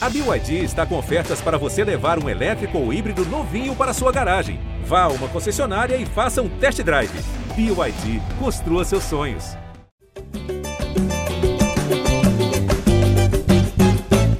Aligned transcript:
A 0.00 0.08
BYD 0.08 0.62
está 0.62 0.86
com 0.86 0.96
ofertas 0.96 1.40
para 1.40 1.58
você 1.58 1.82
levar 1.82 2.22
um 2.22 2.28
elétrico 2.28 2.78
ou 2.78 2.92
híbrido 2.92 3.24
novinho 3.24 3.74
para 3.74 3.92
sua 3.92 4.12
garagem. 4.12 4.60
Vá 4.84 5.02
a 5.02 5.08
uma 5.08 5.28
concessionária 5.28 5.96
e 5.96 6.06
faça 6.06 6.40
um 6.40 6.48
test 6.60 6.80
drive. 6.84 7.10
BYD, 7.56 8.20
construa 8.38 8.84
seus 8.84 9.02
sonhos. 9.02 9.42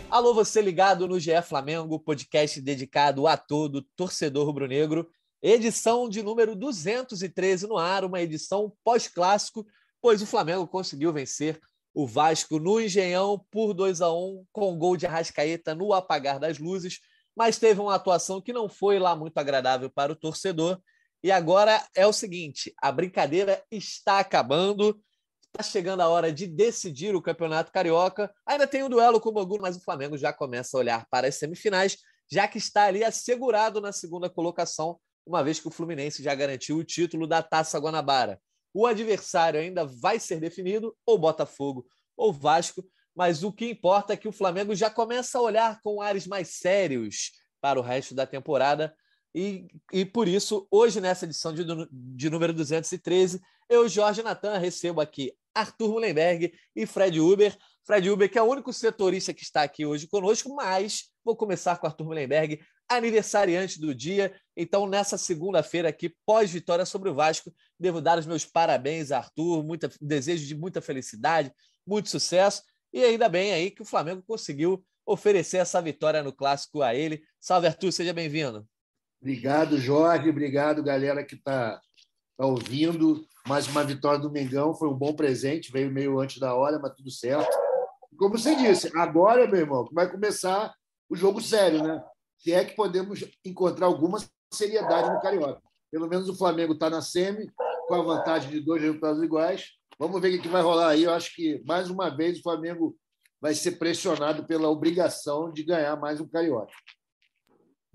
Alô, 0.09 0.33
você 0.33 0.63
ligado 0.63 1.09
no 1.09 1.19
GE 1.19 1.43
Flamengo, 1.43 1.99
podcast 1.99 2.61
dedicado 2.61 3.27
a 3.27 3.37
todo 3.37 3.83
torcedor 3.97 4.47
rubro-negro. 4.47 5.11
Edição 5.43 6.09
de 6.09 6.23
número 6.23 6.55
213 6.55 7.67
no 7.67 7.77
ar, 7.77 8.05
uma 8.05 8.21
edição 8.21 8.73
pós-clássico, 8.85 9.67
pois 10.01 10.23
o 10.23 10.27
Flamengo 10.27 10.69
conseguiu 10.69 11.13
vencer 11.13 11.61
o 11.99 12.07
Vasco 12.07 12.61
no 12.61 12.81
Engenhão 12.81 13.45
por 13.51 13.75
2 13.75 14.01
a 14.01 14.13
1 14.13 14.47
com 14.53 14.79
gol 14.79 14.97
de 14.97 15.05
Arrascaeta 15.05 15.75
no 15.75 15.93
apagar 15.93 16.39
das 16.39 16.57
luzes, 16.57 17.01
mas 17.37 17.59
teve 17.59 17.81
uma 17.81 17.97
atuação 17.97 18.41
que 18.41 18.53
não 18.53 18.69
foi 18.69 19.01
lá 19.01 19.17
muito 19.17 19.37
agradável 19.37 19.91
para 19.91 20.13
o 20.13 20.15
torcedor. 20.15 20.81
E 21.25 21.33
agora 21.33 21.85
é 21.97 22.07
o 22.07 22.13
seguinte: 22.13 22.73
a 22.81 22.93
brincadeira 22.93 23.61
está 23.69 24.21
acabando. 24.21 25.03
Está 25.47 25.69
chegando 25.69 26.03
a 26.03 26.09
hora 26.09 26.33
de 26.33 26.47
decidir 26.47 27.17
o 27.17 27.23
Campeonato 27.23 27.73
Carioca. 27.73 28.33
Ainda 28.47 28.69
tem 28.69 28.85
um 28.85 28.89
duelo 28.89 29.21
com 29.21 29.31
o 29.31 29.33
Bangu, 29.33 29.59
mas 29.61 29.77
o 29.77 29.83
Flamengo 29.83 30.17
já 30.17 30.33
começa 30.33 30.77
a 30.77 30.79
olhar 30.79 31.07
para 31.11 31.27
as 31.27 31.35
semifinais, 31.35 31.97
já 32.31 32.47
que 32.47 32.59
está 32.59 32.85
ali 32.85 33.03
assegurado 33.03 33.81
na 33.81 33.91
segunda 33.91 34.31
colocação, 34.31 35.01
uma 35.27 35.43
vez 35.43 35.59
que 35.59 35.67
o 35.67 35.73
Fluminense 35.73 36.23
já 36.23 36.33
garantiu 36.33 36.77
o 36.77 36.85
título 36.85 37.27
da 37.27 37.43
Taça 37.43 37.77
Guanabara. 37.77 38.41
O 38.73 38.87
adversário 38.87 39.61
ainda 39.61 39.85
vai 39.85 40.19
ser 40.19 40.41
definido, 40.41 40.97
ou 41.07 41.19
Botafogo 41.19 41.87
ou 42.17 42.33
Vasco, 42.33 42.85
mas 43.15 43.43
o 43.43 43.53
que 43.53 43.71
importa 43.71 44.13
é 44.13 44.17
que 44.17 44.29
o 44.29 44.33
Flamengo 44.33 44.75
já 44.75 44.91
começa 44.91 45.39
a 45.39 45.43
olhar 45.43 45.81
com 45.83 46.01
ares 46.01 46.27
mais 46.27 46.57
sérios 46.57 47.33
para 47.61 47.79
o 47.79 47.83
resto 47.83 48.15
da 48.15 48.27
temporada. 48.27 48.95
E, 49.35 49.67
e 49.93 50.05
por 50.05 50.27
isso, 50.27 50.67
hoje, 50.71 51.01
nessa 51.01 51.25
edição 51.25 51.53
de, 51.53 51.65
de 51.91 52.31
número 52.31 52.53
213, 52.53 53.41
eu, 53.69 53.89
Jorge 53.89 54.23
Natan, 54.23 54.57
recebo 54.59 55.01
aqui 55.01 55.33
Arthur 55.55 55.93
Mullenberg 55.93 56.53
e 56.75 56.87
Fred 56.87 57.21
Uber. 57.21 57.57
Fred 57.85 58.09
Uber, 58.09 58.31
que 58.31 58.39
é 58.39 58.43
o 58.43 58.47
único 58.47 58.73
setorista 58.73 59.35
que 59.35 59.43
está 59.43 59.63
aqui 59.63 59.85
hoje 59.85 60.07
conosco, 60.07 60.55
mas 60.55 61.11
vou 61.25 61.37
começar 61.37 61.77
com 61.77 61.87
Arthur 61.87 62.07
Mullenberg, 62.07 62.61
aniversariante 62.89 63.81
do 63.81 63.95
dia. 63.95 64.35
Então, 64.57 64.87
nessa 64.87 65.19
segunda-feira 65.19 65.89
aqui, 65.89 66.15
pós-vitória 66.25 66.87
sobre 66.87 67.11
o 67.11 67.15
Vasco, 67.15 67.53
devo 67.79 68.01
dar 68.01 68.19
os 68.19 68.27
meus 68.27 68.45
parabéns 68.45 69.13
Arthur, 69.13 69.63
muita, 69.63 69.91
desejo 70.01 70.47
de 70.47 70.55
muita 70.55 70.81
felicidade, 70.81 71.53
muito 71.87 72.09
sucesso. 72.09 72.63
E 72.93 73.05
ainda 73.05 73.29
bem 73.29 73.53
aí 73.53 73.71
que 73.71 73.83
o 73.83 73.85
Flamengo 73.85 74.23
conseguiu 74.27 74.85
oferecer 75.05 75.59
essa 75.59 75.81
vitória 75.81 76.23
no 76.23 76.33
clássico 76.33 76.83
a 76.83 76.95
ele. 76.95 77.23
Salve, 77.41 77.67
Arthur, 77.67 77.93
seja 77.93 78.13
bem-vindo. 78.13 78.67
Obrigado, 79.21 79.79
Jorge. 79.79 80.31
Obrigado, 80.31 80.83
galera 80.83 81.25
que 81.25 81.35
está 81.35 81.81
tá 82.37 82.47
ouvindo. 82.47 83.27
Mais 83.47 83.67
uma 83.67 83.85
vitória 83.85 84.19
do 84.19 84.31
Mengão. 84.31 84.75
Foi 84.75 84.89
um 84.89 84.97
bom 84.97 85.15
presente. 85.15 85.73
Veio 85.73 85.91
meio 85.91 86.19
antes 86.21 86.39
da 86.39 86.55
hora, 86.55 86.79
mas 86.79 86.95
tudo 86.95 87.11
certo. 87.11 87.51
Como 88.17 88.37
você 88.37 88.55
disse, 88.57 88.91
agora, 88.97 89.47
meu 89.47 89.61
irmão, 89.61 89.89
vai 89.93 90.11
começar 90.11 90.75
o 91.09 91.17
jogo 91.17 91.41
sério, 91.41 91.83
né? 91.83 92.03
Se 92.39 92.53
é 92.53 92.65
que 92.65 92.75
podemos 92.75 93.25
encontrar 93.45 93.87
alguma 93.87 94.19
seriedade 94.53 95.11
no 95.11 95.21
Carioca. 95.21 95.63
Pelo 95.91 96.09
menos 96.09 96.29
o 96.29 96.37
Flamengo 96.37 96.75
está 96.75 96.89
na 96.89 97.03
semi, 97.03 97.51
com 97.87 97.95
a 97.95 98.03
vantagem 98.03 98.51
de 98.51 98.61
dois 98.61 98.83
resultados 98.83 99.23
iguais. 99.23 99.71
Vamos 99.99 100.21
ver 100.21 100.39
o 100.39 100.43
que 100.43 100.49
vai 100.49 100.63
rolar 100.63 100.91
aí. 100.91 101.05
Eu 101.05 101.13
acho 101.13 101.35
que, 101.35 101.63
mais 101.67 101.91
uma 101.91 102.09
vez, 102.15 102.39
o 102.39 102.43
Flamengo 102.43 102.97
vai 103.41 103.55
ser 103.55 103.73
pressionado 103.73 104.47
pela 104.47 104.69
obrigação 104.69 105.53
de 105.53 105.63
ganhar 105.63 105.97
mais 105.97 106.21
um 106.21 106.29
Carioca. 106.29 106.73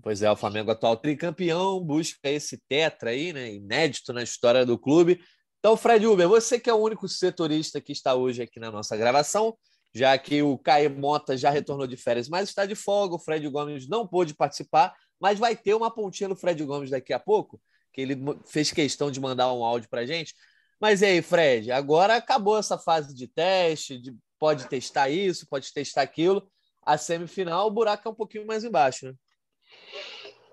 Pois 0.02 0.20
é, 0.20 0.30
o 0.30 0.36
Flamengo 0.36 0.70
atual 0.70 0.98
tricampeão 0.98 1.80
busca 1.80 2.28
esse 2.28 2.60
tetra 2.68 3.10
aí, 3.10 3.32
né? 3.32 3.54
Inédito 3.54 4.12
na 4.12 4.22
história 4.22 4.66
do 4.66 4.78
clube. 4.78 5.18
Então, 5.58 5.78
Fred 5.78 6.06
Uber, 6.06 6.28
você 6.28 6.60
que 6.60 6.68
é 6.68 6.74
o 6.74 6.82
único 6.82 7.08
setorista 7.08 7.80
que 7.80 7.92
está 7.92 8.14
hoje 8.14 8.42
aqui 8.42 8.60
na 8.60 8.70
nossa 8.70 8.98
gravação, 8.98 9.56
já 9.94 10.18
que 10.18 10.42
o 10.42 10.58
Caio 10.58 10.90
Mota 10.90 11.36
já 11.36 11.50
retornou 11.50 11.86
de 11.86 11.96
férias, 11.96 12.28
mas 12.28 12.48
está 12.48 12.66
de 12.66 12.74
folga, 12.74 13.14
o 13.14 13.18
Fred 13.18 13.48
Gomes 13.48 13.88
não 13.88 14.06
pôde 14.06 14.34
participar, 14.34 14.92
mas 15.20 15.38
vai 15.38 15.54
ter 15.54 15.74
uma 15.74 15.90
pontinha 15.90 16.28
no 16.28 16.36
Fred 16.36 16.62
Gomes 16.64 16.90
daqui 16.90 17.12
a 17.12 17.18
pouco, 17.20 17.60
que 17.92 18.00
ele 18.00 18.16
fez 18.44 18.72
questão 18.72 19.10
de 19.10 19.20
mandar 19.20 19.52
um 19.52 19.64
áudio 19.64 19.88
para 19.88 20.04
gente. 20.04 20.34
Mas 20.80 21.00
e 21.00 21.06
aí, 21.06 21.22
Fred, 21.22 21.70
agora 21.70 22.16
acabou 22.16 22.58
essa 22.58 22.76
fase 22.76 23.14
de 23.14 23.28
teste, 23.28 23.96
de, 23.96 24.12
pode 24.38 24.68
testar 24.68 25.08
isso, 25.08 25.46
pode 25.48 25.72
testar 25.72 26.02
aquilo. 26.02 26.46
A 26.84 26.98
semifinal, 26.98 27.68
o 27.68 27.70
buraco 27.70 28.06
é 28.08 28.10
um 28.10 28.14
pouquinho 28.14 28.46
mais 28.46 28.64
embaixo, 28.64 29.06
né? 29.06 29.14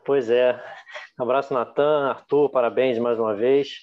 Pois 0.06 0.30
é. 0.30 0.62
abraço, 1.18 1.54
Natan, 1.54 2.10
Arthur, 2.10 2.50
parabéns 2.50 2.98
mais 3.00 3.20
uma 3.20 3.36
vez. 3.36 3.80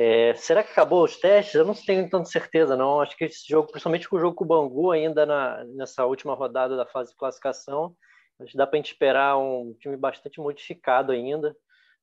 É, 0.00 0.32
será 0.34 0.62
que 0.62 0.70
acabou 0.70 1.02
os 1.02 1.16
testes? 1.16 1.56
Eu 1.56 1.64
não 1.64 1.74
tenho 1.74 2.08
tanta 2.08 2.26
certeza, 2.26 2.76
não. 2.76 3.00
Acho 3.00 3.16
que 3.16 3.24
esse 3.24 3.44
jogo, 3.48 3.68
principalmente 3.68 4.08
com 4.08 4.16
o 4.16 4.20
jogo 4.20 4.36
com 4.36 4.44
o 4.44 4.46
Bangu, 4.46 4.92
ainda 4.92 5.26
na, 5.26 5.64
nessa 5.64 6.06
última 6.06 6.34
rodada 6.34 6.76
da 6.76 6.86
fase 6.86 7.10
de 7.10 7.16
classificação, 7.16 7.96
acho 8.40 8.52
que 8.52 8.56
dá 8.56 8.64
para 8.64 8.76
a 8.76 8.80
gente 8.80 8.92
esperar 8.92 9.36
um 9.36 9.74
time 9.80 9.96
bastante 9.96 10.40
modificado 10.40 11.10
ainda. 11.10 11.56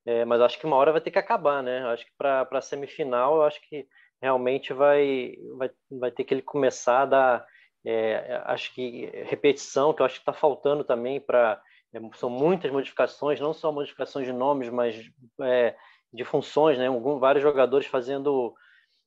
É, 0.05 0.25
mas 0.25 0.41
acho 0.41 0.59
que 0.59 0.65
uma 0.65 0.75
hora 0.75 0.91
vai 0.91 1.01
ter 1.01 1.09
que 1.09 1.17
acabar, 1.17 1.63
né? 1.63 1.85
Acho 1.87 2.05
que 2.05 2.11
para 2.17 2.47
a 2.51 2.61
semifinal, 2.61 3.41
acho 3.41 3.59
que 3.61 3.87
realmente 4.21 4.73
vai, 4.73 5.35
vai, 5.57 5.71
vai 5.89 6.11
ter 6.11 6.25
que 6.25 6.33
ele 6.33 6.41
começar 6.41 7.03
a 7.03 7.05
dar, 7.05 7.45
é, 7.85 8.41
acho 8.45 8.73
que 8.73 9.05
repetição, 9.23 9.93
que 9.93 10.01
eu 10.01 10.05
acho 10.05 10.15
que 10.15 10.21
está 10.21 10.33
faltando 10.33 10.83
também 10.83 11.19
para. 11.21 11.61
É, 11.93 11.99
são 12.17 12.29
muitas 12.29 12.69
modificações, 12.71 13.39
não 13.39 13.53
só 13.53 13.71
modificações 13.71 14.25
de 14.25 14.33
nomes, 14.33 14.69
mas 14.69 15.09
é, 15.41 15.75
de 16.15 16.23
funções, 16.23 16.77
né? 16.77 16.87
Algum, 16.87 17.19
vários 17.19 17.43
jogadores 17.43 17.87
fazendo, 17.87 18.53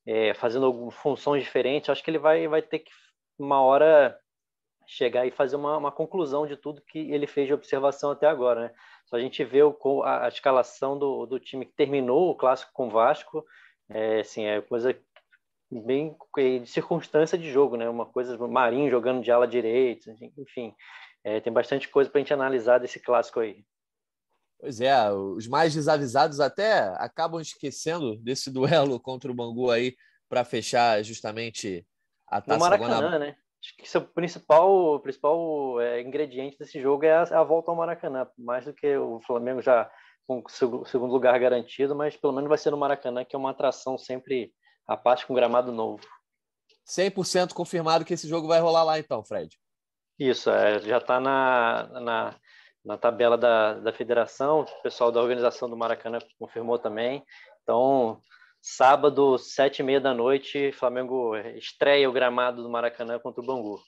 é, 0.06 0.34
fazendo 0.34 0.91
funções 0.91 1.42
diferentes. 1.42 1.91
Acho 1.91 2.02
que 2.02 2.10
ele 2.10 2.19
vai, 2.19 2.46
vai 2.46 2.62
ter 2.62 2.80
que, 2.80 2.91
uma 3.38 3.60
hora, 3.62 4.19
chegar 4.86 5.26
e 5.26 5.30
fazer 5.30 5.56
uma, 5.56 5.76
uma 5.76 5.92
conclusão 5.92 6.47
de 6.47 6.56
tudo 6.56 6.82
que 6.82 7.10
ele 7.10 7.26
fez 7.26 7.47
de 7.47 7.54
observação 7.54 8.10
até 8.10 8.26
agora, 8.26 8.62
né? 8.62 8.74
Só 9.06 9.16
a 9.16 9.20
gente 9.20 9.44
vê 9.44 9.62
o, 9.62 9.76
a, 10.02 10.26
a, 10.26 10.28
escalação 10.28 10.98
do, 10.98 11.26
do 11.26 11.38
time 11.38 11.66
que 11.66 11.72
terminou 11.72 12.30
o 12.30 12.34
clássico 12.34 12.72
com 12.72 12.88
o 12.88 12.91
Vasco, 12.91 13.44
é, 13.91 14.20
assim, 14.20 14.44
é 14.44 14.60
coisa 14.60 14.98
bem 15.70 16.16
de 16.60 16.66
circunstância 16.66 17.36
de 17.36 17.50
jogo, 17.50 17.76
né? 17.76 17.88
Uma 17.88 18.06
coisa, 18.06 18.36
Marinho 18.48 18.91
jogando 18.91 19.22
de 19.22 19.30
ala 19.30 19.47
direita, 19.47 20.14
enfim, 20.38 20.74
é, 21.22 21.41
tem 21.41 21.52
bastante 21.52 21.88
coisa 21.88 22.08
para 22.08 22.18
a 22.18 22.22
gente 22.22 22.32
analisar 22.32 22.78
desse 22.78 22.98
clássico 22.98 23.41
aí. 23.41 23.64
Pois 24.60 24.80
é, 24.80 25.10
os 25.12 25.46
mais 25.46 25.72
desavisados 25.72 26.41
até 26.41 26.92
acabam 26.96 27.41
esquecendo 27.41 28.16
desse 28.16 28.50
duelo 28.52 28.98
contra 28.98 29.30
o 29.30 29.34
Bangu 29.34 29.70
aí 29.70 29.96
para 30.28 30.44
fechar 30.44 31.02
justamente 31.02 31.86
a 32.26 32.41
Taça 32.41 32.58
no 32.58 32.64
Maracanã, 32.64 32.94
Guanabara. 32.97 33.18
né? 33.18 33.36
Acho 33.62 33.76
que 33.76 33.98
o 33.98 34.00
principal, 34.02 34.94
o 34.94 35.00
principal 35.00 35.80
é, 35.80 36.00
ingrediente 36.00 36.56
desse 36.58 36.80
jogo 36.80 37.04
é 37.04 37.12
a, 37.12 37.22
a, 37.22 37.42
volta 37.42 37.70
ao 37.70 37.76
Maracanã, 37.76 38.28
mais 38.36 38.64
do 38.64 38.72
que 38.72 38.97
o 38.97 39.20
Flamengo 39.20 39.60
já 39.60 39.91
com 40.26 40.42
o 40.44 40.84
segundo 40.84 41.10
lugar 41.10 41.38
garantido, 41.38 41.97
mas 41.97 42.16
pelo 42.16 42.32
menos 42.32 42.48
vai 42.48 42.58
ser 42.58 42.70
no 42.70 42.76
Maracanã, 42.76 43.24
que 43.24 43.34
é 43.34 43.38
uma 43.38 43.50
atração 43.50 43.97
sempre 43.97 44.52
a 44.86 44.97
parte 44.97 45.26
com 45.26 45.34
gramado 45.34 45.72
novo. 45.72 46.06
100% 46.86 47.52
confirmado 47.52 48.04
que 48.04 48.14
esse 48.14 48.28
jogo 48.28 48.47
vai 48.47 48.60
rolar 48.60 48.84
lá 48.84 48.98
então, 48.98 49.24
Fred. 49.24 49.58
Isso, 50.18 50.50
é, 50.50 50.80
já 50.80 50.98
está 50.98 51.18
na, 51.20 52.00
na, 52.00 52.36
na, 52.84 52.97
tabela 52.97 53.37
da, 53.37 53.75
da 53.75 53.93
federação, 53.93 54.61
o 54.61 54.83
pessoal 54.83 55.12
da 55.12 55.21
organização 55.21 55.69
do 55.69 55.77
Maracanã 55.77 56.19
confirmou 56.39 56.78
também. 56.78 57.25
Então, 57.62 58.21
Sábado, 58.61 59.39
sete 59.39 59.81
e 59.81 59.83
meia 59.83 60.00
da 60.00 60.12
noite, 60.12 60.72
Flamengo 60.72 61.37
estreia 61.56 62.09
o 62.09 62.12
gramado 62.12 62.62
do 62.62 62.69
Maracanã 62.69 63.19
contra 63.19 63.41
o 63.41 63.47
Bangu. 63.47 63.81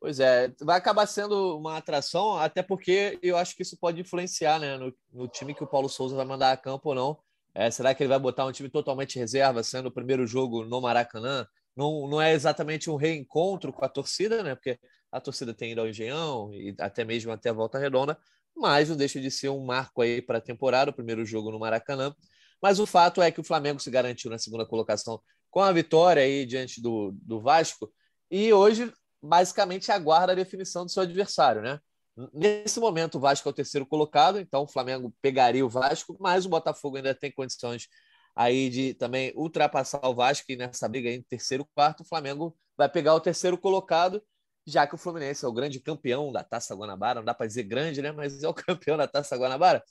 Pois 0.00 0.18
é, 0.18 0.52
vai 0.60 0.78
acabar 0.78 1.06
sendo 1.06 1.58
uma 1.58 1.76
atração, 1.76 2.36
até 2.36 2.62
porque 2.62 3.18
eu 3.22 3.36
acho 3.36 3.54
que 3.54 3.62
isso 3.62 3.76
pode 3.78 4.00
influenciar 4.00 4.58
né, 4.58 4.76
no, 4.76 4.94
no 5.12 5.28
time 5.28 5.54
que 5.54 5.62
o 5.62 5.66
Paulo 5.66 5.88
Souza 5.88 6.16
vai 6.16 6.24
mandar 6.24 6.52
a 6.52 6.56
campo 6.56 6.88
ou 6.88 6.94
não. 6.94 7.18
É, 7.54 7.70
será 7.70 7.94
que 7.94 8.02
ele 8.02 8.08
vai 8.08 8.18
botar 8.18 8.46
um 8.46 8.52
time 8.52 8.68
totalmente 8.68 9.18
reserva, 9.18 9.62
sendo 9.62 9.88
o 9.88 9.92
primeiro 9.92 10.26
jogo 10.26 10.64
no 10.64 10.80
Maracanã? 10.80 11.46
Não, 11.76 12.08
não 12.08 12.20
é 12.20 12.32
exatamente 12.32 12.90
um 12.90 12.96
reencontro 12.96 13.72
com 13.72 13.84
a 13.84 13.88
torcida, 13.88 14.42
né? 14.42 14.54
Porque 14.54 14.78
a 15.12 15.20
torcida 15.20 15.52
tem 15.52 15.72
ido 15.72 15.82
ao 15.82 15.88
Engenhão 15.88 16.52
e 16.54 16.74
até 16.80 17.04
mesmo 17.04 17.30
até 17.30 17.50
a 17.50 17.52
Volta 17.52 17.78
Redonda, 17.78 18.18
mas 18.56 18.88
não 18.88 18.96
deixa 18.96 19.20
de 19.20 19.30
ser 19.30 19.50
um 19.50 19.64
marco 19.64 20.00
aí 20.00 20.22
para 20.22 20.38
a 20.38 20.40
temporada, 20.40 20.90
o 20.90 20.94
primeiro 20.94 21.24
jogo 21.24 21.50
no 21.50 21.58
Maracanã. 21.58 22.14
Mas 22.60 22.80
o 22.80 22.86
fato 22.86 23.20
é 23.20 23.30
que 23.30 23.40
o 23.40 23.44
Flamengo 23.44 23.80
se 23.80 23.90
garantiu 23.90 24.30
na 24.30 24.38
segunda 24.38 24.64
colocação 24.64 25.20
com 25.50 25.60
a 25.60 25.72
vitória 25.72 26.22
aí 26.22 26.46
diante 26.46 26.80
do, 26.80 27.12
do 27.12 27.40
Vasco 27.40 27.92
e 28.30 28.52
hoje 28.52 28.92
basicamente 29.22 29.92
aguarda 29.92 30.32
a 30.32 30.36
definição 30.36 30.84
do 30.84 30.90
seu 30.90 31.02
adversário, 31.02 31.60
né? 31.60 31.78
Nesse 32.32 32.78
momento, 32.78 33.16
o 33.16 33.20
Vasco 33.20 33.48
é 33.48 33.50
o 33.50 33.54
terceiro 33.54 33.86
colocado, 33.86 34.38
então 34.38 34.62
o 34.62 34.68
Flamengo 34.68 35.14
pegaria 35.20 35.64
o 35.64 35.68
Vasco, 35.68 36.16
mas 36.20 36.44
o 36.44 36.48
Botafogo 36.48 36.96
ainda 36.96 37.14
tem 37.14 37.32
condições 37.32 37.88
aí 38.34 38.70
de 38.70 38.94
também 38.94 39.32
ultrapassar 39.34 40.06
o 40.06 40.14
Vasco 40.14 40.50
e 40.50 40.56
nessa 40.56 40.88
briga 40.88 41.10
em 41.10 41.22
terceiro 41.22 41.66
quarto, 41.74 42.02
o 42.02 42.06
Flamengo 42.06 42.56
vai 42.76 42.88
pegar 42.88 43.14
o 43.14 43.20
terceiro 43.20 43.58
colocado 43.58 44.22
já 44.66 44.86
que 44.86 44.94
o 44.94 44.98
Fluminense 44.98 45.44
é 45.44 45.48
o 45.48 45.52
grande 45.52 45.80
campeão 45.80 46.32
da 46.32 46.44
Taça 46.44 46.74
Guanabara, 46.74 47.20
não 47.20 47.24
dá 47.24 47.34
para 47.34 47.46
dizer 47.46 47.64
grande, 47.64 48.00
né? 48.00 48.12
Mas 48.12 48.42
é 48.42 48.48
o 48.48 48.54
campeão 48.54 48.96
da 48.96 49.06
Taça 49.06 49.36
Guanabara. 49.36 49.82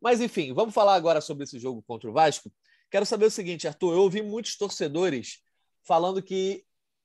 Mas 0.00 0.20
enfim, 0.20 0.52
vamos 0.52 0.74
falar 0.74 0.94
agora 0.94 1.20
sobre 1.20 1.44
esse 1.44 1.58
jogo 1.58 1.82
contra 1.86 2.10
o 2.10 2.12
Vasco. 2.12 2.52
Quero 2.90 3.06
saber 3.06 3.26
o 3.26 3.30
seguinte, 3.30 3.66
Arthur, 3.66 3.94
eu 3.94 4.00
ouvi 4.00 4.22
muitos 4.22 4.56
torcedores 4.56 5.38
falando 5.84 6.22
que 6.22 6.64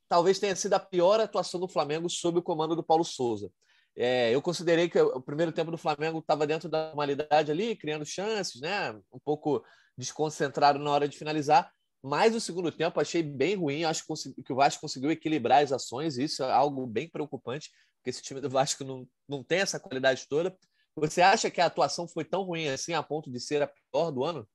talvez 0.10 0.40
tenha 0.40 0.56
sido 0.56 0.74
a 0.74 0.80
pior 0.80 1.20
atuação 1.20 1.60
do 1.60 1.68
Flamengo 1.68 2.10
sob 2.10 2.40
o 2.40 2.44
comando 2.44 2.76
do 2.76 2.84
Paulo 2.84 3.04
Souza. 3.04 3.52
É, 3.96 4.34
eu 4.34 4.42
considerei 4.42 4.90
que 4.90 5.00
o 5.00 5.22
primeiro 5.22 5.52
tempo 5.52 5.72
do 5.72 5.78
Flamengo 5.78 6.20
estava 6.20 6.48
dentro 6.48 6.70
da 6.70 6.88
normalidade 6.88 7.52
ali, 7.52 7.76
criando 7.76 8.06
chances, 8.06 8.62
né? 8.62 8.92
Um 9.12 9.20
pouco 9.20 9.64
desconcentrado 9.98 10.80
na 10.80 10.92
hora 10.92 11.08
de 11.08 11.18
finalizar. 11.18 11.72
Mas 12.04 12.36
o 12.36 12.42
segundo 12.42 12.72
tempo 12.72 13.00
achei 13.00 13.22
bem 13.22 13.56
ruim. 13.56 13.84
Acho 13.84 14.04
que 14.44 14.54
o 14.54 14.56
Vasco 14.56 14.82
conseguiu 14.82 15.12
equilibrar 15.12 15.64
as 15.64 15.72
ações. 15.72 16.18
Isso 16.18 16.44
é 16.44 16.52
algo 16.52 16.88
bem 16.88 17.08
preocupante, 17.08 17.70
porque 17.98 18.10
esse 18.10 18.22
time 18.22 18.42
do 18.42 18.50
Vasco 18.50 18.84
não, 18.84 19.08
não 19.28 19.44
tem 19.44 19.60
essa 19.60 19.80
qualidade 19.80 20.28
toda. 20.28 20.58
Você 20.96 21.22
acha 21.22 21.50
que 21.50 21.62
a 21.62 21.68
atuação 21.68 22.08
foi 22.08 22.26
tão 22.26 22.44
ruim 22.44 22.68
assim 22.68 22.94
a 22.94 23.04
ponto 23.04 23.32
de 23.32 23.40
ser 23.40 23.62
a 23.62 23.68
pior 23.68 24.12
do 24.12 24.24
ano? 24.24 24.48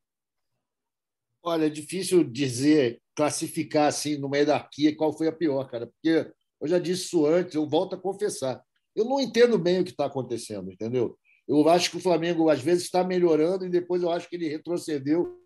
Olha, 1.42 1.66
é 1.66 1.70
difícil 1.70 2.24
dizer, 2.24 3.00
classificar 3.14 3.86
assim 3.86 4.18
numa 4.18 4.36
hierarquia 4.36 4.96
qual 4.96 5.16
foi 5.16 5.28
a 5.28 5.32
pior, 5.32 5.64
cara, 5.70 5.86
porque 5.86 6.30
eu 6.60 6.68
já 6.68 6.78
disse 6.78 7.04
isso 7.04 7.24
antes, 7.24 7.54
eu 7.54 7.68
volto 7.68 7.94
a 7.94 8.00
confessar. 8.00 8.60
Eu 8.94 9.04
não 9.04 9.20
entendo 9.20 9.58
bem 9.58 9.80
o 9.80 9.84
que 9.84 9.90
está 9.90 10.06
acontecendo, 10.06 10.72
entendeu? 10.72 11.16
Eu 11.46 11.68
acho 11.68 11.90
que 11.90 11.98
o 11.98 12.00
Flamengo 12.00 12.48
às 12.50 12.60
vezes 12.60 12.84
está 12.84 13.04
melhorando 13.04 13.64
e 13.64 13.70
depois 13.70 14.02
eu 14.02 14.10
acho 14.10 14.28
que 14.28 14.34
ele 14.34 14.48
retrocedeu. 14.48 15.38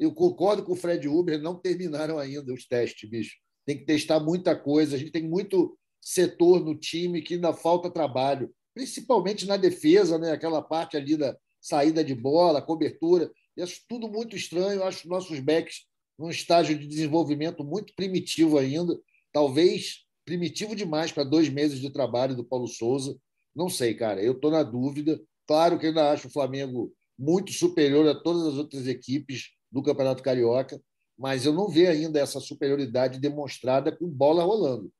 Eu 0.00 0.14
concordo 0.14 0.62
com 0.62 0.72
o 0.72 0.76
Fred 0.76 1.06
Uber, 1.06 1.38
não 1.42 1.54
terminaram 1.54 2.18
ainda 2.18 2.54
os 2.54 2.66
testes, 2.66 3.08
bicho. 3.08 3.36
Tem 3.66 3.76
que 3.76 3.84
testar 3.84 4.18
muita 4.18 4.56
coisa. 4.56 4.96
A 4.96 4.98
gente 4.98 5.12
tem 5.12 5.28
muito 5.28 5.78
setor 6.00 6.64
no 6.64 6.74
time 6.74 7.20
que 7.20 7.34
ainda 7.34 7.52
falta 7.52 7.90
trabalho, 7.90 8.50
principalmente 8.72 9.46
na 9.46 9.58
defesa, 9.58 10.18
né? 10.18 10.32
aquela 10.32 10.62
parte 10.62 10.96
ali 10.96 11.18
da 11.18 11.36
saída 11.60 12.02
de 12.02 12.14
bola, 12.14 12.62
cobertura. 12.62 13.30
Eu 13.54 13.64
acho 13.64 13.82
tudo 13.86 14.08
muito 14.08 14.34
estranho. 14.34 14.80
Eu 14.80 14.84
acho 14.84 15.06
nossos 15.06 15.38
backs 15.38 15.82
num 16.18 16.30
estágio 16.30 16.78
de 16.78 16.86
desenvolvimento 16.86 17.62
muito 17.62 17.94
primitivo 17.94 18.56
ainda. 18.56 18.98
Talvez 19.30 20.06
primitivo 20.24 20.74
demais 20.74 21.12
para 21.12 21.24
dois 21.24 21.50
meses 21.50 21.78
de 21.78 21.90
trabalho 21.90 22.34
do 22.34 22.44
Paulo 22.44 22.66
Souza. 22.66 23.18
Não 23.54 23.68
sei, 23.68 23.92
cara. 23.92 24.22
Eu 24.22 24.32
estou 24.32 24.50
na 24.50 24.62
dúvida. 24.62 25.20
Claro 25.46 25.78
que 25.78 25.88
ainda 25.88 26.10
acho 26.10 26.28
o 26.28 26.32
Flamengo 26.32 26.90
muito 27.18 27.52
superior 27.52 28.08
a 28.08 28.14
todas 28.14 28.46
as 28.46 28.54
outras 28.54 28.86
equipes 28.86 29.50
do 29.70 29.82
Campeonato 29.82 30.22
Carioca, 30.22 30.80
mas 31.18 31.44
eu 31.44 31.52
não 31.52 31.68
vejo 31.68 31.92
ainda 31.92 32.18
essa 32.18 32.40
superioridade 32.40 33.20
demonstrada 33.20 33.94
com 33.94 34.08
bola 34.08 34.42
rolando. 34.42 34.90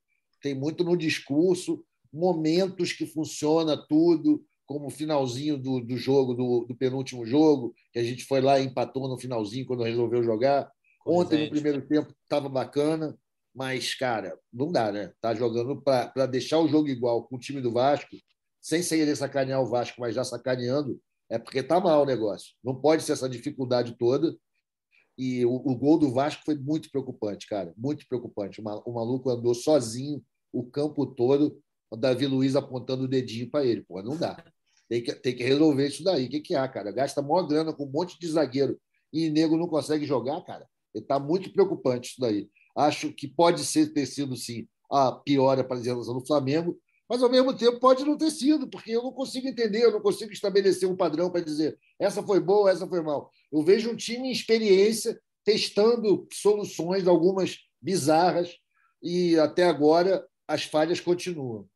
Tem 0.43 0.55
muito 0.55 0.85
no 0.85 0.97
discurso, 0.97 1.85
momentos 2.13 2.93
que 2.93 3.07
funciona 3.07 3.77
tudo, 3.77 4.45
como 4.67 4.87
o 4.87 4.91
finalzinho 4.91 5.59
do, 5.59 5.81
do 5.81 5.97
jogo, 5.97 6.35
do, 6.35 6.65
do, 6.67 6.77
penúltimo 6.77 7.27
jogo, 7.27 7.75
que 7.93 7.99
a 7.99 8.05
gente 8.05 8.25
foi 8.25 8.41
lá 8.41 8.61
e 8.61 8.67
empatou 8.67 9.09
no 9.09 9.19
finalzinho 9.19 9.67
quando 9.67 9.83
resolveu 9.83 10.23
jogar. 10.23 10.71
Ontem, 11.05 11.47
no 11.47 11.51
primeiro 11.51 11.83
tempo, 11.89 12.15
estava 12.23 12.49
bacana, 12.49 13.19
mas, 13.55 13.95
cara, 13.95 14.39
não 14.53 14.71
dá, 14.71 14.93
né? 14.93 15.13
Tá 15.21 15.35
jogando 15.35 15.81
para 15.83 16.27
deixar 16.27 16.61
o 16.61 16.69
jogo 16.69 16.89
igual 16.89 17.25
com 17.25 17.37
o 17.37 17.39
time 17.39 17.61
do 17.61 17.73
Vasco, 17.73 18.17
sem 18.61 18.83
querer 18.83 19.17
sacanear 19.17 19.61
o 19.61 19.67
Vasco, 19.67 20.01
mas 20.01 20.15
já 20.15 20.23
sacaneando, 20.23 21.01
é 21.29 21.39
porque 21.39 21.63
tá 21.63 21.81
mal 21.81 22.03
o 22.03 22.07
negócio. 22.07 22.55
Não 22.63 22.75
pode 22.75 23.03
ser 23.03 23.13
essa 23.13 23.29
dificuldade 23.29 23.97
toda. 23.99 24.37
E 25.21 25.45
o, 25.45 25.55
o 25.55 25.77
gol 25.77 25.99
do 25.99 26.11
Vasco 26.11 26.43
foi 26.47 26.55
muito 26.55 26.91
preocupante, 26.91 27.47
cara, 27.47 27.75
muito 27.77 28.09
preocupante. 28.09 28.59
O, 28.59 28.65
maluco 28.95 29.29
andou 29.29 29.55
sozinho 29.55 30.25
o 30.51 30.65
campo 30.65 31.05
todo, 31.05 31.63
o 31.91 31.97
Davi 31.97 32.27
Luiz 32.27 32.57
apontando 32.57 33.05
o 33.05 33.09
dedinho 33.09 33.51
para 33.51 33.67
ele. 33.67 33.83
Pô, 33.83 34.03
não 34.03 34.17
dá. 34.17 34.43
Tem 34.89 35.03
que, 35.03 35.13
tem 35.13 35.37
que 35.37 35.45
resolver 35.45 35.89
isso 35.89 36.03
daí. 36.03 36.25
O 36.25 36.31
que, 36.31 36.41
que 36.41 36.55
há, 36.55 36.67
cara? 36.67 36.91
Gasta 36.91 37.21
maior 37.21 37.43
grana 37.43 37.71
com 37.71 37.85
um 37.85 37.91
monte 37.93 38.19
de 38.19 38.27
zagueiro 38.29 38.81
e 39.13 39.29
nego 39.29 39.59
não 39.59 39.69
consegue 39.69 40.07
jogar, 40.07 40.41
cara. 40.41 40.67
Está 40.95 41.19
muito 41.19 41.53
preocupante 41.53 42.13
isso 42.13 42.21
daí. 42.23 42.49
Acho 42.75 43.13
que 43.13 43.29
pode 43.29 43.63
ser 43.63 43.93
ter 43.93 44.07
sido, 44.07 44.35
sim, 44.37 44.67
a 44.91 45.13
pior 45.13 45.59
apresentação 45.59 46.15
do 46.15 46.27
Flamengo, 46.27 46.81
mas 47.07 47.23
ao 47.23 47.29
mesmo 47.29 47.55
tempo 47.55 47.79
pode 47.79 48.07
não 48.07 48.17
ter 48.17 48.31
sido, 48.31 48.71
porque 48.71 48.93
eu 48.93 49.03
não 49.03 49.13
consigo 49.13 49.47
entender, 49.47 49.85
eu 49.85 49.93
não 49.93 50.01
consigo 50.01 50.33
estabelecer 50.33 50.89
um 50.89 50.97
padrão 50.97 51.31
para 51.31 51.45
dizer 51.45 51.79
essa 51.99 52.23
foi 52.23 52.41
boa, 52.41 52.71
essa 52.71 52.87
foi 52.87 53.03
mal. 53.03 53.31
Eu 53.53 53.63
vejo 53.63 53.91
um 53.91 53.97
time 53.97 54.29
em 54.29 54.33
experiência, 54.33 55.21
testando 55.45 56.27
soluções, 56.33 57.07
algumas 57.07 57.59
bizarras, 57.81 58.57
e 59.03 59.39
até 59.39 59.65
agora 59.65 60.27
as 60.47 60.65
falhas 60.65 61.01
continuam. 61.01 61.69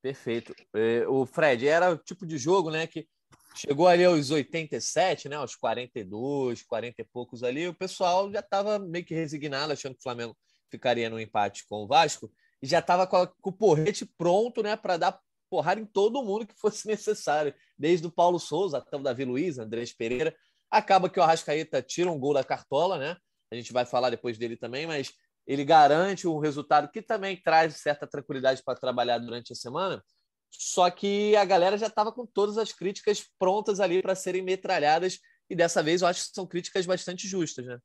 Perfeito. 0.00 0.54
É, 0.74 1.06
o 1.08 1.26
Fred, 1.26 1.66
era 1.66 1.90
o 1.90 1.98
tipo 1.98 2.26
de 2.26 2.38
jogo 2.38 2.70
né, 2.70 2.86
que 2.86 3.06
chegou 3.54 3.88
ali 3.88 4.04
aos 4.04 4.30
87, 4.30 5.28
né, 5.28 5.36
aos 5.36 5.56
42, 5.56 6.62
40 6.62 7.02
e 7.02 7.04
poucos 7.04 7.42
ali, 7.42 7.66
o 7.66 7.74
pessoal 7.74 8.30
já 8.30 8.40
estava 8.40 8.78
meio 8.78 9.04
que 9.04 9.14
resignado, 9.14 9.72
achando 9.72 9.94
que 9.94 10.00
o 10.00 10.02
Flamengo 10.02 10.36
ficaria 10.70 11.10
no 11.10 11.18
empate 11.18 11.66
com 11.66 11.82
o 11.82 11.86
Vasco, 11.86 12.30
e 12.62 12.66
já 12.66 12.78
estava 12.78 13.06
com, 13.06 13.26
com, 13.40 13.50
o 13.50 13.52
porrete 13.52 14.06
pronto 14.06 14.62
né, 14.62 14.76
para 14.76 14.96
dar 14.96 15.20
porrada 15.50 15.80
em 15.80 15.86
todo 15.86 16.22
mundo 16.22 16.46
que 16.46 16.54
fosse 16.54 16.86
necessário, 16.88 17.54
desde 17.76 18.06
o 18.06 18.12
Paulo 18.12 18.38
Souza 18.38 18.78
até 18.78 18.96
o 18.96 19.02
Davi 19.02 19.24
Luiz, 19.24 19.58
Andrés 19.58 19.92
Pereira. 19.92 20.34
Acaba 20.70 21.08
que 21.08 21.18
o 21.18 21.22
Arrascaeta 21.22 21.82
tira 21.82 22.10
um 22.10 22.18
gol 22.18 22.34
da 22.34 22.44
cartola, 22.44 22.98
né? 22.98 23.16
A 23.50 23.54
gente 23.54 23.72
vai 23.72 23.86
falar 23.86 24.10
depois 24.10 24.36
dele 24.36 24.56
também, 24.56 24.86
mas 24.86 25.12
ele 25.46 25.64
garante 25.64 26.28
um 26.28 26.38
resultado 26.38 26.90
que 26.90 27.00
também 27.00 27.40
traz 27.40 27.76
certa 27.76 28.06
tranquilidade 28.06 28.62
para 28.62 28.78
trabalhar 28.78 29.18
durante 29.18 29.52
a 29.52 29.56
semana. 29.56 30.04
Só 30.50 30.90
que 30.90 31.34
a 31.36 31.44
galera 31.44 31.78
já 31.78 31.86
estava 31.86 32.12
com 32.12 32.26
todas 32.26 32.58
as 32.58 32.72
críticas 32.72 33.24
prontas 33.38 33.80
ali 33.80 34.02
para 34.02 34.14
serem 34.14 34.42
metralhadas, 34.42 35.18
e 35.48 35.56
dessa 35.56 35.82
vez 35.82 36.02
eu 36.02 36.08
acho 36.08 36.28
que 36.28 36.34
são 36.34 36.46
críticas 36.46 36.84
bastante 36.84 37.26
justas, 37.26 37.64
né? 37.64 37.78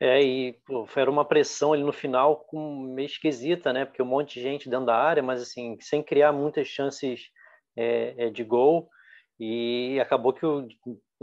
É, 0.00 0.20
e 0.20 0.52
pô, 0.66 0.86
foi 0.86 1.04
uma 1.08 1.24
pressão 1.24 1.72
ali 1.72 1.84
no 1.84 1.92
final 1.92 2.44
com, 2.46 2.92
meio 2.94 3.06
esquisita, 3.06 3.72
né? 3.72 3.84
Porque 3.84 4.02
um 4.02 4.06
monte 4.06 4.34
de 4.34 4.42
gente 4.42 4.68
dentro 4.68 4.86
da 4.86 4.96
área, 4.96 5.22
mas 5.22 5.40
assim, 5.40 5.76
sem 5.80 6.02
criar 6.02 6.32
muitas 6.32 6.66
chances 6.66 7.28
é, 7.76 8.26
é 8.26 8.30
de 8.30 8.42
gol. 8.42 8.90
E 9.38 9.98
acabou 10.00 10.32
que 10.32 10.44
o 10.44 10.68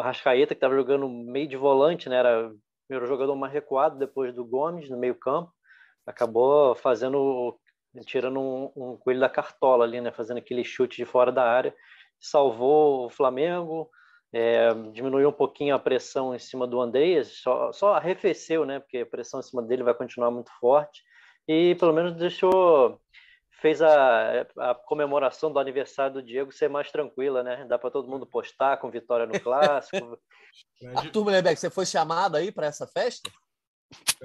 Rascaeta, 0.02 0.54
que 0.54 0.58
estava 0.58 0.76
jogando 0.76 1.08
meio 1.08 1.48
de 1.48 1.58
volante, 1.58 2.10
né? 2.10 2.18
Era 2.18 2.52
primeiro 2.92 3.08
jogador 3.08 3.36
mais 3.36 3.54
recuado 3.54 3.98
depois 3.98 4.36
do 4.36 4.44
Gomes 4.44 4.90
no 4.90 4.98
meio 4.98 5.16
campo, 5.16 5.54
acabou 6.06 6.76
fazendo 6.76 7.58
tirando 8.06 8.40
um, 8.40 8.72
um, 8.76 8.98
coelho 8.98 9.20
da 9.20 9.30
cartola 9.30 9.86
ali, 9.86 10.00
né, 10.00 10.12
fazendo 10.12 10.38
aquele 10.38 10.64
chute 10.64 10.98
de 10.98 11.06
fora 11.06 11.32
da 11.32 11.44
área, 11.44 11.76
salvou 12.20 13.06
o 13.06 13.10
Flamengo, 13.10 13.90
é, 14.34 14.74
diminuiu 14.94 15.30
um 15.30 15.34
pouquinho 15.34 15.76
a 15.76 15.80
pressão 15.80 16.34
em 16.34 16.40
cima 16.40 16.66
do 16.66 16.80
Andreas, 16.80 17.40
só, 17.42 17.72
só 17.74 17.94
arrefeceu, 17.94 18.66
né, 18.66 18.80
porque 18.80 19.00
a 19.00 19.06
pressão 19.06 19.40
em 19.40 19.44
cima 19.44 19.62
dele 19.62 19.84
vai 19.84 19.94
continuar 19.94 20.32
muito 20.32 20.52
forte, 20.60 21.02
e 21.48 21.76
pelo 21.76 21.92
menos 21.92 22.14
deixou 22.16 23.00
fez 23.62 23.80
a, 23.82 24.42
a, 24.58 24.76
comemoração 24.76 25.54
do 25.54 25.60
aniversário 25.60 26.16
do 26.16 26.24
Diego 26.24 26.52
ser 26.52 26.68
mais 26.68 26.92
tranquila, 26.92 27.44
né? 27.44 27.64
Dá 27.70 27.78
para 27.78 27.92
todo 27.92 28.10
mundo 28.10 28.26
postar 28.26 28.78
com 28.78 28.90
vitória 28.90 29.28
no 29.28 29.40
clássico. 29.40 30.18
Arthur 30.96 31.24
Mulherbeck, 31.24 31.60
você 31.60 31.70
foi 31.70 31.86
chamado 31.86 32.36
aí 32.36 32.52
para 32.52 32.66
essa 32.66 32.88
festa? 32.88 33.30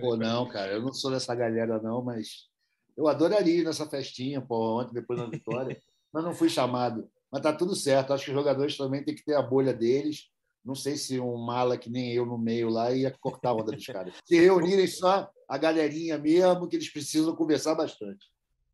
Pô, 0.00 0.16
não, 0.16 0.48
cara, 0.48 0.72
eu 0.72 0.80
não 0.80 0.92
sou 0.92 1.10
dessa 1.10 1.34
galera, 1.34 1.80
não, 1.82 2.02
mas 2.02 2.48
eu 2.96 3.06
adoraria 3.08 3.60
ir 3.60 3.64
nessa 3.64 3.86
festinha, 3.86 4.40
pô, 4.40 4.80
ontem, 4.80 4.94
depois 4.94 5.20
da 5.20 5.26
vitória, 5.26 5.78
mas 6.10 6.24
não 6.24 6.34
fui 6.34 6.48
chamado. 6.48 7.06
Mas 7.30 7.42
tá 7.42 7.52
tudo 7.52 7.76
certo, 7.76 8.14
acho 8.14 8.24
que 8.24 8.30
os 8.30 8.36
jogadores 8.36 8.76
também 8.76 9.04
têm 9.04 9.14
que 9.14 9.24
ter 9.24 9.34
a 9.34 9.42
bolha 9.42 9.74
deles. 9.74 10.30
Não 10.64 10.74
sei 10.74 10.96
se 10.96 11.20
um 11.20 11.36
mala 11.36 11.76
que 11.76 11.90
nem 11.90 12.12
eu 12.12 12.24
no 12.24 12.38
meio 12.38 12.70
lá 12.70 12.90
ia 12.90 13.14
cortar 13.20 13.50
a 13.50 13.54
onda 13.54 13.70
dos 13.70 13.86
caras. 13.86 14.14
Se 14.24 14.40
reunirem 14.40 14.86
só 14.86 15.28
a 15.48 15.58
galerinha 15.58 16.16
mesmo, 16.18 16.66
que 16.66 16.74
eles 16.74 16.90
precisam 16.90 17.36
conversar 17.36 17.74
bastante. 17.74 18.26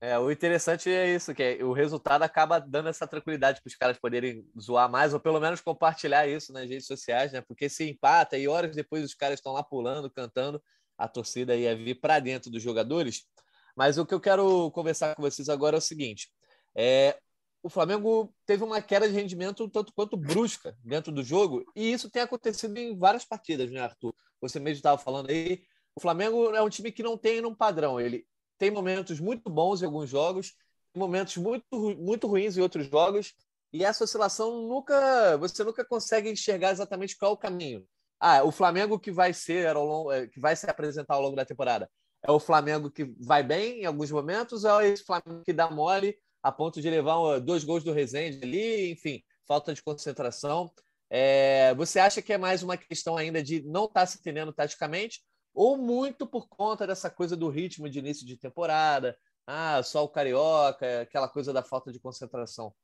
É, 0.04 0.18
o 0.18 0.32
interessante 0.32 0.90
é 0.90 1.14
isso, 1.14 1.32
que 1.32 1.62
o 1.62 1.72
resultado 1.72 2.24
acaba 2.24 2.58
dando 2.58 2.88
essa 2.88 3.06
tranquilidade 3.06 3.60
para 3.62 3.68
os 3.68 3.76
caras 3.76 3.96
poderem 4.00 4.44
zoar 4.60 4.90
mais, 4.90 5.14
ou 5.14 5.20
pelo 5.20 5.38
menos 5.38 5.60
compartilhar 5.60 6.26
isso 6.26 6.52
nas 6.52 6.68
redes 6.68 6.88
sociais, 6.88 7.30
né? 7.30 7.40
Porque 7.40 7.68
se 7.68 7.88
empata 7.88 8.36
e 8.36 8.48
horas 8.48 8.74
depois 8.74 9.04
os 9.04 9.14
caras 9.14 9.38
estão 9.38 9.52
lá 9.52 9.62
pulando, 9.62 10.10
cantando, 10.10 10.60
a 10.98 11.06
torcida 11.06 11.54
ia 11.54 11.76
vir 11.76 12.00
para 12.00 12.18
dentro 12.18 12.50
dos 12.50 12.60
jogadores. 12.60 13.28
Mas 13.76 13.96
o 13.96 14.04
que 14.04 14.12
eu 14.12 14.18
quero 14.18 14.72
conversar 14.72 15.14
com 15.14 15.22
vocês 15.22 15.48
agora 15.48 15.76
é 15.76 15.78
o 15.78 15.80
seguinte: 15.80 16.32
é, 16.74 17.16
o 17.62 17.68
Flamengo 17.68 18.34
teve 18.44 18.64
uma 18.64 18.82
queda 18.82 19.08
de 19.08 19.14
rendimento 19.14 19.68
tanto 19.68 19.92
quanto 19.94 20.16
brusca 20.16 20.76
dentro 20.82 21.12
do 21.12 21.22
jogo, 21.22 21.64
e 21.76 21.92
isso 21.92 22.10
tem 22.10 22.22
acontecido 22.22 22.76
em 22.76 22.98
várias 22.98 23.24
partidas, 23.24 23.70
né, 23.70 23.78
Arthur? 23.78 24.12
Você 24.40 24.58
mesmo 24.58 24.78
estava 24.78 24.98
falando 24.98 25.30
aí. 25.30 25.62
O 25.94 26.00
Flamengo 26.00 26.52
é 26.56 26.62
um 26.62 26.68
time 26.68 26.90
que 26.90 27.04
não 27.04 27.16
tem 27.16 27.44
um 27.46 27.54
padrão. 27.54 28.00
Ele 28.00 28.26
tem 28.62 28.70
momentos 28.70 29.18
muito 29.18 29.50
bons 29.50 29.82
em 29.82 29.86
alguns 29.86 30.08
jogos, 30.08 30.54
momentos 30.94 31.36
muito, 31.36 31.96
muito 31.98 32.28
ruins 32.28 32.56
em 32.56 32.60
outros 32.60 32.86
jogos, 32.86 33.34
e 33.72 33.84
essa 33.84 34.04
oscilação 34.04 34.68
nunca, 34.68 35.36
você 35.38 35.64
nunca 35.64 35.84
consegue 35.84 36.30
enxergar 36.30 36.70
exatamente 36.70 37.16
qual 37.16 37.32
é 37.32 37.34
o 37.34 37.36
caminho. 37.36 37.84
Ah, 38.20 38.44
o 38.44 38.52
Flamengo 38.52 39.00
que 39.00 39.10
vai 39.10 39.32
ser 39.32 39.72
longo, 39.74 40.12
eh, 40.12 40.28
que 40.28 40.38
vai 40.38 40.54
se 40.54 40.70
apresentar 40.70 41.14
ao 41.14 41.22
longo 41.22 41.34
da 41.34 41.44
temporada 41.44 41.90
É 42.22 42.30
o 42.30 42.38
Flamengo 42.38 42.88
que 42.88 43.04
vai 43.18 43.42
bem 43.42 43.80
em 43.80 43.84
alguns 43.84 44.12
momentos, 44.12 44.62
ou 44.62 44.80
é 44.80 44.90
esse 44.90 45.02
Flamengo 45.02 45.42
que 45.44 45.52
dá 45.52 45.68
mole 45.68 46.16
a 46.40 46.52
ponto 46.52 46.80
de 46.80 46.88
levar 46.88 47.40
dois 47.40 47.64
gols 47.64 47.82
do 47.82 47.92
Rezende 47.92 48.38
ali, 48.44 48.92
enfim, 48.92 49.24
falta 49.44 49.74
de 49.74 49.82
concentração. 49.82 50.72
É, 51.10 51.74
você 51.74 51.98
acha 51.98 52.22
que 52.22 52.32
é 52.32 52.38
mais 52.38 52.62
uma 52.62 52.76
questão 52.76 53.16
ainda 53.16 53.42
de 53.42 53.60
não 53.64 53.86
estar 53.86 54.02
tá 54.02 54.06
se 54.06 54.18
entendendo 54.18 54.52
taticamente, 54.52 55.20
ou 55.54 55.76
muito 55.76 56.26
por 56.26 56.48
conta 56.48 56.86
dessa 56.86 57.10
coisa 57.10 57.36
do 57.36 57.48
ritmo 57.48 57.88
de 57.88 57.98
início 57.98 58.26
de 58.26 58.36
temporada? 58.36 59.16
Ah, 59.46 59.82
só 59.82 60.04
o 60.04 60.08
carioca, 60.08 61.02
aquela 61.02 61.28
coisa 61.28 61.52
da 61.52 61.62
falta 61.62 61.92
de 61.92 61.98
concentração. 61.98 62.74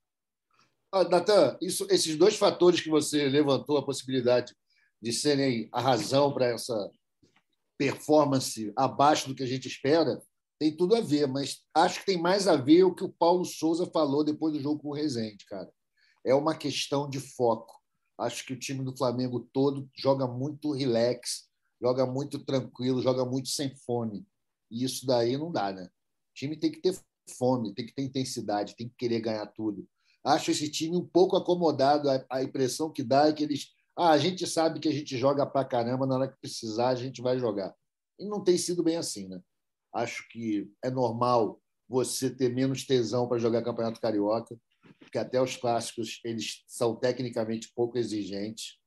Ah, 0.91 1.03
Natan, 1.03 1.57
isso, 1.61 1.87
esses 1.89 2.15
dois 2.15 2.35
fatores 2.35 2.81
que 2.81 2.89
você 2.89 3.29
levantou, 3.29 3.77
a 3.77 3.85
possibilidade 3.85 4.55
de 5.01 5.13
serem 5.13 5.69
a 5.71 5.79
razão 5.79 6.33
para 6.33 6.47
essa 6.47 6.91
performance 7.77 8.73
abaixo 8.75 9.27
do 9.29 9.35
que 9.35 9.43
a 9.43 9.47
gente 9.47 9.67
espera, 9.67 10.21
tem 10.59 10.75
tudo 10.75 10.95
a 10.95 11.01
ver, 11.01 11.25
mas 11.27 11.63
acho 11.73 12.01
que 12.01 12.05
tem 12.05 12.21
mais 12.21 12.47
a 12.47 12.57
ver 12.57 12.83
o 12.83 12.93
que 12.93 13.03
o 13.05 13.13
Paulo 13.13 13.45
Souza 13.45 13.85
falou 13.85 14.23
depois 14.23 14.53
do 14.53 14.59
jogo 14.59 14.81
com 14.81 14.89
o 14.89 14.93
Rezende, 14.93 15.45
cara. 15.45 15.71
É 16.25 16.35
uma 16.35 16.53
questão 16.53 17.09
de 17.09 17.19
foco. 17.19 17.79
Acho 18.17 18.45
que 18.45 18.51
o 18.51 18.59
time 18.59 18.83
do 18.83 18.95
Flamengo 18.97 19.47
todo 19.53 19.89
joga 19.97 20.27
muito 20.27 20.73
relax, 20.73 21.48
joga 21.81 22.05
muito 22.05 22.39
tranquilo, 22.39 23.01
joga 23.01 23.25
muito 23.25 23.49
sem 23.49 23.75
fome. 23.75 24.25
E 24.69 24.83
isso 24.83 25.05
daí 25.05 25.37
não 25.37 25.51
dá, 25.51 25.71
né? 25.71 25.85
O 25.85 26.33
time 26.33 26.55
tem 26.57 26.71
que 26.71 26.81
ter 26.81 26.97
fome, 27.37 27.73
tem 27.73 27.85
que 27.85 27.93
ter 27.93 28.03
intensidade, 28.03 28.75
tem 28.75 28.87
que 28.87 28.95
querer 28.95 29.21
ganhar 29.21 29.45
tudo. 29.47 29.87
Acho 30.23 30.51
esse 30.51 30.69
time 30.69 30.97
um 30.97 31.05
pouco 31.05 31.35
acomodado. 31.35 32.09
A, 32.29 32.43
impressão 32.43 32.91
que 32.91 33.03
dá 33.03 33.27
é 33.27 33.33
que 33.33 33.43
eles. 33.43 33.73
Ah, 33.97 34.11
a 34.11 34.17
gente 34.17 34.45
sabe 34.47 34.79
que 34.79 34.87
a 34.87 34.93
gente 34.93 35.17
joga 35.17 35.45
pra 35.45 35.65
caramba, 35.65 36.05
na 36.05 36.15
hora 36.15 36.27
que 36.27 36.39
precisar, 36.39 36.89
a 36.89 36.95
gente 36.95 37.21
vai 37.21 37.37
jogar. 37.39 37.73
E 38.19 38.25
não 38.25 38.43
tem 38.43 38.57
sido 38.57 38.83
bem 38.83 38.97
assim, 38.97 39.27
né? 39.27 39.41
Acho 39.93 40.27
que 40.29 40.69
é 40.83 40.89
normal 40.89 41.61
você 41.87 42.29
ter 42.29 42.53
menos 42.53 42.85
tesão 42.85 43.27
para 43.27 43.39
jogar 43.39 43.63
Campeonato 43.63 43.99
Carioca, 43.99 44.57
porque 44.99 45.17
até 45.17 45.41
os 45.41 45.57
clássicos 45.57 46.19
eles 46.23 46.63
são 46.67 46.95
tecnicamente 46.95 47.71
pouco 47.73 47.97
exigentes, 47.97 48.77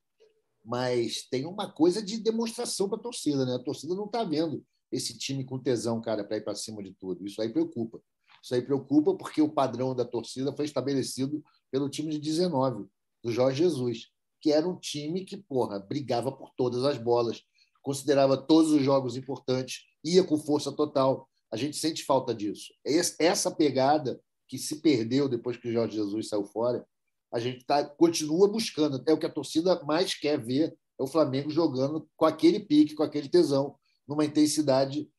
mas 0.64 1.26
tem 1.30 1.46
uma 1.46 1.70
coisa 1.70 2.02
de 2.02 2.18
demonstração 2.18 2.88
para 2.88 2.98
a 2.98 3.02
torcida, 3.02 3.44
né? 3.44 3.54
A 3.54 3.62
torcida 3.62 3.94
não 3.94 4.06
está 4.06 4.22
vendo 4.24 4.64
esse 4.90 5.16
time 5.16 5.44
com 5.44 5.58
tesão, 5.58 6.00
cara, 6.00 6.22
para 6.22 6.36
ir 6.36 6.44
para 6.44 6.54
cima 6.54 6.82
de 6.82 6.92
tudo. 6.92 7.26
Isso 7.26 7.40
aí 7.40 7.48
preocupa. 7.48 8.00
Isso 8.42 8.54
aí 8.54 8.62
preocupa 8.62 9.14
porque 9.14 9.40
o 9.40 9.48
padrão 9.48 9.94
da 9.94 10.04
torcida 10.04 10.52
foi 10.54 10.64
estabelecido 10.64 11.42
pelo 11.70 11.88
time 11.88 12.10
de 12.10 12.18
19, 12.18 12.86
do 13.22 13.32
Jorge 13.32 13.62
Jesus, 13.62 14.10
que 14.40 14.52
era 14.52 14.68
um 14.68 14.76
time 14.76 15.24
que, 15.24 15.36
porra, 15.36 15.78
brigava 15.78 16.30
por 16.30 16.50
todas 16.56 16.84
as 16.84 16.98
bolas, 16.98 17.42
considerava 17.80 18.36
todos 18.36 18.72
os 18.72 18.82
jogos 18.82 19.16
importantes, 19.16 19.84
ia 20.04 20.24
com 20.24 20.36
força 20.36 20.72
total. 20.72 21.28
A 21.50 21.56
gente 21.56 21.76
sente 21.76 22.04
falta 22.04 22.34
disso. 22.34 22.72
Essa 22.84 23.50
pegada 23.50 24.20
que 24.48 24.58
se 24.58 24.80
perdeu 24.80 25.28
depois 25.28 25.56
que 25.56 25.68
o 25.68 25.72
Jorge 25.72 25.96
Jesus 25.96 26.28
saiu 26.28 26.44
fora, 26.44 26.86
a 27.32 27.38
gente 27.38 27.64
tá, 27.64 27.82
continua 27.84 28.46
buscando. 28.46 29.02
É 29.06 29.12
o 29.12 29.18
que 29.18 29.26
a 29.26 29.32
torcida 29.32 29.82
mais 29.84 30.14
quer 30.14 30.38
ver, 30.38 30.76
é 31.00 31.02
o 31.02 31.06
Flamengo 31.06 31.50
jogando 31.50 32.08
com 32.16 32.26
aquele 32.26 32.60
pique, 32.60 32.94
com 32.94 33.02
aquele 33.02 33.28
tesão, 33.28 33.74
numa 34.06 34.24
intensidade 34.24 35.10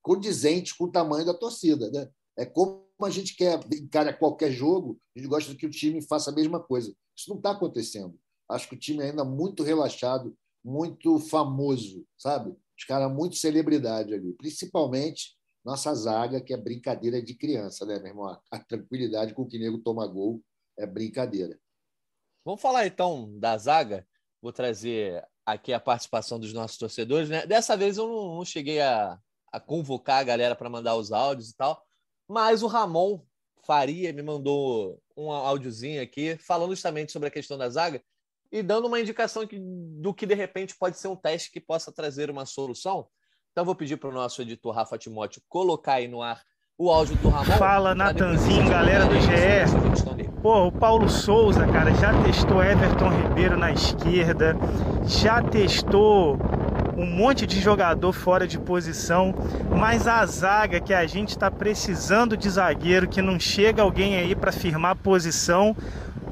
condizente 0.00 0.76
com 0.76 0.84
o 0.84 0.92
tamanho 0.92 1.26
da 1.26 1.34
torcida. 1.34 1.90
Né? 1.90 2.08
É 2.38 2.46
como 2.46 2.86
a 3.02 3.10
gente 3.10 3.34
quer 3.34 3.60
encarar 3.72 4.12
qualquer 4.14 4.52
jogo, 4.52 4.98
a 5.14 5.18
gente 5.18 5.28
gosta 5.28 5.54
que 5.54 5.66
o 5.66 5.70
time 5.70 6.00
faça 6.00 6.30
a 6.30 6.34
mesma 6.34 6.60
coisa. 6.60 6.94
Isso 7.16 7.28
não 7.28 7.36
está 7.36 7.50
acontecendo. 7.50 8.18
Acho 8.48 8.68
que 8.68 8.74
o 8.76 8.78
time 8.78 9.02
é 9.02 9.10
ainda 9.10 9.24
muito 9.24 9.62
relaxado, 9.62 10.36
muito 10.64 11.18
famoso, 11.18 12.04
sabe? 12.16 12.54
Os 12.78 12.84
caras 12.84 13.12
muito 13.12 13.36
celebridade 13.36 14.14
ali, 14.14 14.32
principalmente 14.34 15.36
nossa 15.64 15.94
zaga, 15.94 16.40
que 16.40 16.54
é 16.54 16.56
brincadeira 16.56 17.22
de 17.22 17.34
criança, 17.34 17.84
né, 17.84 17.98
meu 17.98 18.08
irmão? 18.08 18.38
A 18.50 18.58
tranquilidade 18.58 19.34
com 19.34 19.46
que 19.46 19.58
o 19.58 19.60
nego 19.60 19.78
toma 19.78 20.06
gol 20.06 20.42
é 20.80 20.86
brincadeira. 20.86 21.58
Vamos 22.44 22.60
falar 22.60 22.86
então 22.86 23.38
da 23.38 23.56
zaga. 23.58 24.06
Vou 24.40 24.52
trazer 24.52 25.22
aqui 25.44 25.72
a 25.72 25.80
participação 25.80 26.40
dos 26.40 26.52
nossos 26.52 26.78
torcedores. 26.78 27.28
Né? 27.28 27.46
Dessa 27.46 27.76
vez 27.76 27.98
eu 27.98 28.06
não, 28.06 28.36
não 28.36 28.44
cheguei 28.44 28.80
a, 28.80 29.18
a 29.52 29.60
convocar 29.60 30.20
a 30.20 30.24
galera 30.24 30.56
para 30.56 30.70
mandar 30.70 30.96
os 30.96 31.12
áudios 31.12 31.50
e 31.50 31.56
tal, 31.56 31.84
mas 32.26 32.62
o 32.62 32.66
Ramon 32.66 33.20
Faria 33.62 34.12
me 34.12 34.22
mandou 34.22 35.00
um 35.16 35.30
áudiozinho 35.30 36.02
aqui 36.02 36.36
falando 36.38 36.70
justamente 36.70 37.12
sobre 37.12 37.28
a 37.28 37.30
questão 37.30 37.58
da 37.58 37.68
zaga 37.68 38.02
e 38.50 38.62
dando 38.62 38.86
uma 38.86 38.98
indicação 38.98 39.46
do 40.00 40.14
que 40.14 40.26
de 40.26 40.34
repente 40.34 40.76
pode 40.76 40.98
ser 40.98 41.08
um 41.08 41.16
teste 41.16 41.52
que 41.52 41.60
possa 41.60 41.92
trazer 41.92 42.30
uma 42.30 42.46
solução. 42.46 43.06
Então 43.52 43.64
vou 43.64 43.74
pedir 43.74 43.96
para 43.98 44.08
o 44.08 44.12
nosso 44.12 44.40
editor 44.40 44.74
Rafa 44.74 44.96
Timóteo 44.96 45.42
colocar 45.46 45.94
aí 45.94 46.08
no 46.08 46.22
ar 46.22 46.42
o 46.78 46.90
áudio 46.90 47.16
do 47.16 47.28
Ramon. 47.28 47.58
Fala, 47.58 47.94
Natanzinho, 47.94 48.68
galera 48.70 49.04
do 49.04 49.20
GE. 49.20 50.19
Pô, 50.42 50.68
o 50.68 50.72
Paulo 50.72 51.06
Souza, 51.06 51.66
cara, 51.66 51.92
já 51.92 52.14
testou 52.22 52.64
Everton 52.64 53.10
Ribeiro 53.10 53.58
na 53.58 53.72
esquerda, 53.72 54.56
já 55.04 55.42
testou 55.42 56.38
um 56.96 57.04
monte 57.04 57.46
de 57.46 57.60
jogador 57.60 58.10
fora 58.14 58.48
de 58.48 58.58
posição, 58.58 59.34
mas 59.78 60.08
a 60.08 60.24
zaga 60.24 60.80
que 60.80 60.94
a 60.94 61.06
gente 61.06 61.28
está 61.28 61.50
precisando 61.50 62.38
de 62.38 62.48
zagueiro, 62.48 63.06
que 63.06 63.20
não 63.20 63.38
chega 63.38 63.82
alguém 63.82 64.16
aí 64.16 64.34
para 64.34 64.50
firmar 64.50 64.96
posição. 64.96 65.76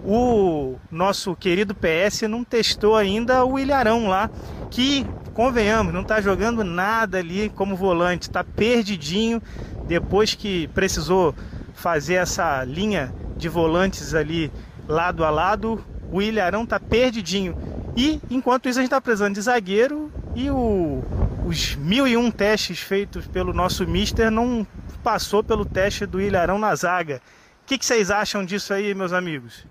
O 0.03 0.77
nosso 0.91 1.37
querido 1.37 1.75
PS 1.75 2.23
não 2.23 2.43
testou 2.43 2.97
ainda 2.97 3.45
o 3.45 3.59
Ilharão 3.59 4.09
lá, 4.09 4.31
que 4.71 5.07
convenhamos, 5.35 5.93
não 5.93 6.01
está 6.01 6.19
jogando 6.19 6.65
nada 6.65 7.19
ali 7.19 7.51
como 7.51 7.77
volante, 7.77 8.23
está 8.23 8.43
perdidinho 8.43 9.43
depois 9.87 10.35
que 10.35 10.67
precisou 10.69 11.35
fazer 11.75 12.15
essa 12.15 12.65
linha 12.65 13.13
de 13.39 13.49
volantes 13.49 14.13
ali 14.13 14.53
lado 14.87 15.25
a 15.25 15.31
lado. 15.31 15.83
O 16.13 16.21
Ilharão 16.21 16.65
está 16.65 16.79
perdidinho. 16.79 17.55
E 17.97 18.21
enquanto 18.31 18.69
isso 18.69 18.79
a 18.79 18.83
gente 18.83 18.89
está 18.89 19.01
precisando 19.01 19.35
de 19.35 19.41
zagueiro 19.41 20.13
e 20.35 20.51
o, 20.51 21.03
os 21.47 21.75
mil 21.77 22.07
e 22.07 22.17
um 22.17 22.31
testes 22.31 22.81
feitos 22.81 23.27
pelo 23.27 23.53
nosso 23.53 23.87
Mister 23.87 24.31
não 24.31 24.67
passou 25.03 25.43
pelo 25.43 25.65
teste 25.65 26.05
do 26.05 26.21
Ilharão 26.21 26.59
na 26.59 26.75
zaga. 26.75 27.23
O 27.63 27.67
que, 27.67 27.79
que 27.79 27.85
vocês 27.85 28.11
acham 28.11 28.45
disso 28.45 28.73
aí, 28.73 28.95
meus 28.95 29.13
amigos? 29.13 29.67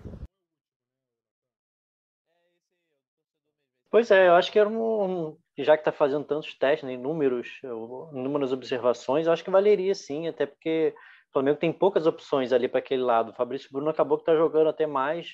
Pois 3.89 4.11
é, 4.11 4.27
eu 4.27 4.35
acho 4.35 4.51
que 4.51 4.59
era 4.59 4.69
um. 4.69 5.37
Já 5.57 5.75
que 5.75 5.81
está 5.81 5.91
fazendo 5.91 6.23
tantos 6.23 6.53
testes, 6.53 6.87
né, 6.87 6.93
inúmeros, 6.93 7.47
inúmeras 8.13 8.51
observações, 8.51 9.25
eu 9.25 9.33
acho 9.33 9.43
que 9.43 9.49
valeria 9.49 9.95
sim, 9.95 10.27
até 10.27 10.45
porque 10.45 10.93
Flamengo 11.37 11.59
tem 11.59 11.71
poucas 11.71 12.07
opções 12.07 12.51
ali 12.51 12.67
para 12.67 12.79
aquele 12.79 13.03
lado. 13.03 13.29
O 13.29 13.35
Fabrício 13.35 13.69
Bruno 13.71 13.89
acabou 13.89 14.17
que 14.17 14.23
está 14.23 14.35
jogando 14.35 14.69
até 14.69 14.87
mais, 14.87 15.33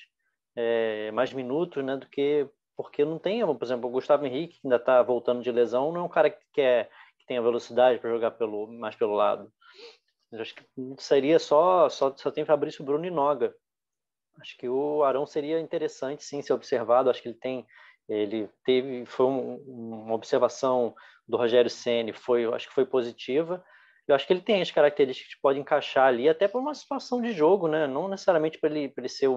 é, 0.54 1.10
mais 1.12 1.32
minutos 1.32 1.82
né, 1.82 1.96
do 1.96 2.06
que 2.06 2.46
porque 2.76 3.04
não 3.04 3.18
tem, 3.18 3.40
por 3.46 3.62
exemplo, 3.62 3.88
o 3.88 3.92
Gustavo 3.92 4.26
Henrique, 4.26 4.60
que 4.60 4.66
ainda 4.66 4.76
está 4.76 5.02
voltando 5.02 5.42
de 5.42 5.50
lesão, 5.50 5.92
não 5.92 6.00
é 6.00 6.04
um 6.04 6.08
cara 6.08 6.28
que, 6.28 6.44
quer, 6.52 6.90
que 7.18 7.26
tenha 7.26 7.40
velocidade 7.40 8.00
para 8.00 8.10
jogar 8.10 8.32
pelo, 8.32 8.66
mais 8.66 8.96
pelo 8.96 9.14
lado. 9.14 9.50
Eu 10.32 10.40
acho 10.40 10.54
que 10.54 10.64
seria 10.98 11.38
só, 11.38 11.88
só, 11.88 12.14
só 12.16 12.30
tem 12.30 12.44
Fabrício 12.44 12.84
Bruno 12.84 13.06
e 13.06 13.10
Noga. 13.10 13.54
Acho 14.40 14.58
que 14.58 14.68
o 14.68 15.04
Arão 15.04 15.24
seria 15.24 15.60
interessante, 15.60 16.24
sim, 16.24 16.42
ser 16.42 16.52
observado. 16.52 17.08
Acho 17.08 17.22
que 17.22 17.28
ele 17.28 17.38
tem, 17.38 17.64
ele 18.08 18.50
teve, 18.64 19.06
foi 19.06 19.26
um, 19.26 19.54
uma 20.04 20.14
observação 20.14 20.94
do 21.26 21.36
Rogério 21.36 21.70
Ceni, 21.70 22.12
foi, 22.12 22.44
acho 22.52 22.66
que 22.68 22.74
foi 22.74 22.84
positiva. 22.84 23.64
Eu 24.06 24.14
acho 24.14 24.26
que 24.26 24.32
ele 24.32 24.40
tem 24.40 24.60
as 24.60 24.70
características 24.70 25.34
que 25.34 25.40
pode 25.40 25.58
encaixar 25.58 26.06
ali, 26.06 26.28
até 26.28 26.46
para 26.46 26.60
uma 26.60 26.74
situação 26.74 27.22
de 27.22 27.32
jogo, 27.32 27.68
né? 27.68 27.86
Não 27.86 28.08
necessariamente 28.08 28.58
para 28.58 28.70
ele, 28.70 28.92
ele 28.96 29.08
ser 29.08 29.28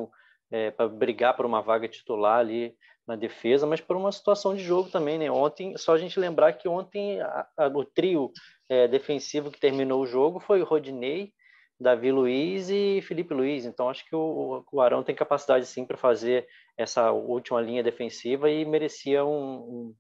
é, 0.52 0.72
para 0.72 0.88
brigar 0.88 1.36
por 1.36 1.46
uma 1.46 1.62
vaga 1.62 1.88
titular 1.88 2.40
ali 2.40 2.76
na 3.08 3.16
defesa, 3.16 3.66
mas 3.66 3.80
por 3.80 3.96
uma 3.96 4.12
situação 4.12 4.54
de 4.54 4.62
jogo 4.62 4.90
também, 4.90 5.18
né? 5.18 5.32
Ontem, 5.32 5.78
só 5.78 5.94
a 5.94 5.98
gente 5.98 6.20
lembrar 6.20 6.54
que 6.54 6.68
ontem 6.68 7.22
a, 7.22 7.48
a, 7.58 7.68
o 7.68 7.86
trio 7.86 8.32
é, 8.70 8.88
defensivo 8.88 9.50
que 9.50 9.60
terminou 9.60 10.02
o 10.02 10.08
jogo 10.08 10.40
foi 10.40 10.62
o 10.62 10.66
Rodinei, 10.66 11.32
Davi 11.80 12.12
Luiz 12.12 12.70
e 12.70 13.02
Felipe 13.02 13.34
Luiz. 13.34 13.66
Então 13.66 13.90
acho 13.90 14.06
que 14.06 14.16
o, 14.16 14.66
o 14.72 14.82
Arão 14.82 15.04
tem 15.04 15.16
capacidade 15.16 15.66
sim 15.66 15.86
para 15.86 15.96
fazer 15.96 16.48
essa 16.76 17.12
última 17.12 17.62
linha 17.62 17.84
defensiva 17.84 18.50
e 18.50 18.66
merecia 18.66 19.24
um, 19.24 19.56
um, 19.56 19.96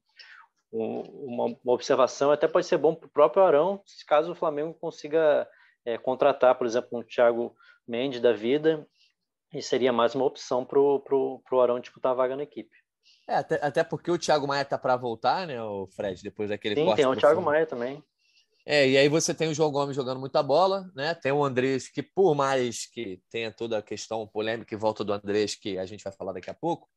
uma, 0.71 1.45
uma, 1.45 1.73
observação. 1.73 2.31
Até 2.31 2.47
pode 2.47 2.65
ser 2.65 2.77
bom 2.77 2.93
para 2.93 3.07
o 3.07 3.11
próprio 3.11 3.43
Arão, 3.43 3.81
caso 4.07 4.31
o 4.31 4.35
Flamengo 4.35 4.73
consiga 4.73 5.47
é, 5.85 5.97
contratar, 5.97 6.55
por 6.55 6.67
exemplo, 6.67 6.99
um 6.99 7.03
Thiago 7.03 7.55
Mendes 7.87 8.19
da 8.19 8.33
vida 8.33 8.85
e 9.53 9.61
seria 9.61 9.93
mais 9.93 10.13
uma 10.13 10.25
opção 10.25 10.65
para 10.65 10.79
o 10.79 11.61
Arão 11.61 11.79
disputar 11.79 12.11
a 12.11 12.15
vaga 12.15 12.35
na 12.35 12.43
equipe. 12.43 12.75
É, 13.27 13.35
até, 13.35 13.55
até 13.65 13.83
porque 13.83 14.11
o 14.11 14.17
Thiago 14.17 14.47
Maia 14.47 14.65
tá 14.65 14.77
para 14.77 14.97
voltar, 14.97 15.47
né, 15.47 15.61
o 15.61 15.87
Fred, 15.87 16.21
depois 16.21 16.49
daquele 16.49 16.75
Sim, 16.75 16.95
tem 16.95 17.05
o 17.05 17.15
Thiago 17.15 17.41
Maia 17.41 17.65
também. 17.65 18.03
É, 18.65 18.85
e 18.85 18.97
aí 18.97 19.07
você 19.07 19.33
tem 19.33 19.47
o 19.47 19.53
João 19.53 19.71
Gomes 19.71 19.95
jogando 19.95 20.19
muita 20.19 20.43
bola, 20.43 20.91
né? 20.93 21.15
Tem 21.15 21.31
o 21.31 21.41
Andrés, 21.41 21.87
que 21.87 22.03
por 22.03 22.35
mais 22.35 22.85
que 22.85 23.21
tenha 23.29 23.49
toda 23.49 23.77
a 23.77 23.81
questão 23.81 24.27
polêmica 24.27 24.75
e 24.75 24.77
volta 24.77 25.05
do 25.05 25.13
Andrés, 25.13 25.55
que 25.55 25.77
a 25.77 25.85
gente 25.85 26.03
vai 26.03 26.11
falar 26.11 26.33
daqui 26.33 26.49
a 26.49 26.53
pouco, 26.53 26.89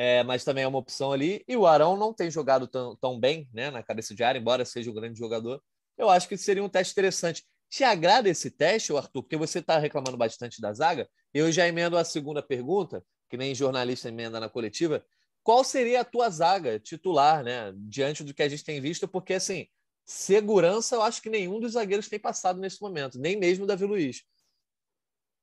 é, 0.00 0.22
mas 0.22 0.44
também 0.44 0.62
é 0.62 0.68
uma 0.68 0.78
opção 0.78 1.10
ali. 1.10 1.42
E 1.48 1.56
o 1.56 1.66
Arão 1.66 1.96
não 1.96 2.14
tem 2.14 2.30
jogado 2.30 2.68
tão, 2.68 2.94
tão 2.94 3.18
bem 3.18 3.48
né, 3.52 3.68
na 3.68 3.82
cabeça 3.82 4.14
de 4.14 4.22
área, 4.22 4.38
embora 4.38 4.64
seja 4.64 4.88
um 4.88 4.94
grande 4.94 5.18
jogador. 5.18 5.60
eu 5.98 6.08
acho 6.08 6.28
que 6.28 6.36
seria 6.36 6.62
um 6.62 6.68
teste 6.68 6.92
interessante. 6.92 7.44
Te 7.68 7.82
agrada 7.82 8.28
esse 8.28 8.48
teste, 8.48 8.96
Arthur? 8.96 9.24
Porque 9.24 9.36
você 9.36 9.58
está 9.58 9.76
reclamando 9.76 10.16
bastante 10.16 10.60
da 10.60 10.72
zaga. 10.72 11.08
Eu 11.34 11.50
já 11.50 11.66
emendo 11.66 11.98
a 11.98 12.04
segunda 12.04 12.40
pergunta, 12.40 13.04
que 13.28 13.36
nem 13.36 13.52
jornalista 13.56 14.08
emenda 14.08 14.38
na 14.38 14.48
coletiva. 14.48 15.04
Qual 15.42 15.64
seria 15.64 16.02
a 16.02 16.04
tua 16.04 16.30
zaga 16.30 16.78
titular, 16.78 17.42
né? 17.42 17.72
Diante 17.74 18.22
do 18.22 18.32
que 18.32 18.44
a 18.44 18.48
gente 18.48 18.62
tem 18.62 18.80
visto, 18.80 19.08
porque 19.08 19.34
assim, 19.34 19.66
segurança 20.06 20.94
eu 20.94 21.02
acho 21.02 21.20
que 21.20 21.28
nenhum 21.28 21.58
dos 21.58 21.72
zagueiros 21.72 22.08
tem 22.08 22.20
passado 22.20 22.60
nesse 22.60 22.80
momento, 22.80 23.18
nem 23.18 23.36
mesmo 23.36 23.64
o 23.64 23.66
Davi 23.66 23.84
Luiz. 23.84 24.22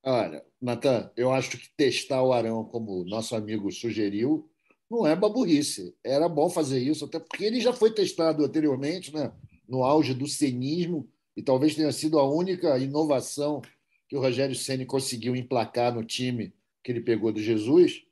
Olha, 0.06 0.46
Natan, 0.62 1.12
eu 1.18 1.32
acho 1.32 1.58
que 1.58 1.68
testar 1.76 2.22
o 2.22 2.32
Arão, 2.32 2.64
como 2.64 3.04
nosso 3.06 3.36
amigo 3.36 3.72
sugeriu, 3.72 4.48
não 4.90 5.08
é 5.08 5.16
baburrice. 5.16 5.96
Era 6.04 6.30
bom 6.30 6.48
fazer 6.48 6.80
isso, 6.80 7.06
até 7.06 7.20
porque 7.20 7.44
ele 7.44 7.60
já 7.60 7.74
foi 7.74 7.92
testado 7.92 8.46
anteriormente, 8.46 9.12
né? 9.12 9.34
no 9.68 9.84
auge 9.84 10.14
do 10.14 10.28
cenismo, 10.28 11.10
e 11.36 11.42
talvez 11.42 11.76
tenha 11.76 11.92
sido 11.92 12.20
a 12.20 12.30
única 12.30 12.78
inovação 12.78 13.62
que 14.08 14.16
o 14.16 14.22
Rogério 14.22 14.56
Ceni 14.56 14.86
conseguiu 14.86 15.36
emplacar 15.36 15.94
no 15.94 16.04
time 16.04 16.54
que 16.84 16.92
ele 16.92 17.02
pegou 17.02 17.32
do 17.32 17.42
Jesus 17.42 18.04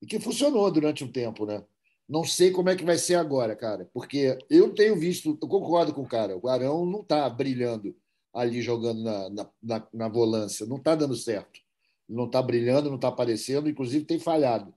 e 0.00 0.06
que 0.06 0.20
funcionou 0.20 0.70
durante 0.70 1.02
um 1.02 1.10
tempo, 1.10 1.44
né? 1.44 1.64
Não 2.08 2.24
sei 2.24 2.52
como 2.52 2.68
é 2.68 2.76
que 2.76 2.84
vai 2.84 2.96
ser 2.96 3.16
agora, 3.16 3.54
cara, 3.56 3.90
porque 3.92 4.38
eu 4.48 4.72
tenho 4.72 4.96
visto, 4.96 5.36
eu 5.40 5.48
concordo 5.48 5.92
com 5.92 6.02
o 6.02 6.08
cara, 6.08 6.38
o 6.40 6.48
Arão 6.48 6.86
não 6.86 7.00
está 7.00 7.28
brilhando 7.28 7.94
ali 8.32 8.62
jogando 8.62 9.02
na, 9.02 9.30
na, 9.30 9.50
na, 9.62 9.88
na 9.92 10.08
volância, 10.08 10.66
não 10.66 10.76
está 10.76 10.94
dando 10.94 11.16
certo. 11.16 11.60
Não 12.08 12.26
está 12.26 12.42
brilhando, 12.42 12.88
não 12.88 12.96
está 12.96 13.08
aparecendo, 13.08 13.68
inclusive 13.68 14.04
tem 14.04 14.18
falhado. 14.18 14.74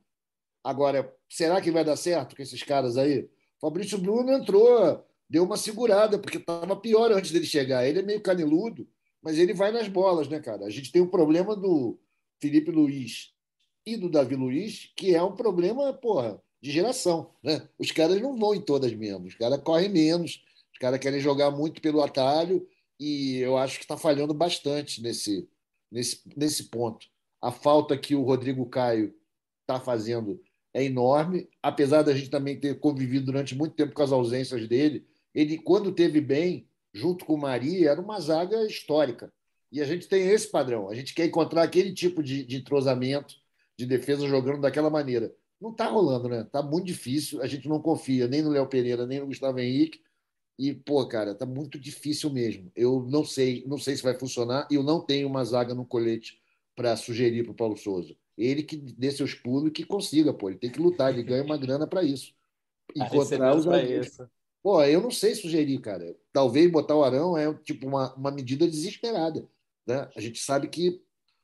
Agora, 0.63 1.13
será 1.29 1.59
que 1.59 1.71
vai 1.71 1.83
dar 1.83 1.95
certo 1.95 2.35
com 2.35 2.41
esses 2.41 2.61
caras 2.63 2.97
aí? 2.97 3.27
Fabrício 3.59 3.97
Bruno 3.97 4.31
entrou 4.31 5.03
deu 5.33 5.43
uma 5.43 5.57
segurada, 5.57 6.19
porque 6.19 6.37
estava 6.37 6.75
pior 6.75 7.11
antes 7.11 7.31
dele 7.31 7.47
chegar. 7.47 7.87
Ele 7.87 7.99
é 7.99 8.03
meio 8.03 8.21
caneludo, 8.21 8.87
mas 9.19 9.39
ele 9.39 9.51
vai 9.51 9.71
nas 9.71 9.87
bolas, 9.87 10.27
né, 10.27 10.39
cara? 10.39 10.63
A 10.63 10.69
gente 10.69 10.91
tem 10.91 11.01
um 11.01 11.07
problema 11.07 11.55
do 11.55 11.99
Felipe 12.39 12.69
Luiz 12.69 13.33
e 13.83 13.97
do 13.97 14.09
Davi 14.09 14.35
Luiz, 14.35 14.91
que 14.95 15.15
é 15.15 15.23
um 15.23 15.35
problema, 15.35 15.91
porra, 15.91 16.39
de 16.61 16.69
geração, 16.69 17.31
né? 17.43 17.67
Os 17.79 17.91
caras 17.91 18.21
não 18.21 18.37
vão 18.37 18.53
em 18.53 18.61
todas 18.61 18.93
mesmo, 18.93 19.25
os 19.25 19.33
caras 19.33 19.59
correm 19.63 19.89
menos, 19.89 20.43
os 20.71 20.77
caras 20.77 20.99
querem 20.99 21.19
jogar 21.19 21.49
muito 21.49 21.81
pelo 21.81 22.03
atalho 22.03 22.67
e 23.03 23.37
eu 23.39 23.57
acho 23.57 23.77
que 23.77 23.83
está 23.83 23.97
falhando 23.97 24.33
bastante 24.33 25.01
nesse, 25.01 25.49
nesse, 25.91 26.21
nesse 26.37 26.69
ponto. 26.69 27.05
A 27.41 27.51
falta 27.51 27.97
que 27.97 28.15
o 28.15 28.23
Rodrigo 28.23 28.65
Caio 28.67 29.13
está 29.61 29.79
fazendo 29.79 30.41
é 30.73 30.83
enorme, 30.83 31.49
apesar 31.61 32.01
da 32.01 32.13
gente 32.15 32.29
também 32.29 32.59
ter 32.59 32.79
convivido 32.79 33.25
durante 33.25 33.55
muito 33.55 33.75
tempo 33.75 33.93
com 33.93 34.01
as 34.01 34.11
ausências 34.11 34.67
dele, 34.67 35.05
ele, 35.35 35.57
quando 35.57 35.91
teve 35.91 36.21
bem, 36.21 36.67
junto 36.93 37.25
com 37.25 37.33
o 37.33 37.37
Maria, 37.37 37.91
era 37.91 38.01
uma 38.01 38.19
zaga 38.19 38.65
histórica. 38.65 39.31
E 39.71 39.81
a 39.81 39.85
gente 39.85 40.07
tem 40.07 40.29
esse 40.29 40.49
padrão. 40.49 40.89
A 40.89 40.95
gente 40.95 41.13
quer 41.13 41.25
encontrar 41.25 41.63
aquele 41.63 41.93
tipo 41.93 42.23
de, 42.23 42.45
de 42.45 42.57
entrosamento 42.57 43.35
de 43.77 43.85
defesa 43.85 44.27
jogando 44.27 44.61
daquela 44.61 44.89
maneira. 44.89 45.33
Não 45.59 45.71
está 45.71 45.87
rolando, 45.87 46.29
né? 46.29 46.41
Está 46.41 46.61
muito 46.61 46.85
difícil. 46.85 47.41
A 47.41 47.47
gente 47.47 47.67
não 47.67 47.81
confia 47.81 48.27
nem 48.27 48.41
no 48.41 48.51
Léo 48.51 48.67
Pereira, 48.67 49.05
nem 49.05 49.19
no 49.19 49.27
Gustavo 49.27 49.59
Henrique. 49.59 49.99
E, 50.57 50.73
pô, 50.73 51.05
cara, 51.07 51.33
tá 51.33 51.45
muito 51.45 51.79
difícil 51.79 52.29
mesmo. 52.29 52.71
Eu 52.75 53.05
não 53.09 53.25
sei, 53.25 53.63
não 53.67 53.77
sei 53.77 53.95
se 53.95 54.03
vai 54.03 54.17
funcionar. 54.17 54.67
E 54.69 54.75
eu 54.75 54.83
não 54.83 55.01
tenho 55.01 55.27
uma 55.27 55.43
zaga 55.43 55.73
no 55.73 55.85
colete 55.85 56.39
para 56.75 56.95
sugerir 56.95 57.43
para 57.43 57.51
o 57.51 57.55
Paulo 57.55 57.77
Souza. 57.77 58.15
Ele 58.37 58.63
que 58.63 58.77
dê 58.77 59.11
seus 59.11 59.33
pulos 59.33 59.69
e 59.69 59.71
que 59.71 59.85
consiga, 59.85 60.33
pô. 60.33 60.49
Ele 60.49 60.57
tem 60.57 60.71
que 60.71 60.79
lutar, 60.79 61.11
ele 61.11 61.23
ganha 61.23 61.43
uma 61.43 61.57
grana 61.57 61.87
para 61.87 62.03
isso. 62.03 62.33
Encontrar 62.95 63.55
os 63.55 63.65
isso. 63.89 64.27
Pô, 64.61 64.81
eu 64.83 65.01
não 65.01 65.11
sei 65.11 65.35
sugerir, 65.35 65.79
cara. 65.79 66.15
Talvez 66.31 66.71
botar 66.71 66.95
o 66.95 67.03
Arão 67.03 67.37
é 67.37 67.53
tipo 67.53 67.87
uma, 67.87 68.13
uma 68.15 68.31
medida 68.31 68.67
desesperada. 68.67 69.47
Né? 69.85 70.09
A 70.15 70.21
gente 70.21 70.39
sabe 70.39 70.69
que 70.69 71.01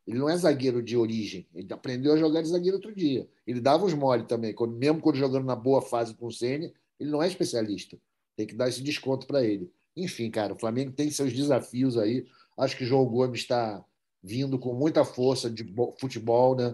ele 0.07 0.17
não 0.17 0.29
é 0.29 0.37
zagueiro 0.37 0.81
de 0.81 0.95
origem. 0.95 1.47
Ele 1.53 1.71
aprendeu 1.71 2.13
a 2.13 2.17
jogar 2.17 2.41
de 2.41 2.47
zagueiro 2.47 2.77
outro 2.77 2.95
dia. 2.95 3.27
Ele 3.45 3.59
dava 3.59 3.85
os 3.85 3.93
mole 3.93 4.23
também. 4.23 4.53
Quando, 4.53 4.75
mesmo 4.75 5.01
quando 5.01 5.17
jogando 5.17 5.45
na 5.45 5.55
boa 5.55 5.81
fase 5.81 6.15
com 6.15 6.27
o 6.27 6.31
Senna, 6.31 6.71
ele 6.99 7.11
não 7.11 7.21
é 7.21 7.27
especialista. 7.27 7.97
Tem 8.39 8.47
que 8.47 8.55
dar 8.55 8.69
esse 8.69 8.81
desconto 8.81 9.27
para 9.27 9.43
ele. 9.43 9.69
Enfim, 9.97 10.31
cara, 10.31 10.53
o 10.53 10.57
Flamengo 10.57 10.93
tem 10.93 11.11
seus 11.11 11.33
desafios 11.33 11.97
aí. 11.97 12.25
Acho 12.57 12.77
que 12.77 12.85
o 12.85 12.87
João 12.87 13.05
Gomes 13.05 13.41
está 13.41 13.83
vindo 14.23 14.57
com 14.57 14.73
muita 14.73 15.03
força 15.03 15.49
de 15.49 15.65
futebol, 15.99 16.55
né? 16.55 16.73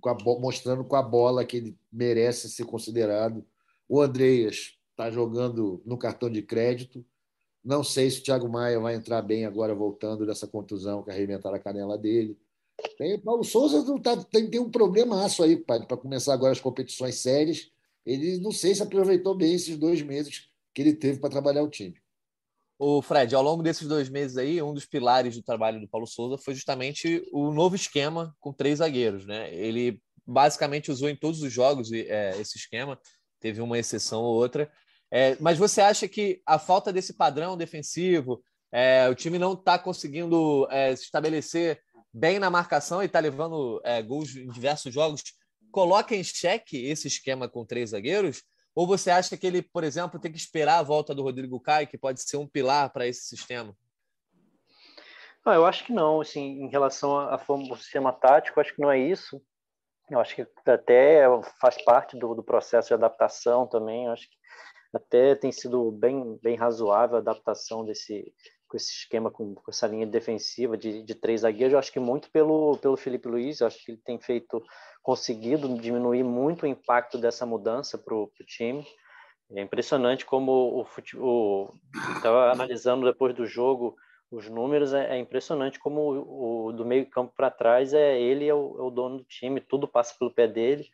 Com 0.00 0.08
a, 0.08 0.16
mostrando 0.40 0.82
com 0.82 0.96
a 0.96 1.02
bola 1.02 1.44
que 1.44 1.58
ele 1.58 1.78
merece 1.92 2.48
ser 2.48 2.64
considerado. 2.64 3.44
O 3.86 4.00
Andreas 4.00 4.78
está 4.90 5.10
jogando 5.10 5.82
no 5.84 5.98
cartão 5.98 6.30
de 6.30 6.40
crédito. 6.40 7.04
Não 7.62 7.84
sei 7.84 8.10
se 8.10 8.20
o 8.20 8.22
Thiago 8.22 8.48
Maia 8.48 8.80
vai 8.80 8.94
entrar 8.94 9.20
bem 9.20 9.44
agora, 9.44 9.74
voltando 9.74 10.24
dessa 10.24 10.46
contusão 10.46 11.02
que 11.02 11.10
arrebentaram 11.10 11.56
a 11.56 11.60
canela 11.60 11.98
dele. 11.98 12.38
Tem, 12.96 13.18
Paulo 13.18 13.44
Souza 13.44 13.84
não 13.84 14.00
tá, 14.00 14.16
tem, 14.16 14.48
tem 14.48 14.60
um 14.60 14.70
problemaço 14.70 15.42
aí 15.42 15.58
para 15.58 15.84
começar 15.94 16.32
agora 16.32 16.52
as 16.52 16.60
competições 16.60 17.16
sérias. 17.16 17.70
Ele 18.06 18.38
não 18.38 18.50
sei 18.50 18.74
se 18.74 18.82
aproveitou 18.82 19.34
bem 19.34 19.52
esses 19.52 19.76
dois 19.76 20.00
meses 20.00 20.50
que 20.74 20.82
ele 20.82 20.94
teve 20.94 21.20
para 21.20 21.30
trabalhar 21.30 21.62
o 21.62 21.70
time. 21.70 22.00
O 22.78 23.00
Fred, 23.00 23.34
ao 23.34 23.42
longo 23.42 23.62
desses 23.62 23.86
dois 23.86 24.08
meses 24.08 24.36
aí, 24.36 24.60
um 24.60 24.74
dos 24.74 24.86
pilares 24.86 25.36
do 25.36 25.42
trabalho 25.42 25.80
do 25.80 25.88
Paulo 25.88 26.06
Souza 26.06 26.36
foi 26.42 26.54
justamente 26.54 27.22
o 27.32 27.52
novo 27.52 27.76
esquema 27.76 28.34
com 28.40 28.52
três 28.52 28.78
zagueiros, 28.78 29.24
né? 29.24 29.54
Ele 29.54 30.00
basicamente 30.26 30.90
usou 30.90 31.08
em 31.08 31.16
todos 31.16 31.42
os 31.42 31.52
jogos 31.52 31.92
é, 31.92 32.40
esse 32.40 32.58
esquema, 32.58 32.98
teve 33.40 33.60
uma 33.60 33.78
exceção 33.78 34.22
ou 34.22 34.34
outra, 34.34 34.70
é, 35.10 35.36
mas 35.38 35.58
você 35.58 35.82
acha 35.82 36.08
que 36.08 36.40
a 36.46 36.58
falta 36.58 36.92
desse 36.92 37.12
padrão 37.12 37.56
defensivo, 37.56 38.42
é, 38.72 39.06
o 39.08 39.14
time 39.14 39.38
não 39.38 39.52
está 39.52 39.78
conseguindo 39.78 40.66
é, 40.70 40.96
se 40.96 41.04
estabelecer 41.04 41.80
bem 42.12 42.38
na 42.38 42.50
marcação 42.50 43.02
e 43.02 43.06
está 43.06 43.20
levando 43.20 43.80
é, 43.84 44.02
gols 44.02 44.34
em 44.34 44.48
diversos 44.48 44.92
jogos, 44.92 45.22
coloca 45.70 46.16
em 46.16 46.24
xeque 46.24 46.86
esse 46.86 47.08
esquema 47.08 47.48
com 47.48 47.64
três 47.64 47.90
zagueiros? 47.90 48.42
Ou 48.74 48.86
você 48.86 49.10
acha 49.10 49.36
que 49.36 49.46
ele, 49.46 49.62
por 49.62 49.84
exemplo, 49.84 50.18
tem 50.18 50.32
que 50.32 50.38
esperar 50.38 50.78
a 50.78 50.82
volta 50.82 51.14
do 51.14 51.22
Rodrigo 51.22 51.60
Caio, 51.60 51.86
que 51.86 51.98
pode 51.98 52.22
ser 52.22 52.36
um 52.36 52.46
pilar 52.46 52.90
para 52.90 53.06
esse 53.06 53.22
sistema? 53.22 53.76
Ah, 55.44 55.54
eu 55.54 55.66
acho 55.66 55.84
que 55.84 55.92
não. 55.92 56.20
Assim, 56.20 56.62
em 56.62 56.68
relação 56.68 57.18
ao 57.18 57.76
sistema 57.76 58.12
tático, 58.12 58.60
acho 58.60 58.74
que 58.74 58.80
não 58.80 58.90
é 58.90 58.98
isso. 58.98 59.42
Eu 60.10 60.20
acho 60.20 60.34
que 60.34 60.46
até 60.66 61.24
faz 61.60 61.82
parte 61.84 62.18
do, 62.18 62.34
do 62.34 62.42
processo 62.42 62.88
de 62.88 62.94
adaptação 62.94 63.66
também. 63.66 64.06
Eu 64.06 64.12
acho 64.12 64.28
que 64.28 64.36
até 64.94 65.34
tem 65.34 65.50
sido 65.50 65.90
bem, 65.90 66.38
bem 66.42 66.56
razoável 66.56 67.16
a 67.16 67.20
adaptação 67.20 67.84
desse 67.84 68.32
com 68.72 68.76
esse 68.78 68.90
esquema, 68.90 69.30
com, 69.30 69.54
com 69.54 69.70
essa 69.70 69.86
linha 69.86 70.06
defensiva 70.06 70.78
de, 70.78 71.02
de 71.02 71.14
três 71.14 71.42
zagueiros. 71.42 71.74
Eu 71.74 71.78
acho 71.78 71.92
que 71.92 72.00
muito 72.00 72.30
pelo, 72.30 72.78
pelo 72.78 72.96
Felipe 72.96 73.28
Luiz, 73.28 73.60
eu 73.60 73.66
acho 73.66 73.84
que 73.84 73.92
ele 73.92 74.00
tem 74.02 74.18
feito, 74.18 74.64
conseguido 75.02 75.68
diminuir 75.78 76.22
muito 76.22 76.62
o 76.62 76.66
impacto 76.66 77.18
dessa 77.18 77.44
mudança 77.44 77.98
para 77.98 78.14
o 78.14 78.30
time. 78.46 78.86
É 79.50 79.60
impressionante 79.60 80.24
como 80.24 80.80
o 80.80 80.84
futebol. 80.84 81.74
Estava 82.16 82.52
analisando 82.52 83.04
depois 83.04 83.34
do 83.34 83.46
jogo 83.46 83.96
os 84.32 84.48
números, 84.48 84.94
é, 84.94 85.14
é 85.14 85.18
impressionante 85.18 85.78
como 85.78 86.00
o, 86.00 86.66
o 86.68 86.72
do 86.72 86.86
meio 86.86 87.04
campo 87.10 87.34
para 87.36 87.50
trás 87.50 87.92
é 87.92 88.18
ele 88.18 88.46
é 88.46 88.54
o, 88.54 88.76
é 88.78 88.82
o 88.82 88.90
dono 88.90 89.18
do 89.18 89.24
time, 89.24 89.60
tudo 89.60 89.86
passa 89.86 90.16
pelo 90.18 90.30
pé 90.30 90.48
dele. 90.48 90.88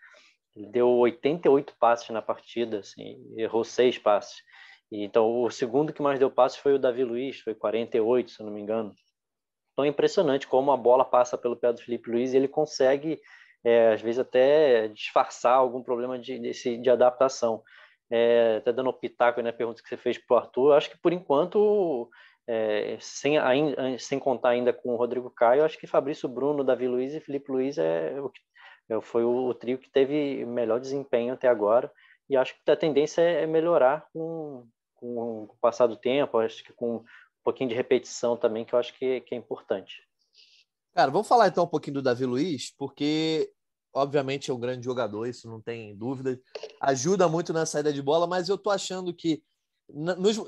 Ele 0.56 0.66
deu 0.66 0.88
88 0.88 1.72
passes 1.78 2.08
na 2.10 2.20
partida, 2.20 2.80
assim, 2.80 3.24
errou 3.36 3.62
seis 3.62 3.96
passes. 3.96 4.42
E, 4.90 5.04
então, 5.04 5.42
o 5.42 5.50
segundo 5.50 5.92
que 5.92 6.02
mais 6.02 6.18
deu 6.18 6.30
passes 6.30 6.58
foi 6.58 6.74
o 6.74 6.78
Davi 6.78 7.04
Luiz, 7.04 7.38
foi 7.38 7.54
48, 7.54 8.30
se 8.30 8.40
eu 8.40 8.46
não 8.46 8.52
me 8.52 8.60
engano. 8.60 8.92
Então, 9.72 9.84
é 9.84 9.88
impressionante 9.88 10.48
como 10.48 10.72
a 10.72 10.76
bola 10.76 11.04
passa 11.04 11.38
pelo 11.38 11.56
pé 11.56 11.72
do 11.72 11.80
Felipe 11.80 12.10
Luiz 12.10 12.32
e 12.32 12.36
ele 12.36 12.48
consegue, 12.48 13.20
é, 13.64 13.92
às 13.92 14.00
vezes, 14.00 14.18
até 14.18 14.88
disfarçar 14.88 15.54
algum 15.54 15.82
problema 15.82 16.18
de, 16.18 16.38
desse, 16.38 16.76
de 16.76 16.90
adaptação. 16.90 17.62
É, 18.10 18.56
até 18.58 18.72
dando 18.72 18.92
pitaco 18.92 19.42
na 19.42 19.52
pergunta 19.52 19.82
que 19.82 19.88
você 19.88 19.96
fez 19.96 20.16
para 20.16 20.34
o 20.34 20.38
Arthur, 20.38 20.72
acho 20.72 20.90
que, 20.90 20.98
por 20.98 21.12
enquanto, 21.12 22.08
é, 22.46 22.96
sem, 23.00 23.38
ainda, 23.38 23.98
sem 23.98 24.18
contar 24.18 24.50
ainda 24.50 24.72
com 24.72 24.94
o 24.94 24.96
Rodrigo 24.96 25.30
Caio, 25.30 25.64
acho 25.64 25.78
que 25.78 25.86
Fabrício 25.86 26.28
Bruno, 26.28 26.64
Davi 26.64 26.88
Luiz 26.88 27.12
e 27.14 27.20
Felipe 27.20 27.52
Luiz 27.52 27.76
é 27.76 28.18
o 28.20 28.30
que 28.30 28.40
foi 29.02 29.22
o, 29.24 29.48
o 29.48 29.54
trio 29.54 29.76
que 29.76 29.90
teve 29.90 30.46
melhor 30.46 30.80
desempenho 30.80 31.34
até 31.34 31.46
agora 31.48 31.92
e 32.28 32.36
acho 32.36 32.54
que 32.54 32.70
a 32.70 32.76
tendência 32.76 33.22
é 33.22 33.46
melhorar 33.46 34.06
com, 34.12 34.66
com 34.94 35.44
o 35.44 35.56
passar 35.60 35.86
do 35.86 35.96
tempo, 35.96 36.38
acho 36.38 36.62
que 36.62 36.72
com 36.72 36.96
um 36.96 37.04
pouquinho 37.42 37.70
de 37.70 37.74
repetição 37.74 38.36
também, 38.36 38.64
que 38.64 38.74
eu 38.74 38.78
acho 38.78 38.92
que, 38.94 39.20
que 39.22 39.34
é 39.34 39.38
importante. 39.38 40.02
Cara, 40.98 41.12
vamos 41.12 41.28
falar 41.28 41.46
então 41.46 41.62
um 41.62 41.68
pouquinho 41.68 41.94
do 41.94 42.02
Davi 42.02 42.26
Luiz, 42.26 42.74
porque 42.76 43.52
obviamente 43.94 44.50
é 44.50 44.52
um 44.52 44.58
grande 44.58 44.84
jogador, 44.84 45.28
isso 45.28 45.48
não 45.48 45.60
tem 45.60 45.96
dúvida. 45.96 46.36
Ajuda 46.80 47.28
muito 47.28 47.52
na 47.52 47.64
saída 47.64 47.92
de 47.92 48.02
bola, 48.02 48.26
mas 48.26 48.48
eu 48.48 48.58
tô 48.58 48.68
achando 48.68 49.14
que 49.14 49.40
nos, 49.88 50.38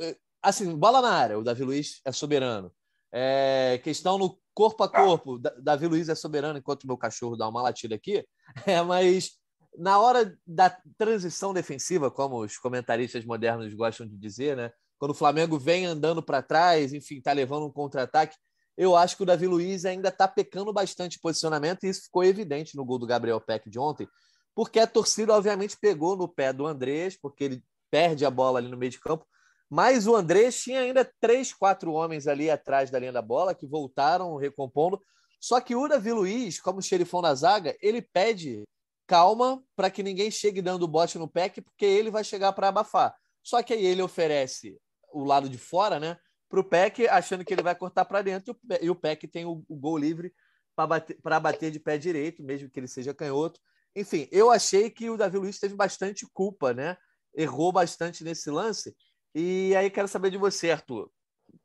assim, 0.42 0.76
bola 0.76 1.00
na 1.00 1.12
área, 1.12 1.38
o 1.38 1.44
Davi 1.44 1.62
Luiz 1.62 2.00
é 2.04 2.10
soberano. 2.10 2.72
É, 3.12 3.80
questão 3.84 4.18
no 4.18 4.40
corpo 4.52 4.82
a 4.82 4.88
corpo, 4.88 5.38
Davi 5.38 5.86
Luiz 5.86 6.08
é 6.08 6.16
soberano 6.16 6.58
enquanto 6.58 6.84
meu 6.84 6.98
cachorro 6.98 7.36
dá 7.36 7.48
uma 7.48 7.62
latida 7.62 7.94
aqui, 7.94 8.26
é, 8.66 8.82
mas 8.82 9.38
na 9.78 10.00
hora 10.00 10.36
da 10.44 10.76
transição 10.98 11.54
defensiva, 11.54 12.10
como 12.10 12.40
os 12.40 12.58
comentaristas 12.58 13.24
modernos 13.24 13.72
gostam 13.72 14.04
de 14.04 14.18
dizer, 14.18 14.56
né? 14.56 14.72
quando 15.00 15.12
o 15.12 15.14
Flamengo 15.14 15.58
vem 15.58 15.86
andando 15.86 16.22
para 16.22 16.42
trás, 16.42 16.92
enfim, 16.92 17.16
está 17.16 17.32
levando 17.32 17.66
um 17.66 17.72
contra-ataque. 17.72 18.36
Eu 18.76 18.96
acho 18.96 19.16
que 19.16 19.22
o 19.22 19.26
Davi 19.26 19.46
Luiz 19.46 19.84
ainda 19.84 20.08
está 20.08 20.26
pecando 20.26 20.72
bastante 20.72 21.18
posicionamento, 21.18 21.84
e 21.84 21.88
isso 21.88 22.02
ficou 22.02 22.24
evidente 22.24 22.76
no 22.76 22.84
gol 22.84 22.98
do 22.98 23.06
Gabriel 23.06 23.40
Peck 23.40 23.68
de 23.68 23.78
ontem, 23.78 24.08
porque 24.54 24.78
a 24.78 24.86
torcida, 24.86 25.34
obviamente, 25.34 25.76
pegou 25.80 26.16
no 26.16 26.28
pé 26.28 26.52
do 26.52 26.66
Andrés, 26.66 27.18
porque 27.20 27.44
ele 27.44 27.64
perde 27.90 28.24
a 28.24 28.30
bola 28.30 28.58
ali 28.58 28.68
no 28.68 28.76
meio 28.76 28.90
de 28.90 29.00
campo. 29.00 29.26
Mas 29.68 30.06
o 30.06 30.16
Andrés 30.16 30.60
tinha 30.60 30.80
ainda 30.80 31.08
três, 31.20 31.52
quatro 31.52 31.92
homens 31.92 32.26
ali 32.26 32.50
atrás 32.50 32.90
da 32.90 32.98
linha 32.98 33.12
da 33.12 33.22
bola 33.22 33.54
que 33.54 33.66
voltaram 33.66 34.36
recompondo. 34.36 35.00
Só 35.40 35.60
que 35.60 35.76
o 35.76 35.86
Davi 35.88 36.12
Luiz, 36.12 36.60
como 36.60 36.82
xerifão 36.82 37.22
na 37.22 37.34
zaga, 37.34 37.76
ele 37.80 38.02
pede 38.02 38.64
calma 39.06 39.62
para 39.74 39.90
que 39.90 40.02
ninguém 40.02 40.30
chegue 40.30 40.60
dando 40.60 40.86
bote 40.86 41.18
no 41.18 41.28
PEC, 41.28 41.60
porque 41.62 41.84
ele 41.84 42.10
vai 42.10 42.22
chegar 42.22 42.52
para 42.52 42.68
abafar. 42.68 43.14
Só 43.42 43.62
que 43.62 43.72
aí 43.72 43.84
ele 43.84 44.02
oferece 44.02 44.76
o 45.12 45.24
lado 45.24 45.48
de 45.48 45.58
fora, 45.58 45.98
né? 45.98 46.16
Para 46.50 46.60
o 46.60 46.64
PEC, 46.64 47.06
achando 47.06 47.44
que 47.44 47.54
ele 47.54 47.62
vai 47.62 47.76
cortar 47.76 48.04
para 48.04 48.22
dentro, 48.22 48.58
e 48.82 48.90
o 48.90 48.94
PEC 48.94 49.28
tem 49.28 49.46
o, 49.46 49.64
o 49.68 49.76
gol 49.76 49.96
livre 49.96 50.34
para 50.74 50.86
bater, 50.86 51.16
bater 51.40 51.70
de 51.70 51.78
pé 51.78 51.96
direito, 51.96 52.42
mesmo 52.42 52.68
que 52.68 52.80
ele 52.80 52.88
seja 52.88 53.14
canhoto. 53.14 53.60
Enfim, 53.94 54.28
eu 54.32 54.50
achei 54.50 54.90
que 54.90 55.08
o 55.08 55.16
Davi 55.16 55.38
Luiz 55.38 55.60
teve 55.60 55.74
bastante 55.74 56.26
culpa, 56.32 56.74
né? 56.74 56.96
Errou 57.34 57.72
bastante 57.72 58.24
nesse 58.24 58.50
lance. 58.50 58.96
E 59.32 59.74
aí 59.76 59.88
quero 59.90 60.08
saber 60.08 60.30
de 60.30 60.38
você, 60.38 60.72
Arthur. 60.72 61.08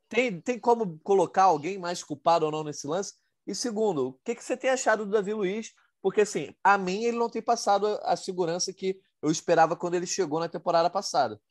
Tem, 0.07 0.39
tem 0.39 0.59
como 0.59 0.99
colocar 0.99 1.43
alguém 1.43 1.79
mais 1.79 2.03
culpado 2.03 2.45
ou 2.45 2.51
não 2.51 2.63
nesse 2.63 2.85
lance? 2.85 3.13
E 3.47 3.55
segundo, 3.55 4.09
o 4.09 4.13
que, 4.23 4.35
que 4.35 4.43
você 4.43 4.55
tem 4.55 4.69
achado 4.69 5.03
do 5.03 5.11
Davi 5.11 5.33
Luiz? 5.33 5.71
Porque, 5.99 6.21
assim, 6.21 6.53
a 6.63 6.77
mim 6.77 7.05
ele 7.05 7.17
não 7.17 7.29
tem 7.29 7.41
passado 7.41 7.87
a 8.03 8.15
segurança 8.15 8.71
que 8.71 8.99
eu 9.21 9.31
esperava 9.31 9.75
quando 9.75 9.95
ele 9.95 10.05
chegou 10.05 10.39
na 10.39 10.47
temporada 10.47 10.89
passada. 10.91 11.41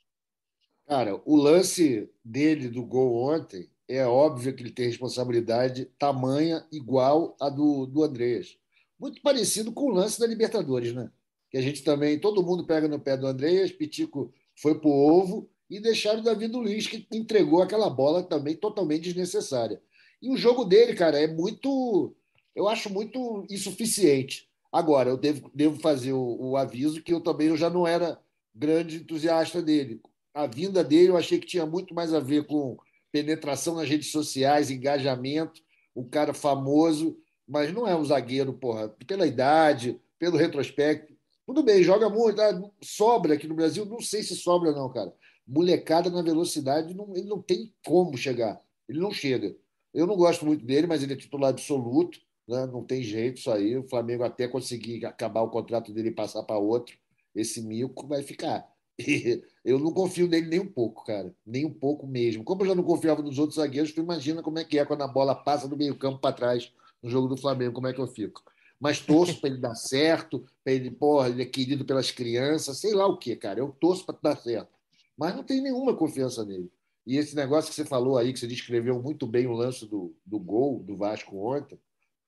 Cara, 0.86 1.20
o 1.24 1.36
lance 1.36 2.10
dele 2.24 2.68
do 2.68 2.84
gol 2.84 3.16
ontem 3.16 3.70
é 3.88 4.06
óbvio 4.06 4.54
que 4.54 4.62
ele 4.62 4.70
tem 4.70 4.86
responsabilidade 4.86 5.86
tamanha 5.98 6.66
igual 6.70 7.36
a 7.40 7.48
do, 7.48 7.86
do 7.86 8.02
Andreas. 8.02 8.58
Muito 8.98 9.20
parecido 9.22 9.72
com 9.72 9.86
o 9.86 9.94
lance 9.94 10.20
da 10.20 10.26
Libertadores, 10.26 10.94
né? 10.94 11.10
Que 11.50 11.56
a 11.56 11.62
gente 11.62 11.82
também, 11.82 12.18
todo 12.18 12.42
mundo 12.42 12.66
pega 12.66 12.86
no 12.86 13.00
pé 13.00 13.16
do 13.16 13.26
Andreas, 13.26 13.72
Pitico 13.72 14.32
foi 14.56 14.78
pro 14.78 14.90
ovo 14.90 15.48
e 15.68 15.80
deixaram 15.80 16.20
o 16.20 16.22
Davi 16.22 16.46
Luiz, 16.46 16.86
que 16.86 17.06
entregou 17.12 17.62
aquela 17.62 17.88
bola 17.88 18.22
também 18.22 18.54
totalmente 18.54 19.04
desnecessária. 19.04 19.80
E 20.20 20.30
o 20.30 20.36
jogo 20.36 20.64
dele, 20.64 20.94
cara, 20.94 21.18
é 21.18 21.26
muito. 21.26 22.14
Eu 22.54 22.68
acho 22.68 22.90
muito 22.90 23.46
insuficiente. 23.50 24.48
Agora, 24.70 25.10
eu 25.10 25.16
devo, 25.16 25.50
devo 25.54 25.80
fazer 25.80 26.12
o, 26.12 26.50
o 26.50 26.56
aviso 26.56 27.02
que 27.02 27.12
eu 27.12 27.20
também 27.20 27.48
eu 27.48 27.56
já 27.56 27.70
não 27.70 27.86
era 27.86 28.18
grande 28.54 28.96
entusiasta 28.96 29.62
dele. 29.62 30.00
A 30.34 30.48
vinda 30.48 30.82
dele 30.82 31.10
eu 31.10 31.16
achei 31.16 31.38
que 31.38 31.46
tinha 31.46 31.64
muito 31.64 31.94
mais 31.94 32.12
a 32.12 32.18
ver 32.18 32.44
com 32.44 32.76
penetração 33.12 33.76
nas 33.76 33.88
redes 33.88 34.10
sociais, 34.10 34.68
engajamento, 34.68 35.62
o 35.94 36.04
cara 36.04 36.34
famoso, 36.34 37.16
mas 37.46 37.72
não 37.72 37.86
é 37.86 37.94
um 37.96 38.04
zagueiro, 38.04 38.52
porra, 38.52 38.88
pela 39.06 39.26
idade, 39.26 40.00
pelo 40.18 40.36
retrospecto. 40.36 41.14
Tudo 41.46 41.62
bem, 41.62 41.82
joga 41.84 42.08
muito, 42.08 42.36
tá? 42.36 42.60
sobra 42.82 43.34
aqui 43.34 43.46
no 43.46 43.54
Brasil, 43.54 43.84
não 43.84 44.00
sei 44.00 44.24
se 44.24 44.34
sobra 44.34 44.72
não, 44.72 44.90
cara. 44.90 45.14
Molecada 45.46 46.10
na 46.10 46.22
velocidade, 46.22 46.94
não, 46.94 47.14
ele 47.14 47.28
não 47.28 47.40
tem 47.40 47.72
como 47.86 48.16
chegar, 48.16 48.60
ele 48.88 48.98
não 48.98 49.12
chega. 49.12 49.54
Eu 49.92 50.06
não 50.06 50.16
gosto 50.16 50.44
muito 50.44 50.64
dele, 50.64 50.88
mas 50.88 51.04
ele 51.04 51.12
é 51.12 51.16
titular 51.16 51.50
absoluto, 51.50 52.18
né? 52.48 52.66
não 52.66 52.82
tem 52.82 53.02
jeito 53.02 53.38
isso 53.38 53.50
aí. 53.52 53.76
O 53.76 53.88
Flamengo 53.88 54.24
até 54.24 54.48
conseguir 54.48 55.06
acabar 55.06 55.42
o 55.42 55.50
contrato 55.50 55.92
dele 55.92 56.08
e 56.08 56.14
passar 56.14 56.42
para 56.42 56.58
outro, 56.58 56.96
esse 57.32 57.62
mico 57.62 58.08
vai 58.08 58.22
ficar. 58.22 58.73
Eu 59.64 59.78
não 59.78 59.92
confio 59.92 60.28
nele 60.28 60.46
nem 60.46 60.60
um 60.60 60.70
pouco, 60.70 61.04
cara. 61.04 61.34
Nem 61.44 61.64
um 61.64 61.72
pouco 61.72 62.06
mesmo. 62.06 62.44
Como 62.44 62.62
eu 62.62 62.66
já 62.66 62.74
não 62.74 62.82
confiava 62.82 63.22
nos 63.22 63.38
outros 63.38 63.56
zagueiros, 63.56 63.92
tu 63.92 64.00
imagina 64.00 64.42
como 64.42 64.58
é 64.58 64.64
que 64.64 64.78
é 64.78 64.84
quando 64.84 65.02
a 65.02 65.08
bola 65.08 65.34
passa 65.34 65.66
do 65.66 65.76
meio-campo 65.76 66.18
para 66.18 66.34
trás 66.34 66.70
no 67.02 67.08
jogo 67.08 67.28
do 67.28 67.36
Flamengo, 67.36 67.72
como 67.72 67.86
é 67.86 67.92
que 67.92 68.00
eu 68.00 68.06
fico. 68.06 68.42
Mas 68.78 69.00
torço 69.00 69.40
para 69.40 69.50
ele 69.50 69.58
dar 69.58 69.74
certo, 69.74 70.44
para 70.62 70.72
ele, 70.74 70.90
porra, 70.90 71.30
ele 71.30 71.42
é 71.42 71.46
querido 71.46 71.84
pelas 71.84 72.10
crianças, 72.10 72.78
sei 72.78 72.92
lá 72.92 73.06
o 73.06 73.16
que, 73.16 73.34
cara. 73.36 73.58
Eu 73.60 73.74
torço 73.80 74.04
para 74.04 74.18
dar 74.22 74.36
certo. 74.36 74.68
Mas 75.16 75.34
não 75.34 75.42
tenho 75.42 75.62
nenhuma 75.62 75.96
confiança 75.96 76.44
nele. 76.44 76.70
E 77.06 77.16
esse 77.16 77.34
negócio 77.34 77.70
que 77.70 77.76
você 77.76 77.84
falou 77.84 78.18
aí, 78.18 78.32
que 78.32 78.38
você 78.38 78.46
descreveu 78.46 79.00
muito 79.00 79.26
bem 79.26 79.46
o 79.46 79.52
lance 79.52 79.86
do, 79.86 80.14
do 80.24 80.38
gol 80.38 80.82
do 80.82 80.96
Vasco 80.96 81.36
ontem, 81.36 81.78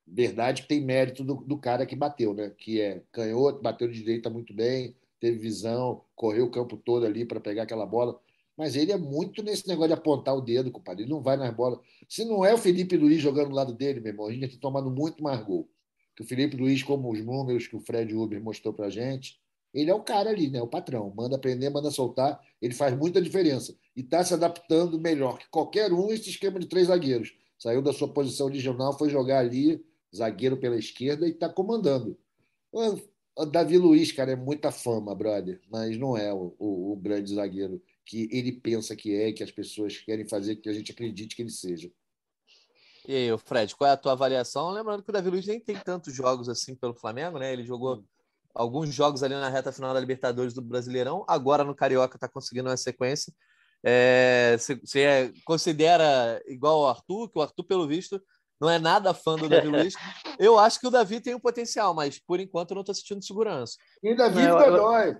verdade 0.07 0.63
que 0.63 0.69
tem 0.69 0.81
mérito 0.81 1.25
do, 1.25 1.37
do 1.37 1.59
cara 1.59 1.85
que 1.85 1.97
bateu, 1.97 2.33
né? 2.33 2.51
Que 2.57 2.81
é 2.81 3.03
canhoto, 3.11 3.63
bateu 3.63 3.89
de 3.89 3.99
direita 3.99 4.31
muito 4.31 4.55
bem, 4.55 4.95
teve 5.21 5.39
visão, 5.39 6.03
correu 6.15 6.47
o 6.47 6.51
campo 6.51 6.77
todo 6.77 7.07
ali 7.07 7.25
para 7.25 7.41
pegar 7.41 7.65
aquela 7.65 7.87
bola. 7.87 8.21
Mas 8.57 8.75
ele 8.75 8.91
é 8.91 8.97
muito 8.97 9.43
nesse 9.43 9.69
negócio 9.69 9.89
de 9.89 9.95
apontar 9.95 10.35
o 10.35 10.41
dedo, 10.41 10.71
compadre. 10.71 11.05
Ele 11.05 11.11
não 11.11 11.21
vai 11.21 11.37
nas 11.37 11.55
bolas. 11.55 11.79
Se 12.09 12.25
não 12.25 12.45
é 12.45 12.55
o 12.55 12.59
Felipe 12.59 12.97
Luiz 12.97 13.21
jogando 13.21 13.51
do 13.51 13.55
lado 13.55 13.75
dele, 13.75 14.01
meu 14.01 14.13
irmão, 14.13 14.27
a 14.27 14.33
gente 14.33 14.43
ia 14.43 14.49
ter 14.49 14.57
tomado 14.57 14.91
muito 14.91 15.23
mais 15.23 15.43
gol. 15.43 15.69
Que 16.15 16.23
o 16.23 16.27
Felipe 16.27 16.57
Luiz, 16.57 16.83
como 16.83 17.13
os 17.13 17.23
números 17.23 17.67
que 17.67 17.77
o 17.77 17.81
Fred 17.81 18.15
Uber 18.15 18.43
mostrou 18.43 18.73
para 18.73 18.89
gente, 18.89 19.39
ele 19.75 19.91
é 19.91 19.95
o 19.95 20.03
cara 20.03 20.31
ali, 20.31 20.49
né? 20.49 20.63
O 20.63 20.67
patrão. 20.67 21.13
Manda 21.15 21.39
prender, 21.39 21.71
manda 21.71 21.91
soltar. 21.91 22.41
Ele 22.63 22.73
faz 22.73 22.97
muita 22.97 23.21
diferença. 23.21 23.77
E 23.95 24.01
está 24.01 24.25
se 24.25 24.33
adaptando 24.33 24.99
melhor 24.99 25.39
que 25.39 25.47
qualquer 25.51 25.93
um 25.93 26.11
esse 26.11 26.31
esquema 26.31 26.59
de 26.59 26.67
três 26.67 26.87
zagueiros. 26.87 27.35
Saiu 27.59 27.83
da 27.83 27.93
sua 27.93 28.09
posição 28.09 28.47
original, 28.47 28.97
foi 28.97 29.11
jogar 29.11 29.41
ali, 29.41 29.85
zagueiro 30.15 30.57
pela 30.57 30.79
esquerda, 30.79 31.27
e 31.27 31.31
está 31.31 31.49
comandando. 31.49 32.19
O 33.37 33.45
Davi 33.45 33.77
Luiz, 33.77 34.11
cara, 34.13 34.33
é 34.33 34.37
muita 34.37 34.73
fama, 34.73 35.15
brother, 35.15 35.61
mas 35.71 35.99
não 35.99 36.17
é 36.17 36.33
o, 36.33 36.57
o, 36.59 36.93
o 36.93 36.97
grande 36.97 37.35
zagueiro 37.35 37.83
que 38.03 38.29
ele 38.33 38.53
pensa 38.53 38.97
que 38.97 39.15
é, 39.15 39.33
que 39.33 39.43
as 39.43 39.51
pessoas 39.51 39.99
querem 39.99 40.27
fazer 40.27 40.57
que 40.57 40.69
a 40.69 40.73
gente 40.73 40.93
acredite 40.93 41.37
que 41.37 41.43
ele 41.43 41.51
seja. 41.51 41.91
E 43.07 43.15
aí, 43.15 43.39
Fred, 43.39 43.77
qual 43.77 43.91
é 43.91 43.93
a 43.93 43.97
tua 43.97 44.13
avaliação? 44.13 44.71
Lembrando 44.71 45.03
que 45.03 45.11
o 45.11 45.13
Davi 45.13 45.29
Luiz 45.29 45.47
nem 45.47 45.61
tem 45.61 45.77
tantos 45.77 46.15
jogos 46.15 46.49
assim 46.49 46.75
pelo 46.75 46.95
Flamengo, 46.95 47.39
né? 47.39 47.53
Ele 47.53 47.65
jogou 47.65 47.97
hum. 47.97 48.05
alguns 48.55 48.93
jogos 48.95 49.23
ali 49.23 49.35
na 49.35 49.49
reta 49.51 49.71
final 49.71 49.93
da 49.93 50.01
Libertadores 50.01 50.55
do 50.55 50.63
Brasileirão, 50.63 51.25
agora 51.29 51.63
no 51.63 51.75
Carioca 51.75 52.17
está 52.17 52.29
conseguindo 52.29 52.71
uma 52.71 52.77
sequência. 52.77 53.33
É, 53.85 54.57
você 54.59 55.01
é, 55.01 55.33
considera 55.45 56.43
igual 56.47 56.85
ao 56.85 56.89
Arthur, 56.89 57.31
que 57.31 57.39
o 57.39 57.43
Arthur, 57.43 57.65
pelo 57.65 57.87
visto, 57.87 58.21
não 58.61 58.71
é 58.71 58.79
nada 58.79 59.13
fã 59.15 59.37
do 59.37 59.49
Davi 59.49 59.69
Luiz. 59.69 59.95
Eu 60.39 60.59
acho 60.59 60.81
que 60.81 60.87
o 60.87 60.91
Davi 60.91 61.21
tem 61.21 61.35
um 61.35 61.41
potencial, 61.41 61.95
mas 61.95 62.19
por 62.19 62.41
enquanto 62.41 62.73
eu 62.73 62.75
não 62.77 62.83
estou 62.83 62.95
sentindo 62.95 63.25
segurança. 63.25 63.77
E 64.03 64.15
Davi 64.15 64.43
não, 64.43 64.59
Godoy. 64.59 65.17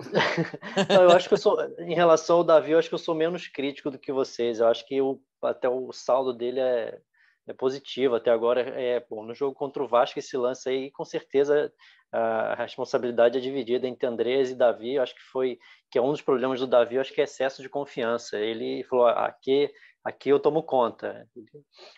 não, 0.88 1.02
eu 1.02 1.10
acho 1.10 1.28
que 1.28 1.34
eu 1.34 1.38
sou, 1.38 1.60
em 1.78 1.94
relação 1.94 2.38
ao 2.38 2.44
Davi, 2.44 2.72
eu 2.72 2.78
acho 2.78 2.88
que 2.88 2.94
eu 2.94 2.98
sou 2.98 3.14
menos 3.14 3.46
crítico 3.46 3.90
do 3.90 3.98
que 3.98 4.10
vocês. 4.12 4.58
Eu 4.58 4.68
acho 4.68 4.86
que 4.86 5.00
o, 5.00 5.20
até 5.42 5.68
o 5.68 5.92
saldo 5.92 6.32
dele 6.32 6.60
é, 6.60 6.98
é 7.46 7.52
positivo 7.52 8.16
até 8.16 8.30
agora. 8.30 8.60
É, 8.60 9.04
bom, 9.08 9.24
no 9.24 9.34
jogo 9.34 9.54
contra 9.54 9.82
o 9.82 9.88
Vasco, 9.88 10.18
esse 10.18 10.36
lance 10.36 10.68
aí, 10.68 10.90
com 10.90 11.04
certeza 11.04 11.72
a 12.12 12.54
responsabilidade 12.54 13.38
é 13.38 13.40
dividida 13.40 13.88
entre 13.88 14.06
Andrés 14.06 14.50
e 14.50 14.54
Davi. 14.54 14.94
Eu 14.94 15.02
acho 15.02 15.14
que 15.14 15.22
foi 15.32 15.58
que 15.90 15.98
é 15.98 16.02
um 16.02 16.12
dos 16.12 16.22
problemas 16.22 16.60
do 16.60 16.66
Davi, 16.66 16.98
acho 16.98 17.12
que 17.12 17.20
é 17.20 17.24
excesso 17.24 17.60
de 17.60 17.68
confiança. 17.68 18.38
Ele 18.38 18.84
falou: 18.84 19.06
aqui 19.06 19.70
aqui 20.04 20.28
eu 20.28 20.38
tomo 20.38 20.62
conta. 20.62 21.26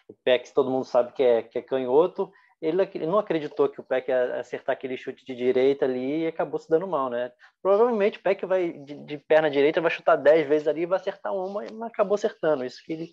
O 0.09 0.15
Peck, 0.25 0.55
todo 0.55 0.71
mundo 0.71 0.85
sabe 0.85 1.13
que 1.13 1.23
é, 1.23 1.43
que 1.43 1.59
é 1.59 1.63
canhoto, 1.63 2.31
ele, 2.63 2.83
ele 2.95 3.07
não 3.07 3.19
acreditou 3.19 3.69
que 3.69 3.81
o 3.81 3.85
Peck 3.85 4.09
ia 4.09 4.41
acertar 4.41 4.73
aquele 4.75 4.97
chute 4.97 5.25
de 5.25 5.35
direita 5.35 5.85
ali 5.85 6.23
e 6.23 6.27
acabou 6.27 6.59
se 6.59 6.71
dando 6.71 6.87
mal, 6.87 7.11
né? 7.11 7.31
Provavelmente 7.61 8.19
o 8.19 8.23
Peck 8.23 8.47
vai 8.47 8.73
de, 8.73 8.95
de 9.05 9.19
perna 9.19 9.51
direita, 9.51 9.81
vai 9.81 9.91
chutar 9.91 10.17
10 10.17 10.49
vezes 10.49 10.69
ali 10.69 10.87
vai 10.87 10.99
acertar 10.99 11.35
uma, 11.35 11.65
mas 11.73 11.83
acabou 11.83 12.15
acertando. 12.15 12.65
Isso 12.65 12.83
que 12.85 12.93
ele, 12.93 13.11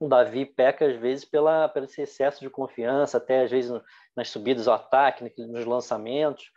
o 0.00 0.08
Davi 0.08 0.46
peca 0.46 0.86
às 0.86 0.96
vezes 0.96 1.26
pela, 1.26 1.68
pelo 1.68 1.84
excesso 1.84 2.40
de 2.40 2.48
confiança, 2.48 3.18
até 3.18 3.42
às 3.42 3.50
vezes 3.50 3.70
nas 4.16 4.30
subidas 4.30 4.66
ao 4.66 4.74
ataque, 4.74 5.30
nos 5.38 5.66
lançamentos. 5.66 6.50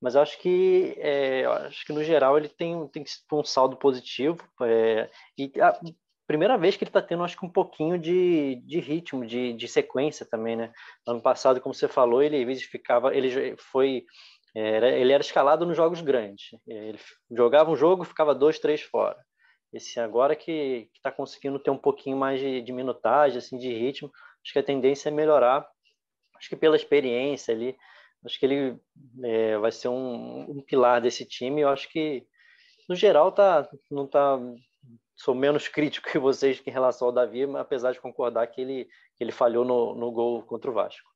Mas 0.00 0.14
eu 0.14 0.22
acho 0.22 0.38
que, 0.38 0.96
é, 0.98 1.44
acho 1.44 1.84
que 1.84 1.92
no 1.92 2.02
geral 2.02 2.38
ele 2.38 2.48
tem, 2.48 2.88
tem 2.88 3.04
um 3.32 3.44
saldo 3.44 3.76
positivo. 3.76 4.38
É, 4.62 5.10
e 5.36 5.52
a, 5.60 5.78
primeira 6.26 6.56
vez 6.56 6.76
que 6.76 6.84
ele 6.84 6.88
está 6.88 7.02
tendo, 7.02 7.24
acho 7.24 7.36
que 7.36 7.44
um 7.44 7.50
pouquinho 7.50 7.98
de, 7.98 8.56
de 8.64 8.80
ritmo, 8.80 9.26
de, 9.26 9.52
de 9.52 9.68
sequência 9.68 10.24
também, 10.24 10.56
né? 10.56 10.72
Ano 11.06 11.20
passado, 11.20 11.60
como 11.60 11.74
você 11.74 11.88
falou, 11.88 12.22
ele 12.22 12.38
às 12.38 12.46
vezes 12.46 12.62
ficava, 12.64 13.14
ele 13.14 13.54
foi, 13.58 14.04
era, 14.54 14.88
ele 14.90 15.12
era 15.12 15.22
escalado 15.22 15.66
nos 15.66 15.76
jogos 15.76 16.00
grandes. 16.00 16.50
Ele 16.66 16.98
jogava 17.30 17.70
um 17.70 17.76
jogo, 17.76 18.04
ficava 18.04 18.34
dois, 18.34 18.58
três 18.58 18.80
fora. 18.80 19.16
Esse 19.72 20.00
agora 20.00 20.34
que 20.34 20.90
está 20.94 21.12
conseguindo 21.12 21.58
ter 21.58 21.70
um 21.70 21.78
pouquinho 21.78 22.16
mais 22.16 22.40
de, 22.40 22.62
de 22.62 22.72
minutagem, 22.72 23.38
assim, 23.38 23.58
de 23.58 23.72
ritmo, 23.72 24.10
acho 24.42 24.52
que 24.52 24.58
a 24.58 24.62
tendência 24.62 25.08
é 25.08 25.12
melhorar. 25.12 25.68
Acho 26.36 26.48
que 26.48 26.56
pela 26.56 26.76
experiência 26.76 27.54
ali, 27.54 27.76
acho 28.24 28.38
que 28.38 28.46
ele 28.46 28.80
é, 29.22 29.58
vai 29.58 29.70
ser 29.70 29.88
um, 29.88 30.50
um 30.50 30.62
pilar 30.62 31.00
desse 31.00 31.24
time. 31.24 31.60
Eu 31.60 31.68
acho 31.68 31.88
que 31.90 32.26
no 32.88 32.94
geral 32.94 33.30
tá, 33.30 33.68
não 33.90 34.04
está 34.06 34.38
sou 35.18 35.34
menos 35.34 35.68
crítico 35.68 36.08
que 36.10 36.18
vocês 36.18 36.62
em 36.64 36.70
relação 36.70 37.08
ao 37.08 37.12
Davi, 37.12 37.44
apesar 37.56 37.92
de 37.92 38.00
concordar 38.00 38.46
que 38.46 38.60
ele, 38.60 38.84
que 39.16 39.24
ele 39.24 39.32
falhou 39.32 39.64
no, 39.64 39.94
no 39.94 40.10
gol 40.10 40.42
contra 40.44 40.70
o 40.70 40.74
Vasco. 40.74 41.08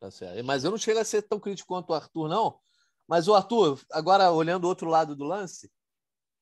Tá 0.00 0.10
certo. 0.10 0.44
Mas 0.44 0.64
eu 0.64 0.70
não 0.70 0.78
chego 0.78 0.98
a 0.98 1.04
ser 1.04 1.22
tão 1.22 1.38
crítico 1.38 1.68
quanto 1.68 1.90
o 1.90 1.94
Arthur, 1.94 2.28
não. 2.28 2.58
Mas 3.06 3.28
o 3.28 3.34
Arthur, 3.34 3.80
agora 3.92 4.30
olhando 4.30 4.64
o 4.64 4.68
outro 4.68 4.88
lado 4.88 5.16
do 5.16 5.24
lance, 5.24 5.70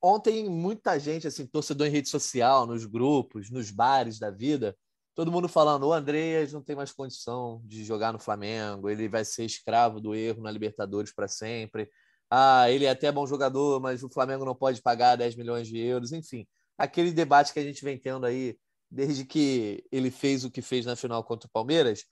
ontem 0.01 0.49
muita 0.49 0.99
gente, 0.99 1.27
assim, 1.27 1.47
torcedor 1.47 1.87
em 1.87 1.91
rede 1.91 2.09
social, 2.09 2.67
nos 2.67 2.85
grupos, 2.87 3.51
nos 3.51 3.71
bares 3.71 4.19
da 4.19 4.31
vida, 4.31 4.77
todo 5.15 5.33
mundo 5.33 5.49
falando: 5.49 5.87
o 5.87 5.93
Andreas 5.93 6.53
não 6.53 6.63
tem 6.63 6.77
mais 6.77 6.93
condição 6.93 7.61
de 7.65 7.85
jogar 7.85 8.13
no 8.13 8.19
Flamengo, 8.19 8.89
ele 8.89 9.09
vai 9.09 9.25
ser 9.25 9.45
escravo 9.45 10.01
do 10.01 10.15
erro 10.15 10.43
na 10.43 10.51
Libertadores 10.51 11.13
para 11.13 11.29
sempre. 11.29 11.91
Ah, 12.31 12.71
ele 12.71 12.85
é 12.85 12.91
até 12.91 13.11
bom 13.11 13.27
jogador, 13.27 13.81
mas 13.81 14.03
o 14.03 14.11
Flamengo 14.11 14.45
não 14.45 14.55
pode 14.55 14.83
pagar 14.83 15.17
10 15.17 15.35
milhões 15.35 15.67
de 15.67 15.79
euros. 15.79 16.13
Enfim, 16.13 16.47
aquele 16.77 17.11
debate 17.11 17.53
que 17.53 17.59
a 17.59 17.63
gente 17.63 17.83
vem 17.83 17.99
tendo 17.99 18.27
aí 18.27 18.57
desde 18.91 19.25
que 19.25 19.85
ele 19.91 20.11
fez 20.11 20.45
o 20.45 20.51
que 20.51 20.63
fez 20.63 20.87
na 20.87 20.97
final 20.97 21.23
contra 21.25 21.47
o 21.47 21.51
Palmeiras. 21.51 22.05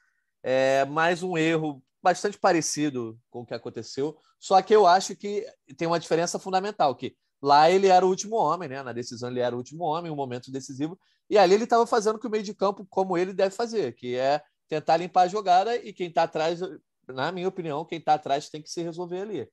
É 0.42 0.84
mais 0.84 1.22
um 1.22 1.36
erro 1.36 1.82
bastante 2.02 2.38
parecido 2.38 3.18
com 3.30 3.40
o 3.40 3.46
que 3.46 3.54
aconteceu, 3.54 4.16
só 4.38 4.60
que 4.62 4.74
eu 4.74 4.86
acho 4.86 5.16
que 5.16 5.44
tem 5.76 5.88
uma 5.88 5.98
diferença 5.98 6.38
fundamental, 6.38 6.94
que 6.94 7.16
lá 7.42 7.70
ele 7.70 7.88
era 7.88 8.04
o 8.04 8.08
último 8.08 8.36
homem, 8.36 8.68
né? 8.68 8.82
Na 8.82 8.92
decisão 8.92 9.30
ele 9.30 9.40
era 9.40 9.54
o 9.54 9.58
último 9.58 9.84
homem, 9.84 10.10
um 10.10 10.16
momento 10.16 10.50
decisivo, 10.50 10.98
e 11.28 11.36
ali 11.36 11.54
ele 11.54 11.64
estava 11.64 11.86
fazendo 11.86 12.18
que 12.18 12.26
o 12.26 12.30
meio 12.30 12.42
de 12.42 12.54
campo 12.54 12.86
como 12.88 13.16
ele 13.16 13.32
deve 13.32 13.54
fazer, 13.54 13.94
que 13.94 14.16
é 14.16 14.42
tentar 14.68 14.96
limpar 14.96 15.22
a 15.22 15.28
jogada 15.28 15.76
e 15.76 15.92
quem 15.92 16.08
está 16.08 16.24
atrás, 16.24 16.60
na 17.08 17.30
minha 17.32 17.48
opinião, 17.48 17.84
quem 17.84 17.98
está 17.98 18.14
atrás 18.14 18.48
tem 18.48 18.62
que 18.62 18.70
se 18.70 18.82
resolver 18.82 19.20
ali. 19.20 19.48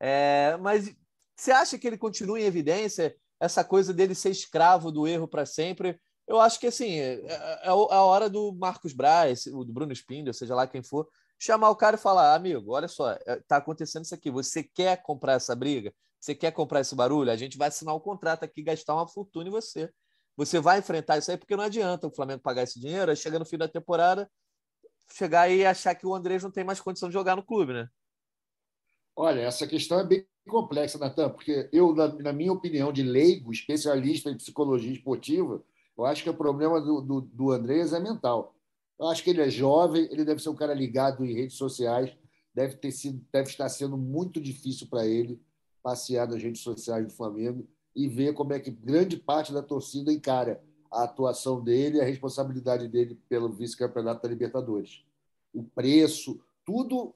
É, 0.00 0.56
mas 0.60 0.94
você 1.36 1.50
acha 1.52 1.78
que 1.78 1.86
ele 1.86 1.98
continua 1.98 2.40
em 2.40 2.44
evidência 2.44 3.14
essa 3.40 3.64
coisa 3.64 3.92
dele 3.92 4.14
ser 4.14 4.30
escravo 4.30 4.90
do 4.90 5.06
erro 5.06 5.28
para 5.28 5.46
sempre? 5.46 5.98
Eu 6.26 6.40
acho 6.40 6.60
que 6.60 6.66
assim 6.66 6.98
é, 6.98 7.14
é, 7.14 7.32
é, 7.62 7.68
a 7.68 7.74
hora 7.74 8.28
do 8.28 8.52
Marcos 8.52 8.92
Braz, 8.92 9.44
do 9.44 9.72
Bruno 9.72 9.92
Spindler, 9.92 10.34
seja 10.34 10.54
lá 10.54 10.66
quem 10.66 10.82
for, 10.82 11.08
chamar 11.38 11.70
o 11.70 11.76
cara 11.76 11.96
e 11.96 12.00
falar: 12.00 12.34
amigo, 12.34 12.72
olha 12.72 12.88
só, 12.88 13.12
está 13.26 13.56
acontecendo 13.56 14.04
isso 14.04 14.14
aqui. 14.14 14.30
Você 14.30 14.62
quer 14.62 15.00
comprar 15.02 15.34
essa 15.34 15.54
briga? 15.54 15.94
Você 16.20 16.34
quer 16.34 16.52
comprar 16.52 16.80
esse 16.80 16.94
barulho? 16.94 17.30
A 17.30 17.36
gente 17.36 17.56
vai 17.56 17.68
assinar 17.68 17.94
um 17.94 18.00
contrato 18.00 18.44
aqui, 18.44 18.62
gastar 18.62 18.94
uma 18.94 19.06
fortuna 19.06 19.48
em 19.48 19.52
você. 19.52 19.90
Você 20.36 20.60
vai 20.60 20.78
enfrentar 20.78 21.18
isso 21.18 21.30
aí, 21.30 21.36
porque 21.36 21.56
não 21.56 21.64
adianta 21.64 22.06
o 22.06 22.10
Flamengo 22.10 22.42
pagar 22.42 22.62
esse 22.62 22.78
dinheiro, 22.78 23.10
aí 23.10 23.16
chega 23.16 23.38
no 23.38 23.44
fim 23.44 23.58
da 23.58 23.68
temporada, 23.68 24.30
chegar 25.12 25.50
e 25.50 25.64
achar 25.64 25.94
que 25.94 26.06
o 26.06 26.14
Andrés 26.14 26.42
não 26.42 26.50
tem 26.50 26.64
mais 26.64 26.80
condição 26.80 27.08
de 27.08 27.12
jogar 27.12 27.34
no 27.34 27.42
clube, 27.42 27.72
né? 27.72 27.88
Olha, 29.16 29.40
essa 29.40 29.66
questão 29.66 29.98
é 29.98 30.06
bem 30.06 30.24
complexa, 30.48 30.96
Natan, 30.96 31.30
porque 31.30 31.68
eu, 31.72 31.92
na, 31.92 32.08
na, 32.14 32.32
minha 32.32 32.52
opinião, 32.52 32.92
de 32.92 33.02
leigo, 33.02 33.52
especialista 33.52 34.30
em 34.30 34.36
psicologia 34.36 34.92
esportiva, 34.92 35.62
eu 35.96 36.04
acho 36.04 36.22
que 36.22 36.30
o 36.30 36.34
problema 36.34 36.80
do, 36.80 37.00
do, 37.00 37.20
do 37.20 37.50
Andrés 37.50 37.92
é 37.92 37.98
mental. 37.98 38.54
Eu 38.98 39.08
acho 39.08 39.24
que 39.24 39.30
ele 39.30 39.42
é 39.42 39.50
jovem, 39.50 40.08
ele 40.10 40.24
deve 40.24 40.40
ser 40.40 40.50
um 40.50 40.54
cara 40.54 40.72
ligado 40.72 41.24
em 41.24 41.34
redes 41.34 41.56
sociais, 41.56 42.16
deve, 42.54 42.76
ter 42.76 42.92
sido, 42.92 43.24
deve 43.32 43.50
estar 43.50 43.68
sendo 43.68 43.96
muito 43.96 44.40
difícil 44.40 44.86
para 44.88 45.04
ele 45.04 45.40
passear 45.88 46.28
nas 46.28 46.42
redes 46.42 46.60
sociais 46.60 47.06
do 47.06 47.12
Flamengo 47.14 47.66
e 47.96 48.06
ver 48.06 48.34
como 48.34 48.52
é 48.52 48.60
que 48.60 48.70
grande 48.70 49.16
parte 49.16 49.54
da 49.54 49.62
torcida 49.62 50.12
encara 50.12 50.62
a 50.90 51.04
atuação 51.04 51.64
dele, 51.64 51.98
a 51.98 52.04
responsabilidade 52.04 52.86
dele 52.88 53.18
pelo 53.26 53.48
vice-campeonato 53.48 54.22
da 54.22 54.28
Libertadores. 54.28 55.02
O 55.50 55.62
preço, 55.62 56.38
tudo 56.62 57.14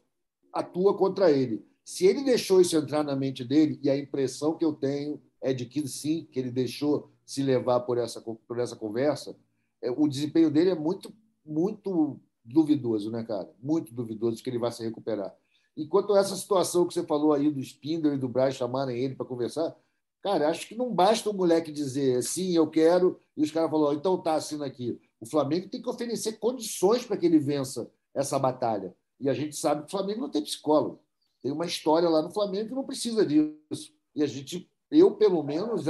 atua 0.51 0.97
contra 0.97 1.31
ele. 1.31 1.63
Se 1.85 2.07
ele 2.07 2.25
deixou 2.25 2.63
isso 2.63 2.75
entrar 2.75 3.05
na 3.05 3.15
mente 3.15 3.45
dele, 3.45 3.79
e 3.83 3.91
a 3.91 3.97
impressão 3.97 4.57
que 4.57 4.65
eu 4.65 4.73
tenho 4.73 5.21
é 5.43 5.53
de 5.53 5.67
que 5.67 5.87
sim, 5.87 6.27
que 6.33 6.39
ele 6.39 6.51
deixou 6.51 7.11
se 7.27 7.43
levar 7.43 7.81
por 7.81 7.99
essa, 7.99 8.23
por 8.23 8.59
essa 8.59 8.75
conversa, 8.75 9.37
é, 9.83 9.91
o 9.91 10.09
desempenho 10.09 10.51
dele 10.51 10.71
é 10.71 10.75
muito, 10.75 11.15
muito 11.45 12.19
duvidoso, 12.43 13.11
né, 13.11 13.23
cara? 13.23 13.53
Muito 13.63 13.93
duvidoso 13.93 14.43
que 14.43 14.49
ele 14.49 14.59
vai 14.59 14.73
se 14.73 14.83
recuperar. 14.83 15.37
Enquanto 15.77 16.17
essa 16.17 16.37
situação 16.37 16.87
que 16.87 16.93
você 16.93 17.03
falou 17.03 17.33
aí 17.33 17.51
do 17.51 17.61
Spindle 17.61 18.15
e 18.15 18.19
do 18.19 18.29
Braz 18.29 18.55
chamarem 18.55 18.99
ele 18.99 19.15
para 19.15 19.27
conversar, 19.27 19.75
cara, 20.23 20.49
acho 20.49 20.69
que 20.69 20.75
não 20.75 20.93
basta 20.93 21.31
o 21.31 21.35
moleque 21.35 21.73
dizer 21.73 22.23
sim, 22.23 22.55
eu 22.55 22.69
quero, 22.69 23.19
e 23.37 23.43
os 23.43 23.51
caras 23.51 23.71
falaram, 23.71 23.97
então 23.97 24.21
tá, 24.21 24.35
assina 24.35 24.67
aqui. 24.67 25.01
O 25.21 25.27
Flamengo 25.27 25.69
tem 25.69 25.81
que 25.81 25.89
oferecer 25.89 26.39
condições 26.39 27.05
para 27.05 27.17
que 27.17 27.25
ele 27.25 27.39
vença 27.39 27.91
essa 28.15 28.39
batalha. 28.39 28.95
E 29.19 29.29
a 29.29 29.35
gente 29.35 29.57
sabe 29.57 29.83
que 29.83 29.89
o 29.89 29.91
Flamengo 29.91 30.23
não 30.23 30.29
tem 30.29 30.43
psicólogo. 30.43 31.01
Tem 31.41 31.51
uma 31.51 31.65
história 31.65 32.09
lá 32.09 32.21
no 32.21 32.31
Flamengo 32.31 32.69
que 32.69 32.75
não 32.75 32.85
precisa 32.85 33.25
disso. 33.25 33.95
E 34.15 34.23
a 34.23 34.27
gente, 34.27 34.69
eu 34.91 35.13
pelo 35.13 35.43
menos, 35.43 35.85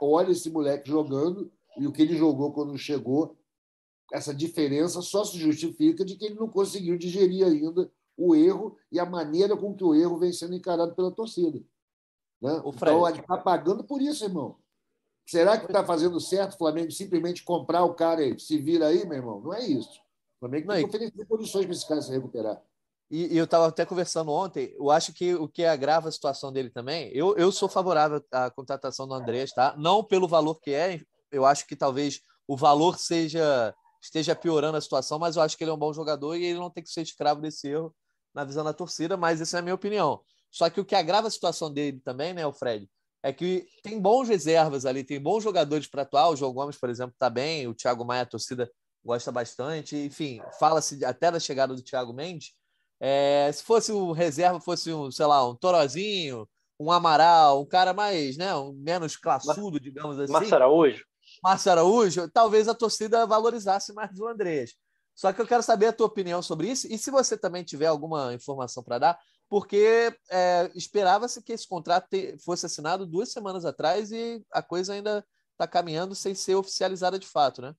olho 0.00 0.32
esse 0.32 0.48
moleque 0.48 0.88
jogando 0.88 1.50
e 1.76 1.86
o 1.86 1.92
que 1.92 2.02
ele 2.02 2.16
jogou 2.16 2.52
quando 2.52 2.76
chegou, 2.78 3.36
essa 4.12 4.34
diferença 4.34 5.02
só 5.02 5.24
se 5.24 5.38
justifica 5.38 6.04
de 6.04 6.16
que 6.16 6.24
ele 6.24 6.34
não 6.34 6.48
conseguiu 6.48 6.96
digerir 6.96 7.44
ainda 7.44 7.90
o 8.18 8.34
erro 8.34 8.76
e 8.90 8.98
a 8.98 9.06
maneira 9.06 9.56
com 9.56 9.74
que 9.74 9.84
o 9.84 9.94
erro 9.94 10.18
vem 10.18 10.32
sendo 10.32 10.54
encarado 10.54 10.94
pela 10.94 11.12
torcida. 11.12 11.62
Né? 12.42 12.62
Então, 12.66 13.08
ele 13.08 13.20
está 13.20 13.38
pagando 13.38 13.84
por 13.84 14.02
isso, 14.02 14.24
irmão. 14.24 14.56
Será 15.24 15.58
que 15.58 15.66
está 15.66 15.84
fazendo 15.84 16.20
certo 16.20 16.54
o 16.54 16.58
Flamengo 16.58 16.90
simplesmente 16.90 17.44
comprar 17.44 17.84
o 17.84 17.94
cara 17.94 18.24
e 18.24 18.38
se 18.40 18.58
vira 18.58 18.88
aí, 18.88 19.06
meu 19.06 19.18
irmão? 19.18 19.40
Não 19.40 19.54
é 19.54 19.64
isso. 19.64 20.00
O 20.36 20.40
Flamengo 20.40 20.72
tem 20.72 20.82
que 20.82 20.88
oferecer 20.88 21.26
condições 21.26 21.66
para 21.66 21.74
esse 21.74 21.86
cara 21.86 22.02
se 22.02 22.10
recuperar. 22.10 22.62
E, 23.10 23.34
e 23.34 23.38
eu 23.38 23.44
estava 23.44 23.66
até 23.66 23.86
conversando 23.86 24.30
ontem, 24.30 24.74
eu 24.76 24.90
acho 24.90 25.12
que 25.14 25.34
o 25.34 25.48
que 25.48 25.64
agrava 25.64 26.08
a 26.08 26.12
situação 26.12 26.52
dele 26.52 26.68
também, 26.68 27.10
eu, 27.14 27.36
eu 27.36 27.50
sou 27.50 27.68
favorável 27.68 28.22
à 28.30 28.50
contratação 28.50 29.08
do 29.08 29.14
Andrés, 29.14 29.52
tá? 29.52 29.74
Não 29.78 30.04
pelo 30.04 30.28
valor 30.28 30.60
que 30.60 30.72
é, 30.72 31.00
eu 31.30 31.46
acho 31.46 31.66
que 31.66 31.74
talvez 31.74 32.20
o 32.46 32.56
valor 32.56 32.98
seja 32.98 33.74
esteja 34.00 34.34
piorando 34.34 34.76
a 34.76 34.80
situação, 34.80 35.18
mas 35.18 35.36
eu 35.36 35.42
acho 35.42 35.56
que 35.56 35.64
ele 35.64 35.70
é 35.70 35.74
um 35.74 35.78
bom 35.78 35.92
jogador 35.92 36.36
e 36.36 36.44
ele 36.44 36.58
não 36.58 36.70
tem 36.70 36.82
que 36.82 36.90
ser 36.90 37.02
escravo 37.02 37.40
desse 37.40 37.68
erro 37.68 37.94
na 38.34 38.44
visão 38.44 38.64
da 38.64 38.72
torcida, 38.72 39.16
mas 39.16 39.40
essa 39.40 39.58
é 39.58 39.60
a 39.60 39.62
minha 39.62 39.74
opinião. 39.74 40.20
Só 40.50 40.70
que 40.70 40.80
o 40.80 40.84
que 40.84 40.94
agrava 40.94 41.28
a 41.28 41.30
situação 41.30 41.72
dele 41.72 42.00
também, 42.04 42.32
né, 42.32 42.46
o 42.46 42.52
Fred, 42.52 42.88
é 43.22 43.32
que 43.32 43.66
tem 43.82 44.00
bons 44.00 44.28
reservas 44.28 44.86
ali, 44.86 45.04
tem 45.04 45.20
bons 45.20 45.42
jogadores 45.42 45.86
para 45.86 46.02
atuar. 46.02 46.28
O 46.30 46.36
João 46.36 46.52
Gomes, 46.52 46.76
por 46.76 46.88
exemplo, 46.88 47.12
está 47.12 47.28
bem, 47.28 47.66
o 47.66 47.74
Thiago 47.74 48.04
Maia, 48.04 48.22
a 48.22 48.26
torcida 48.26 48.70
gosta 49.04 49.32
bastante. 49.32 49.96
Enfim, 49.96 50.40
fala-se 50.58 51.04
até 51.04 51.30
da 51.30 51.40
chegada 51.40 51.74
do 51.74 51.82
Thiago 51.82 52.12
Mendes, 52.12 52.52
é, 53.00 53.50
se 53.52 53.62
fosse 53.62 53.92
o 53.92 54.12
reserva, 54.12 54.60
fosse 54.60 54.92
um, 54.92 55.10
sei 55.10 55.26
lá, 55.26 55.48
um 55.48 55.54
Torozinho, 55.54 56.48
um 56.80 56.90
Amaral, 56.90 57.62
um 57.62 57.66
cara 57.66 57.92
mais, 57.92 58.36
né, 58.36 58.54
um 58.54 58.72
menos 58.72 59.16
classudo, 59.16 59.78
digamos 59.80 60.18
assim. 60.18 60.32
Márcio 60.32 60.54
Araújo. 60.54 61.04
Márcio 61.42 61.72
Araújo, 61.72 62.30
talvez 62.30 62.68
a 62.68 62.74
torcida 62.74 63.26
valorizasse 63.26 63.92
mais 63.92 64.18
o 64.18 64.26
Andrés. 64.26 64.74
Só 65.18 65.32
que 65.32 65.42
eu 65.42 65.46
quero 65.48 65.64
saber 65.64 65.86
a 65.86 65.92
tua 65.92 66.06
opinião 66.06 66.40
sobre 66.40 66.68
isso 66.68 66.86
e 66.86 66.96
se 66.96 67.10
você 67.10 67.36
também 67.36 67.64
tiver 67.64 67.86
alguma 67.86 68.32
informação 68.32 68.84
para 68.84 69.00
dar, 69.00 69.18
porque 69.48 70.16
é, 70.30 70.70
esperava-se 70.76 71.42
que 71.42 71.52
esse 71.52 71.66
contrato 71.66 72.06
fosse 72.44 72.66
assinado 72.66 73.04
duas 73.04 73.32
semanas 73.32 73.64
atrás 73.64 74.12
e 74.12 74.40
a 74.52 74.62
coisa 74.62 74.92
ainda 74.92 75.26
está 75.50 75.66
caminhando 75.66 76.14
sem 76.14 76.36
ser 76.36 76.54
oficializada 76.54 77.18
de 77.18 77.26
fato, 77.26 77.60
né? 77.60 77.74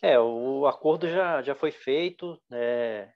É, 0.00 0.16
o 0.16 0.64
acordo 0.68 1.08
já, 1.08 1.42
já 1.42 1.56
foi 1.56 1.72
feito, 1.72 2.40
é, 2.52 3.10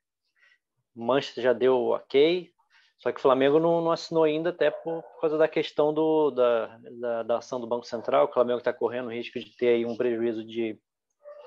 Manchester 0.93 1.45
já 1.45 1.53
deu 1.53 1.91
ok, 1.91 2.51
só 2.99 3.13
que 3.13 3.21
o 3.21 3.23
Flamengo 3.23 3.61
não, 3.61 3.81
não 3.81 3.93
assinou 3.93 4.25
ainda, 4.25 4.51
até 4.51 4.69
por, 4.69 5.01
por, 5.01 5.21
causa 5.21 5.39
da 5.39 5.47
questão 5.47 5.95
do, 5.95 6.33
da, 6.33 6.79
da, 6.99 7.23
da, 7.23 7.39
ação 7.39 7.61
do 7.61 7.69
Banco 7.69 7.87
Central. 7.87 8.27
O 8.27 8.33
Flamengo 8.33 8.59
está 8.59 8.73
correndo 8.73 9.07
o 9.07 9.13
risco 9.13 9.39
de 9.39 9.57
ter 9.57 9.87
um 9.87 9.97
prejuízo 9.97 10.45
de 10.45 10.77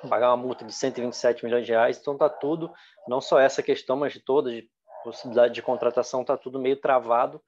pagar 0.07 0.29
uma 0.29 0.37
multa 0.37 0.65
de 0.65 0.73
127 0.73 1.43
milhões 1.45 1.65
de 1.65 1.71
reais. 1.71 1.97
Então 1.97 2.13
está 2.13 2.29
tudo, 2.29 2.71
não 3.07 3.21
só 3.21 3.39
essa 3.39 3.61
questão, 3.63 3.97
mas 3.97 4.13
de 4.13 4.19
toda 4.19 4.51
de 4.51 4.67
possibilidade 5.03 5.53
de 5.53 5.61
contratação, 5.61 6.21
está 6.21 6.37
tudo 6.37 6.59
meio 6.59 6.77
travado. 6.77 7.41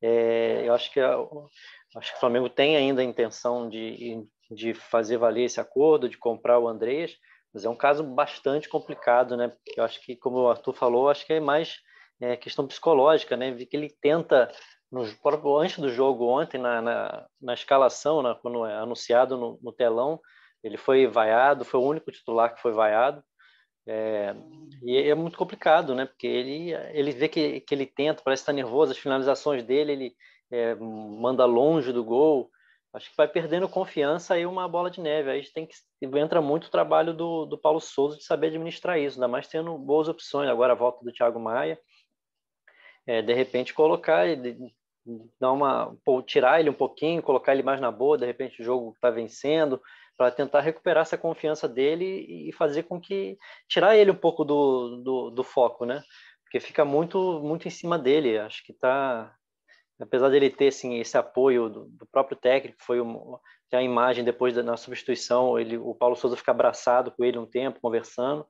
É, 0.00 0.62
eu 0.66 0.74
acho 0.74 0.92
que 0.92 1.00
acho 1.00 2.10
que 2.10 2.16
o 2.16 2.20
Flamengo 2.20 2.48
tem 2.48 2.76
ainda 2.76 3.00
a 3.00 3.04
intenção 3.04 3.68
de, 3.68 4.24
de 4.50 4.74
fazer 4.74 5.16
valer 5.16 5.44
esse 5.44 5.60
acordo, 5.60 6.08
de 6.08 6.18
comprar 6.18 6.58
o 6.58 6.68
Andreas, 6.68 7.16
mas 7.52 7.64
é 7.64 7.68
um 7.68 7.76
caso 7.76 8.02
bastante 8.04 8.68
complicado, 8.68 9.36
né? 9.36 9.52
Eu 9.76 9.84
acho 9.84 10.00
que, 10.02 10.16
como 10.16 10.38
o 10.38 10.50
Arthur 10.50 10.74
falou, 10.74 11.08
acho 11.08 11.26
que 11.26 11.32
é 11.32 11.40
mais 11.40 11.78
é, 12.20 12.36
questão 12.36 12.66
psicológica, 12.66 13.36
né? 13.36 13.50
Vi 13.50 13.66
que 13.66 13.76
ele 13.76 13.94
tenta, 14.00 14.50
no, 14.90 15.02
antes 15.58 15.78
do 15.78 15.88
jogo 15.88 16.26
ontem, 16.26 16.58
na, 16.58 16.82
na, 16.82 17.26
na 17.40 17.54
escalação, 17.54 18.22
na, 18.22 18.34
quando 18.34 18.66
é 18.66 18.76
anunciado 18.76 19.36
no, 19.36 19.58
no, 19.62 19.72
telão, 19.72 20.20
ele 20.62 20.76
foi 20.76 21.06
vaiado, 21.06 21.64
foi 21.64 21.80
o 21.80 21.84
único 21.84 22.10
titular 22.10 22.54
que 22.54 22.60
foi 22.60 22.72
vaiado. 22.72 23.22
É, 23.86 24.34
e 24.82 24.96
é 24.98 25.14
muito 25.14 25.38
complicado, 25.38 25.94
né? 25.94 26.04
Porque 26.04 26.26
ele, 26.26 26.72
ele 26.92 27.10
vê 27.12 27.28
que, 27.28 27.60
que 27.60 27.74
ele 27.74 27.86
tenta, 27.86 28.22
parece 28.22 28.42
estar 28.42 28.52
nervoso, 28.52 28.92
as 28.92 28.98
finalizações 28.98 29.62
dele, 29.62 29.92
ele 29.92 30.16
é, 30.50 30.74
manda 30.74 31.44
longe 31.46 31.92
do 31.92 32.04
gol, 32.04 32.50
acho 32.92 33.10
que 33.10 33.16
vai 33.16 33.28
perdendo 33.28 33.68
confiança 33.68 34.34
aí 34.34 34.44
uma 34.44 34.68
bola 34.68 34.90
de 34.90 35.00
neve. 35.00 35.30
Aí 35.30 35.42
tem 35.52 35.66
que 35.66 35.74
entra 36.02 36.40
muito 36.42 36.66
o 36.66 36.70
trabalho 36.70 37.14
do, 37.14 37.46
do 37.46 37.58
Paulo 37.58 37.80
Souza 37.80 38.16
de 38.16 38.24
saber 38.24 38.48
administrar 38.48 38.98
isso, 38.98 39.16
ainda 39.16 39.28
mais 39.28 39.48
tendo 39.48 39.76
boas 39.78 40.08
opções. 40.08 40.48
Agora 40.50 40.72
a 40.74 40.76
volta 40.76 41.04
do 41.04 41.12
Thiago 41.12 41.40
Maia, 41.40 41.80
é, 43.06 43.22
de 43.22 43.32
repente 43.32 43.72
colocar 43.72 44.26
dar 45.40 45.52
uma 45.52 45.96
tirar 46.26 46.60
ele 46.60 46.68
um 46.68 46.74
pouquinho, 46.74 47.22
colocar 47.22 47.54
ele 47.54 47.62
mais 47.62 47.80
na 47.80 47.90
boa, 47.90 48.18
de 48.18 48.26
repente 48.26 48.60
o 48.60 48.64
jogo 48.64 48.92
está 48.92 49.08
vencendo, 49.08 49.80
para 50.18 50.32
tentar 50.32 50.60
recuperar 50.60 51.02
essa 51.02 51.16
confiança 51.16 51.68
dele 51.68 52.26
e 52.28 52.52
fazer 52.52 52.82
com 52.82 53.00
que 53.00 53.38
tirar 53.68 53.96
ele 53.96 54.10
um 54.10 54.16
pouco 54.16 54.44
do, 54.44 54.96
do, 54.96 55.30
do 55.30 55.44
foco, 55.44 55.86
né? 55.86 56.02
Porque 56.42 56.58
fica 56.58 56.84
muito 56.84 57.40
muito 57.40 57.68
em 57.68 57.70
cima 57.70 57.96
dele. 57.96 58.36
Acho 58.36 58.64
que 58.64 58.72
está 58.72 59.32
apesar 60.00 60.28
dele 60.28 60.50
ter 60.50 60.68
assim, 60.68 60.98
esse 60.98 61.16
apoio 61.16 61.68
do, 61.68 61.84
do 61.86 62.06
próprio 62.06 62.36
técnico, 62.36 62.78
foi 62.80 62.98
a 63.72 63.82
imagem 63.82 64.24
depois 64.24 64.54
da 64.54 64.62
na 64.62 64.76
substituição, 64.76 65.58
ele, 65.58 65.76
o 65.76 65.94
Paulo 65.94 66.16
Souza 66.16 66.36
fica 66.36 66.52
abraçado 66.52 67.10
com 67.10 67.24
ele 67.24 67.38
um 67.38 67.46
tempo, 67.46 67.80
conversando. 67.80 68.46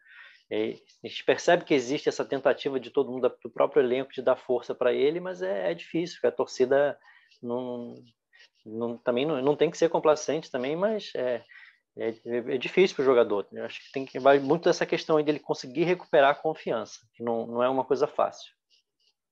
a 0.52 1.08
gente 1.08 1.24
percebe 1.24 1.64
que 1.64 1.74
existe 1.74 2.08
essa 2.08 2.24
tentativa 2.24 2.78
de 2.78 2.90
todo 2.90 3.10
mundo, 3.10 3.32
do 3.42 3.50
próprio 3.50 3.82
elenco, 3.82 4.12
de 4.12 4.22
dar 4.22 4.36
força 4.36 4.74
para 4.74 4.92
ele, 4.92 5.20
mas 5.20 5.42
é, 5.42 5.70
é 5.70 5.74
difícil, 5.74 6.18
a 6.22 6.30
torcida 6.30 6.98
não, 7.42 7.94
não, 8.64 8.98
também 8.98 9.24
não, 9.24 9.40
não 9.40 9.56
tem 9.56 9.70
que 9.70 9.78
ser 9.78 9.88
complacente 9.88 10.50
também, 10.50 10.76
mas 10.76 11.12
é, 11.14 11.42
é, 11.98 12.54
é 12.54 12.58
difícil 12.58 12.94
para 12.94 13.02
o 13.02 13.06
jogador. 13.06 13.46
Acho 13.64 13.84
que 13.84 13.92
tem 13.92 14.04
que 14.04 14.18
vai 14.18 14.38
muito 14.38 14.64
dessa 14.64 14.86
questão 14.86 15.16
aí 15.16 15.24
dele 15.24 15.40
conseguir 15.40 15.84
recuperar 15.84 16.30
a 16.30 16.34
confiança, 16.34 17.00
que 17.14 17.22
não, 17.22 17.46
não 17.46 17.62
é 17.62 17.68
uma 17.68 17.84
coisa 17.84 18.06
fácil. 18.06 18.52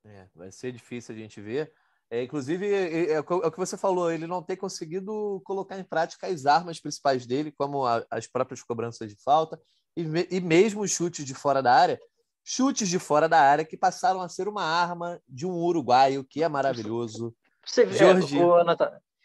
É, 0.04 0.26
vai 0.34 0.50
ser 0.50 0.72
difícil 0.72 1.14
a 1.14 1.18
gente 1.18 1.40
ver. 1.40 1.72
É, 2.10 2.22
inclusive, 2.22 2.72
é, 2.72 3.12
é, 3.12 3.12
é, 3.14 3.20
o 3.20 3.50
que 3.50 3.58
você 3.58 3.76
falou, 3.76 4.10
ele 4.10 4.26
não 4.26 4.42
tem 4.42 4.56
conseguido 4.56 5.40
colocar 5.44 5.78
em 5.78 5.84
prática 5.84 6.28
as 6.28 6.46
armas 6.46 6.80
principais 6.80 7.26
dele, 7.26 7.52
como 7.52 7.84
a, 7.84 8.04
as 8.10 8.26
próprias 8.26 8.62
cobranças 8.62 9.08
de 9.08 9.20
falta 9.22 9.60
e, 9.96 10.04
me, 10.04 10.26
e 10.30 10.40
mesmo 10.40 10.82
os 10.82 10.90
chutes 10.92 11.24
de 11.24 11.34
fora 11.34 11.62
da 11.62 11.72
área. 11.72 12.00
Chutes 12.44 12.88
de 12.88 13.00
fora 13.00 13.28
da 13.28 13.40
área 13.40 13.64
que 13.64 13.76
passaram 13.76 14.20
a 14.20 14.28
ser 14.28 14.46
uma 14.46 14.62
arma 14.62 15.20
de 15.28 15.44
um 15.44 15.54
uruguaio 15.54 16.22
que 16.22 16.44
é 16.44 16.48
maravilhoso. 16.48 17.34
Você 17.64 17.84
vê, 17.84 17.98
Jorge... 17.98 18.38
o, 18.38 18.62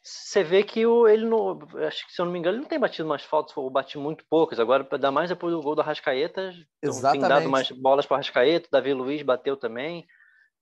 você 0.04 0.44
vê 0.44 0.64
que 0.64 0.86
o, 0.86 1.08
ele 1.08 1.26
não. 1.26 1.60
Acho 1.88 2.08
que, 2.08 2.14
se 2.14 2.22
eu 2.22 2.26
não 2.26 2.32
me 2.32 2.40
engano, 2.40 2.56
ele 2.56 2.64
não 2.64 2.70
tem 2.70 2.80
batido 2.80 3.08
mais 3.08 3.24
faltas, 3.24 3.56
ou 3.56 3.70
bati 3.70 3.98
muito 3.98 4.26
poucas. 4.30 4.60
Agora, 4.60 4.84
dar 4.98 5.12
mais 5.12 5.30
depois 5.30 5.54
do 5.54 5.62
gol 5.62 5.76
do 5.76 5.82
Arrascaeta, 5.82 6.52
Exatamente. 6.82 7.22
tem 7.22 7.30
dado 7.30 7.50
mais 7.50 7.70
bolas 7.72 8.06
para 8.06 8.16
o 8.16 8.18
Arrascaeta, 8.18 8.70
Davi 8.72 8.94
Luiz 8.94 9.22
bateu 9.22 9.56
também. 9.56 10.06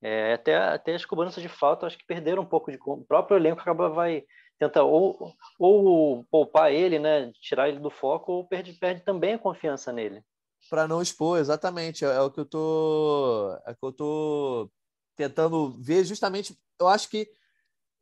É, 0.01 0.33
até, 0.33 0.55
até 0.55 0.95
as 0.95 1.05
cobranças 1.05 1.41
de 1.41 1.49
falta, 1.49 1.85
acho 1.85 1.97
que 1.97 2.05
perderam 2.05 2.43
um 2.43 2.45
pouco 2.45 2.71
de. 2.71 2.77
O 2.85 3.05
próprio 3.05 3.37
elenco 3.37 3.61
acaba 3.61 3.89
vai 3.89 4.23
tentar 4.57 4.83
ou, 4.83 5.33
ou 5.57 6.25
poupar 6.29 6.71
ele, 6.71 6.99
né, 6.99 7.31
tirar 7.41 7.69
ele 7.69 7.79
do 7.79 7.89
foco, 7.89 8.33
ou 8.33 8.47
perde, 8.47 8.73
perde 8.73 9.01
também 9.01 9.33
a 9.35 9.39
confiança 9.39 9.91
nele. 9.93 10.21
Para 10.69 10.87
não 10.87 11.01
expor, 11.01 11.39
exatamente. 11.39 12.03
É, 12.03 12.09
é, 12.09 12.21
o 12.21 12.29
que 12.29 12.41
eu 12.41 12.45
tô, 12.45 13.57
é 13.65 13.71
o 13.71 13.75
que 13.75 13.85
eu 13.85 13.91
tô 13.93 14.71
tentando 15.15 15.71
ver 15.81 16.03
justamente. 16.03 16.57
Eu 16.79 16.87
acho 16.87 17.09
que 17.09 17.29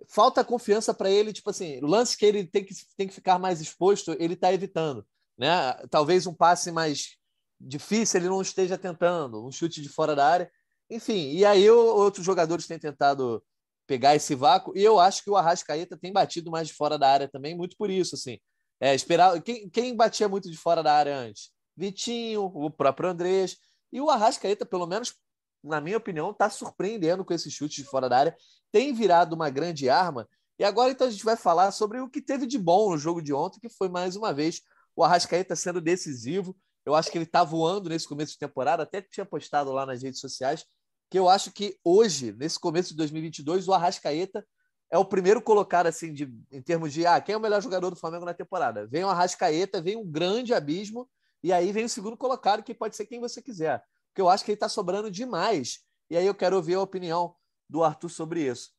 falta 0.07 0.43
confiança 0.43 0.93
para 0.93 1.09
ele, 1.09 1.33
tipo 1.33 1.49
assim, 1.49 1.79
lance 1.81 2.17
que 2.17 2.25
ele 2.25 2.45
tem 2.45 2.63
que, 2.63 2.73
tem 2.95 3.07
que 3.07 3.13
ficar 3.13 3.39
mais 3.39 3.61
exposto, 3.61 4.15
ele 4.19 4.33
está 4.33 4.53
evitando, 4.53 5.05
né? 5.37 5.73
Talvez 5.89 6.27
um 6.27 6.33
passe 6.33 6.71
mais 6.71 7.17
difícil 7.59 8.19
ele 8.19 8.29
não 8.29 8.41
esteja 8.41 8.77
tentando, 8.77 9.45
um 9.45 9.51
chute 9.51 9.81
de 9.81 9.89
fora 9.89 10.15
da 10.15 10.27
área, 10.27 10.51
enfim. 10.89 11.31
E 11.31 11.45
aí 11.45 11.69
outros 11.69 12.25
jogadores 12.25 12.67
têm 12.67 12.79
tentado 12.79 13.43
pegar 13.87 14.15
esse 14.15 14.35
vácuo 14.35 14.73
e 14.77 14.83
eu 14.83 14.99
acho 14.99 15.23
que 15.23 15.29
o 15.29 15.37
Arrascaeta 15.37 15.97
tem 15.97 16.11
batido 16.11 16.51
mais 16.51 16.67
de 16.67 16.73
fora 16.73 16.97
da 16.97 17.09
área 17.09 17.27
também, 17.27 17.55
muito 17.55 17.75
por 17.77 17.89
isso, 17.89 18.15
assim. 18.15 18.37
É, 18.79 18.93
esperar 18.93 19.41
quem, 19.41 19.69
quem 19.69 19.95
batia 19.95 20.29
muito 20.29 20.51
de 20.51 20.57
fora 20.57 20.83
da 20.83 20.93
área 20.93 21.17
antes? 21.17 21.51
Vitinho, 21.75 22.45
o 22.45 22.69
próprio 22.69 23.09
Andrés 23.09 23.57
e 23.91 23.99
o 24.01 24.09
Arrascaeta, 24.09 24.65
pelo 24.65 24.85
menos 24.85 25.13
na 25.63 25.81
minha 25.81 25.97
opinião, 25.97 26.31
está 26.31 26.49
surpreendendo 26.49 27.25
com 27.25 27.33
esse 27.33 27.49
chute 27.49 27.81
de 27.81 27.89
fora 27.89 28.09
da 28.09 28.17
área, 28.17 28.37
tem 28.71 28.93
virado 28.93 29.33
uma 29.33 29.49
grande 29.49 29.89
arma. 29.89 30.27
E 30.59 30.63
agora 30.63 30.91
então 30.91 31.07
a 31.07 31.09
gente 31.09 31.23
vai 31.23 31.35
falar 31.35 31.71
sobre 31.71 31.99
o 31.99 32.09
que 32.09 32.21
teve 32.21 32.45
de 32.45 32.57
bom 32.57 32.91
no 32.91 32.97
jogo 32.97 33.21
de 33.21 33.33
ontem, 33.33 33.59
que 33.59 33.69
foi 33.69 33.89
mais 33.89 34.15
uma 34.15 34.33
vez 34.33 34.61
o 34.95 35.03
Arrascaeta 35.03 35.55
sendo 35.55 35.79
decisivo. 35.79 36.55
Eu 36.85 36.95
acho 36.95 37.11
que 37.11 37.17
ele 37.17 37.25
está 37.25 37.43
voando 37.43 37.89
nesse 37.89 38.07
começo 38.07 38.33
de 38.33 38.39
temporada, 38.39 38.83
até 38.83 39.01
tinha 39.01 39.25
postado 39.25 39.71
lá 39.71 39.85
nas 39.85 40.01
redes 40.01 40.19
sociais, 40.19 40.65
que 41.09 41.19
eu 41.19 41.29
acho 41.29 41.51
que 41.51 41.77
hoje, 41.83 42.33
nesse 42.33 42.59
começo 42.59 42.89
de 42.89 42.97
2022, 42.97 43.67
o 43.67 43.73
Arrascaeta 43.73 44.45
é 44.89 44.97
o 44.97 45.05
primeiro 45.05 45.41
colocado 45.41 45.87
assim 45.87 46.13
de, 46.13 46.33
em 46.49 46.61
termos 46.61 46.93
de 46.93 47.05
ah, 47.05 47.19
quem 47.19 47.33
é 47.33 47.37
o 47.37 47.41
melhor 47.41 47.61
jogador 47.61 47.89
do 47.89 47.95
Flamengo 47.95 48.25
na 48.25 48.33
temporada. 48.33 48.87
Vem 48.87 49.03
o 49.03 49.09
Arrascaeta, 49.09 49.81
vem 49.81 49.97
um 49.97 50.09
grande 50.09 50.53
abismo 50.53 51.09
e 51.43 51.51
aí 51.51 51.71
vem 51.71 51.85
o 51.85 51.89
segundo 51.89 52.17
colocado 52.17 52.63
que 52.63 52.73
pode 52.73 52.95
ser 52.95 53.05
quem 53.05 53.19
você 53.19 53.41
quiser 53.41 53.83
porque 54.17 54.21
eu 54.23 54.29
acho 54.29 54.43
que 54.43 54.49
ele 54.49 54.55
está 54.55 54.67
sobrando 54.67 55.11
demais. 55.11 55.81
E 56.09 56.17
aí 56.17 56.25
eu 56.25 56.33
quero 56.33 56.55
ouvir 56.55 56.73
a 56.73 56.81
opinião 56.81 57.35
do 57.69 57.83
Arthur 57.83 58.09
sobre 58.09 58.41
isso. 58.41 58.71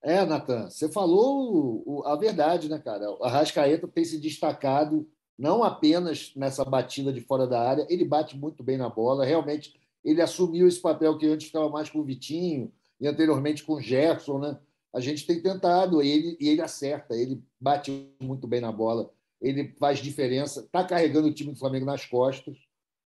É, 0.00 0.24
Natan, 0.24 0.70
você 0.70 0.88
falou 0.88 2.04
a 2.06 2.14
verdade, 2.14 2.68
né, 2.68 2.78
cara? 2.78 3.10
O 3.10 3.24
Arrascaeta 3.24 3.88
tem 3.88 4.04
se 4.04 4.20
destacado 4.20 5.10
não 5.36 5.64
apenas 5.64 6.32
nessa 6.36 6.64
batida 6.64 7.12
de 7.12 7.20
fora 7.20 7.44
da 7.44 7.60
área, 7.60 7.86
ele 7.90 8.04
bate 8.04 8.36
muito 8.36 8.62
bem 8.62 8.76
na 8.76 8.88
bola, 8.88 9.24
realmente 9.24 9.74
ele 10.04 10.22
assumiu 10.22 10.68
esse 10.68 10.80
papel 10.80 11.18
que 11.18 11.26
antes 11.26 11.48
ficava 11.48 11.68
mais 11.68 11.90
com 11.90 11.98
o 11.98 12.04
Vitinho 12.04 12.72
e 13.00 13.08
anteriormente 13.08 13.64
com 13.64 13.74
o 13.74 13.80
Gerson, 13.80 14.38
né? 14.38 14.58
A 14.92 15.00
gente 15.00 15.26
tem 15.26 15.42
tentado, 15.42 16.00
e 16.02 16.08
ele, 16.08 16.36
e 16.40 16.48
ele 16.48 16.60
acerta, 16.60 17.16
ele 17.16 17.42
bate 17.60 18.12
muito 18.20 18.46
bem 18.46 18.60
na 18.60 18.70
bola, 18.70 19.10
ele 19.40 19.74
faz 19.78 19.98
diferença, 19.98 20.60
está 20.60 20.84
carregando 20.84 21.26
o 21.26 21.34
time 21.34 21.52
do 21.52 21.58
Flamengo 21.58 21.86
nas 21.86 22.04
costas. 22.04 22.56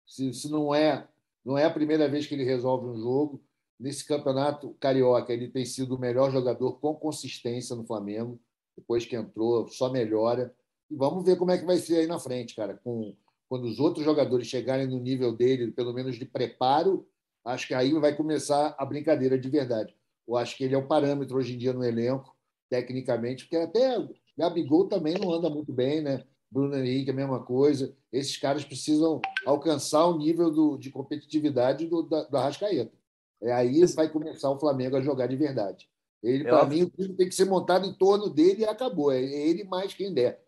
Se, 0.07 0.33
se 0.35 0.51
não 0.51 0.75
é 0.75 1.07
não 1.45 1.57
é 1.57 1.65
a 1.65 1.71
primeira 1.71 2.09
vez 2.09 2.27
que 2.27 2.35
ele 2.35 2.45
resolve 2.45 2.87
um 2.87 2.97
jogo. 2.97 3.43
Nesse 3.79 4.07
campeonato 4.07 4.75
carioca, 4.79 5.33
ele 5.33 5.49
tem 5.49 5.65
sido 5.65 5.97
o 5.97 5.99
melhor 5.99 6.31
jogador 6.31 6.79
com 6.81 6.95
consistência 6.95 7.75
no 7.75 7.87
Flamengo. 7.87 8.39
Depois 8.77 9.07
que 9.07 9.17
entrou, 9.17 9.67
só 9.69 9.91
melhora. 9.91 10.55
E 10.91 10.97
vamos 10.97 11.25
ver 11.25 11.37
como 11.37 11.51
é 11.51 11.59
que 11.59 11.65
vai 11.65 11.79
ser 11.79 11.99
aí 11.99 12.07
na 12.07 12.19
frente, 12.19 12.55
cara. 12.55 12.79
Com, 12.85 13.15
quando 13.49 13.65
os 13.65 13.81
outros 13.81 14.05
jogadores 14.05 14.47
chegarem 14.47 14.87
no 14.87 14.99
nível 14.99 15.35
dele, 15.35 15.73
pelo 15.73 15.93
menos 15.95 16.19
de 16.19 16.25
preparo, 16.25 17.07
acho 17.45 17.69
que 17.69 17.75
aí 17.75 17.93
vai 17.95 18.15
começar 18.15 18.75
a 18.79 18.85
brincadeira 18.85 19.39
de 19.39 19.49
verdade. 19.49 19.97
Eu 20.29 20.37
acho 20.37 20.57
que 20.57 20.65
ele 20.65 20.75
é 20.75 20.79
o 20.79 20.87
parâmetro 20.87 21.37
hoje 21.37 21.55
em 21.55 21.59
dia 21.59 21.73
no 21.73 21.85
elenco, 21.85 22.37
tecnicamente, 22.69 23.45
porque 23.45 23.57
até 23.57 23.97
Gabigol 24.37 24.89
também 24.89 25.19
não 25.19 25.33
anda 25.33 25.51
muito 25.51 25.73
bem, 25.73 26.01
né? 26.01 26.25
Bruno 26.51 26.77
Henrique, 26.77 27.11
a 27.11 27.15
mesma 27.15 27.41
coisa. 27.41 27.95
Esses 28.13 28.37
caras 28.37 28.65
precisam 28.65 29.21
alcançar 29.47 30.07
o 30.07 30.19
nível 30.19 30.51
do, 30.51 30.77
de 30.77 30.91
competitividade 30.91 31.87
do, 31.87 32.03
da, 32.03 32.25
do 32.25 32.37
Arrascaeta. 32.37 32.93
É 33.41 33.53
aí 33.53 33.85
vai 33.87 34.09
começar 34.09 34.51
o 34.51 34.59
Flamengo 34.59 34.97
a 34.97 35.01
jogar 35.01 35.27
de 35.27 35.37
verdade. 35.37 35.89
Ele, 36.23 36.45
para 36.45 36.67
mim, 36.67 36.83
o 36.83 36.91
time 36.91 37.15
tem 37.15 37.29
que 37.29 37.35
ser 37.35 37.47
montado 37.47 37.87
em 37.87 37.95
torno 37.95 38.29
dele 38.29 38.63
e 38.63 38.67
acabou. 38.67 39.11
É 39.11 39.23
ele 39.23 39.65
mais 39.65 39.95
quem 39.95 40.13
der. 40.13 40.43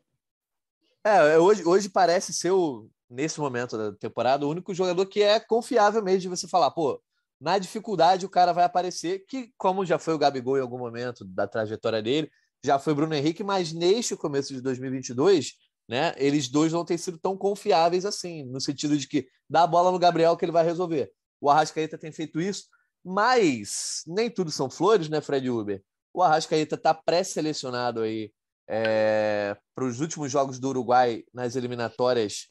É, 1.05 1.38
hoje, 1.38 1.65
hoje 1.65 1.88
parece 1.88 2.33
ser, 2.35 2.51
o, 2.51 2.88
nesse 3.09 3.41
momento 3.41 3.79
da 3.79 3.93
temporada, 3.93 4.47
o 4.47 4.51
único 4.51 4.75
jogador 4.75 5.07
que 5.07 5.23
é 5.23 5.41
confiável 5.41 6.03
mesmo 6.03 6.21
de 6.21 6.29
você 6.29 6.47
falar, 6.47 6.71
pô, 6.73 7.01
na 7.41 7.59
dificuldade 7.59 8.27
o 8.27 8.31
cara 8.31 8.53
vai 8.53 8.65
aparecer, 8.65 9.25
que 9.27 9.51
como 9.57 9.85
já 9.85 9.99
foi 9.99 10.15
o 10.15 10.19
Gabigol 10.19 10.59
em 10.59 10.61
algum 10.61 10.79
momento 10.79 11.25
da 11.25 11.49
trajetória 11.49 12.03
dele, 12.03 12.31
já 12.65 12.79
foi 12.79 12.95
Bruno 12.95 13.15
Henrique, 13.15 13.43
mas 13.43 13.73
neste 13.73 14.15
começo 14.15 14.55
de 14.55 14.61
2022 14.61 15.55
né? 15.93 16.15
Eles 16.17 16.49
dois 16.49 16.73
não 16.73 16.87
têm 16.87 16.97
sido 16.97 17.19
tão 17.19 17.37
confiáveis 17.37 18.07
assim, 18.07 18.45
no 18.45 18.59
sentido 18.63 18.97
de 18.97 19.07
que 19.07 19.29
dá 19.49 19.65
a 19.65 19.67
bola 19.67 19.93
no 19.93 19.99
Gabriel 19.99 20.35
que 20.39 20.43
ele 20.43 20.51
vai 20.51 20.65
resolver. 20.65 21.13
O 21.39 21.51
Arrascaeta 21.51 21.99
tem 21.99 22.11
feito 22.11 22.41
isso, 22.41 22.65
mas 23.05 24.03
nem 24.07 24.31
tudo 24.31 24.51
são 24.51 24.71
flores, 24.71 25.11
né, 25.11 25.21
Fred 25.21 25.51
Uber? 25.51 25.83
O 26.11 26.23
Arrascaeta 26.23 26.77
está 26.77 26.95
pré-selecionado 26.95 28.01
aí 28.01 28.33
é, 28.67 29.55
para 29.75 29.85
os 29.85 30.01
últimos 30.01 30.33
jogos 30.33 30.59
do 30.59 30.71
Uruguai 30.71 31.25
nas 31.33 31.57
eliminatórias 31.57 32.47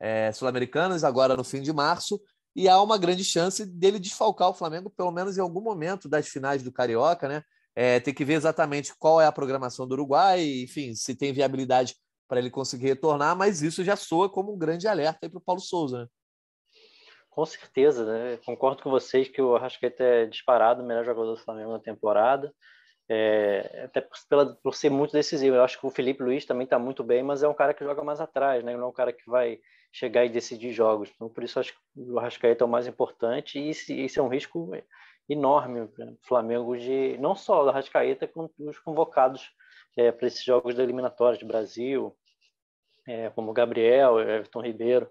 é, 0.00 0.32
sul-americanas, 0.32 1.04
agora 1.04 1.36
no 1.36 1.44
fim 1.44 1.60
de 1.60 1.74
março, 1.74 2.18
e 2.54 2.66
há 2.66 2.80
uma 2.80 2.96
grande 2.96 3.24
chance 3.24 3.66
dele 3.66 3.98
desfalcar 3.98 4.48
o 4.48 4.54
Flamengo, 4.54 4.88
pelo 4.88 5.10
menos 5.10 5.36
em 5.36 5.42
algum 5.42 5.60
momento 5.60 6.08
das 6.08 6.28
finais 6.28 6.62
do 6.62 6.72
Carioca, 6.72 7.28
né? 7.28 7.42
É, 7.74 8.00
tem 8.00 8.14
que 8.14 8.24
ver 8.24 8.34
exatamente 8.34 8.94
qual 8.98 9.20
é 9.20 9.26
a 9.26 9.32
programação 9.32 9.86
do 9.86 9.92
Uruguai, 9.92 10.62
enfim, 10.62 10.94
se 10.94 11.14
tem 11.14 11.30
viabilidade 11.30 11.94
para 12.28 12.38
ele 12.38 12.50
conseguir 12.50 12.86
retornar, 12.86 13.36
mas 13.36 13.62
isso 13.62 13.84
já 13.84 13.96
soa 13.96 14.28
como 14.28 14.54
um 14.54 14.58
grande 14.58 14.88
alerta 14.88 15.28
para 15.28 15.38
o 15.38 15.40
Paulo 15.40 15.60
Souza. 15.60 16.02
Né? 16.02 16.08
Com 17.30 17.44
certeza, 17.44 18.04
né? 18.04 18.38
concordo 18.44 18.82
com 18.82 18.90
vocês 18.90 19.28
que 19.28 19.42
o 19.42 19.56
Arrascaeta 19.56 20.02
é 20.02 20.26
disparado 20.26 20.82
o 20.82 20.86
melhor 20.86 21.04
jogador 21.04 21.34
do 21.34 21.42
Flamengo 21.42 21.72
na 21.72 21.78
temporada, 21.78 22.52
é, 23.08 23.82
até 23.84 24.00
por, 24.00 24.16
pela, 24.28 24.56
por 24.56 24.74
ser 24.74 24.90
muito 24.90 25.12
decisivo. 25.12 25.56
Eu 25.56 25.62
acho 25.62 25.78
que 25.78 25.86
o 25.86 25.90
Felipe 25.90 26.22
Luiz 26.22 26.44
também 26.44 26.64
está 26.64 26.78
muito 26.78 27.04
bem, 27.04 27.22
mas 27.22 27.42
é 27.42 27.48
um 27.48 27.54
cara 27.54 27.74
que 27.74 27.84
joga 27.84 28.02
mais 28.02 28.20
atrás, 28.20 28.64
né? 28.64 28.74
não 28.74 28.84
é 28.84 28.88
um 28.88 28.92
cara 28.92 29.12
que 29.12 29.28
vai 29.28 29.60
chegar 29.92 30.24
e 30.24 30.28
decidir 30.28 30.72
jogos. 30.72 31.10
Então, 31.14 31.28
por 31.28 31.44
isso, 31.44 31.60
acho 31.60 31.72
que 31.72 31.78
o 31.96 32.18
Arrascaeta 32.18 32.64
é 32.64 32.66
o 32.66 32.70
mais 32.70 32.86
importante 32.86 33.58
e 33.58 33.70
isso 33.70 34.18
é 34.18 34.22
um 34.22 34.28
risco 34.28 34.70
enorme 35.28 35.86
para 35.88 36.06
o 36.06 36.18
Flamengo, 36.22 36.76
de 36.76 37.16
não 37.18 37.34
só 37.34 37.64
o 37.64 37.68
Arrascaeta, 37.68 38.26
como 38.26 38.50
os 38.58 38.78
convocados 38.78 39.50
é, 39.96 40.12
para 40.12 40.26
esses 40.26 40.44
jogos 40.44 40.74
da 40.74 40.82
eliminatória 40.82 41.38
de 41.38 41.44
Brasil, 41.44 42.16
é, 43.06 43.30
como 43.30 43.52
Gabriel, 43.52 44.18
Everton 44.18 44.60
Ribeiro. 44.60 45.10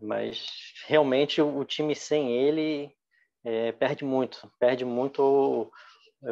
Mas 0.00 0.46
realmente 0.86 1.40
o 1.40 1.64
time 1.64 1.94
sem 1.94 2.32
ele 2.32 2.94
é, 3.44 3.72
perde 3.72 4.04
muito, 4.04 4.50
perde 4.58 4.84
muito, 4.84 5.70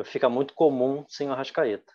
fica 0.04 0.28
muito 0.28 0.54
comum 0.54 1.04
sem 1.08 1.28
o 1.28 1.32
Arrascaeta. 1.32 1.92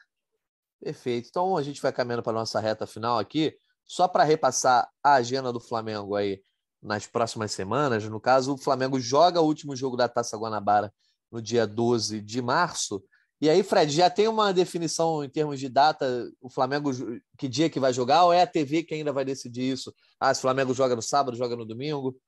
Perfeito. 0.79 1.27
Então 1.29 1.57
a 1.57 1.63
gente 1.63 1.81
vai 1.81 1.91
caminhando 1.91 2.23
para 2.23 2.31
a 2.31 2.39
nossa 2.39 2.59
reta 2.59 2.85
final 2.85 3.17
aqui, 3.17 3.57
só 3.85 4.07
para 4.07 4.23
repassar 4.23 4.89
a 5.03 5.15
agenda 5.15 5.51
do 5.51 5.59
Flamengo 5.59 6.15
aí 6.15 6.41
nas 6.81 7.07
próximas 7.07 7.51
semanas. 7.51 8.03
No 8.05 8.19
caso, 8.19 8.53
o 8.53 8.57
Flamengo 8.57 8.99
joga 8.99 9.41
o 9.41 9.45
último 9.45 9.75
jogo 9.75 9.97
da 9.97 10.07
Taça 10.07 10.37
Guanabara 10.37 10.93
no 11.31 11.41
dia 11.41 11.65
12 11.65 12.21
de 12.21 12.41
março 12.41 13.03
E 13.39 13.49
aí, 13.49 13.61
Fred, 13.61 13.91
já 13.93 14.09
tem 14.09 14.27
uma 14.27 14.51
definição 14.51 15.23
em 15.23 15.29
termos 15.29 15.59
de 15.59 15.69
data, 15.69 16.27
o 16.41 16.49
Flamengo, 16.49 16.89
que 17.37 17.47
dia 17.47 17.69
que 17.69 17.79
vai 17.79 17.93
jogar, 17.93 18.23
ou 18.25 18.33
é 18.33 18.41
a 18.41 18.47
TV 18.47 18.83
que 18.83 18.95
ainda 18.95 19.13
vai 19.13 19.23
decidir 19.23 19.71
isso? 19.71 19.93
Ah, 20.19 20.33
se 20.33 20.39
o 20.39 20.41
Flamengo 20.41 20.73
joga 20.73 20.95
no 20.95 21.01
sábado, 21.01 21.37
joga 21.37 21.55
no 21.55 21.65
domingo? 21.65 22.19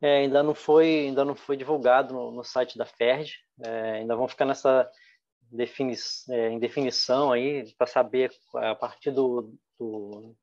É, 0.00 0.18
ainda 0.18 0.42
não 0.42 0.54
foi, 0.54 1.06
ainda 1.06 1.24
não 1.24 1.34
foi 1.34 1.56
divulgado 1.56 2.14
no, 2.14 2.30
no 2.30 2.44
site 2.44 2.78
da 2.78 2.86
Ferg. 2.86 3.32
É, 3.64 3.92
ainda 3.94 4.14
vão 4.14 4.28
ficar 4.28 4.44
nessa 4.44 4.88
defini 5.50 5.94
é, 6.30 6.50
em 6.50 6.58
definição 6.58 7.32
aí 7.32 7.64
para 7.76 7.86
saber 7.86 8.30
a 8.54 8.74
partir 8.74 9.10
do, 9.10 9.52
do 9.78 10.36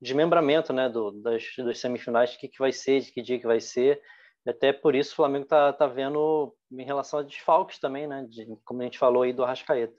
desmembramento, 0.00 0.72
né, 0.72 0.88
do, 0.88 1.10
das, 1.10 1.44
das 1.58 1.78
semifinais, 1.78 2.34
o 2.34 2.38
que, 2.38 2.48
que 2.48 2.58
vai 2.58 2.72
ser, 2.72 3.00
de 3.00 3.12
que 3.12 3.22
dia 3.22 3.38
que 3.38 3.46
vai 3.46 3.60
ser. 3.60 4.00
Até 4.46 4.72
por 4.72 4.94
isso 4.94 5.12
o 5.12 5.16
Flamengo 5.16 5.44
está 5.44 5.72
tá 5.72 5.86
vendo 5.86 6.54
em 6.70 6.84
relação 6.84 7.18
a 7.18 7.22
desfalques 7.22 7.78
também, 7.78 8.06
né? 8.06 8.26
De, 8.28 8.46
como 8.64 8.80
a 8.80 8.84
gente 8.84 8.98
falou 8.98 9.22
aí 9.22 9.32
do 9.32 9.44
Arrascaeta. 9.44 9.94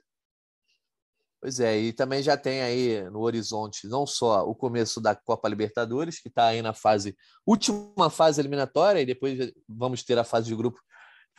Pois 1.40 1.60
é, 1.60 1.78
e 1.78 1.92
também 1.92 2.20
já 2.20 2.36
tem 2.36 2.62
aí 2.62 3.08
no 3.10 3.20
horizonte 3.20 3.86
não 3.86 4.04
só 4.04 4.44
o 4.44 4.54
começo 4.56 5.00
da 5.00 5.14
Copa 5.14 5.48
Libertadores, 5.48 6.18
que 6.18 6.28
está 6.28 6.46
aí 6.46 6.60
na 6.60 6.74
fase, 6.74 7.16
última 7.46 8.10
fase 8.10 8.40
eliminatória, 8.40 9.00
e 9.00 9.06
depois 9.06 9.52
vamos 9.68 10.02
ter 10.02 10.18
a 10.18 10.24
fase 10.24 10.48
de 10.48 10.56
grupo 10.56 10.80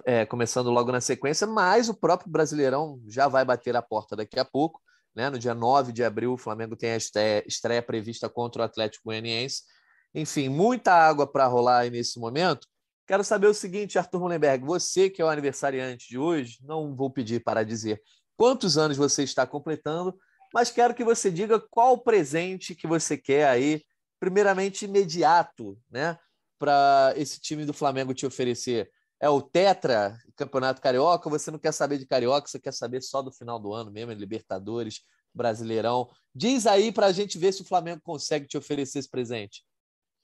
é, 0.05 0.25
começando 0.25 0.69
logo 0.69 0.89
na 0.89 1.01
sequência, 1.01 1.45
mas 1.45 1.89
o 1.89 1.93
próprio 1.93 2.31
Brasileirão 2.31 3.01
já 3.07 3.27
vai 3.27 3.43
bater 3.43 3.75
a 3.75 3.81
porta 3.81 4.15
daqui 4.15 4.39
a 4.39 4.45
pouco. 4.45 4.81
Né? 5.13 5.29
No 5.29 5.37
dia 5.37 5.53
9 5.53 5.91
de 5.91 6.03
abril, 6.03 6.33
o 6.33 6.37
Flamengo 6.37 6.77
tem 6.77 6.91
a 6.91 6.97
estreia, 6.97 7.43
estreia 7.45 7.81
prevista 7.81 8.29
contra 8.29 8.61
o 8.61 8.65
Atlético 8.65 9.05
Goianiense. 9.05 9.63
Enfim, 10.13 10.47
muita 10.47 10.93
água 10.93 11.27
para 11.27 11.45
rolar 11.45 11.79
aí 11.79 11.89
nesse 11.89 12.19
momento. 12.19 12.65
Quero 13.09 13.23
saber 13.23 13.47
o 13.47 13.55
seguinte, 13.55 13.97
Arthur 13.97 14.19
Mullenberg, 14.19 14.63
você 14.63 15.09
que 15.09 15.19
é 15.19 15.25
o 15.25 15.29
aniversariante 15.29 16.07
de 16.07 16.19
hoje, 16.19 16.59
não 16.61 16.95
vou 16.95 17.09
pedir 17.09 17.43
para 17.43 17.63
dizer 17.63 18.03
quantos 18.37 18.77
anos 18.77 18.97
você 18.97 19.23
está 19.23 19.47
completando, 19.47 20.15
mas 20.53 20.69
quero 20.69 20.93
que 20.93 21.03
você 21.03 21.31
diga 21.31 21.59
qual 21.59 21.97
presente 21.97 22.75
que 22.75 22.85
você 22.85 23.17
quer 23.17 23.47
aí, 23.47 23.81
primeiramente 24.19 24.85
imediato, 24.85 25.75
né, 25.89 26.19
para 26.59 27.11
esse 27.17 27.41
time 27.41 27.65
do 27.65 27.73
Flamengo 27.73 28.13
te 28.13 28.27
oferecer. 28.27 28.91
É 29.19 29.27
o 29.27 29.41
Tetra, 29.41 30.15
Campeonato 30.35 30.79
Carioca, 30.79 31.31
você 31.31 31.49
não 31.49 31.57
quer 31.57 31.71
saber 31.71 31.97
de 31.97 32.05
Carioca, 32.05 32.47
você 32.47 32.59
quer 32.59 32.73
saber 32.75 33.01
só 33.01 33.23
do 33.23 33.31
final 33.31 33.57
do 33.57 33.73
ano 33.73 33.89
mesmo, 33.89 34.11
Libertadores, 34.13 35.01
Brasileirão. 35.33 36.07
Diz 36.35 36.67
aí 36.67 36.91
para 36.91 37.07
a 37.07 37.11
gente 37.11 37.39
ver 37.39 37.53
se 37.53 37.63
o 37.63 37.65
Flamengo 37.65 38.01
consegue 38.03 38.45
te 38.45 38.55
oferecer 38.55 38.99
esse 38.99 39.09
presente. 39.09 39.63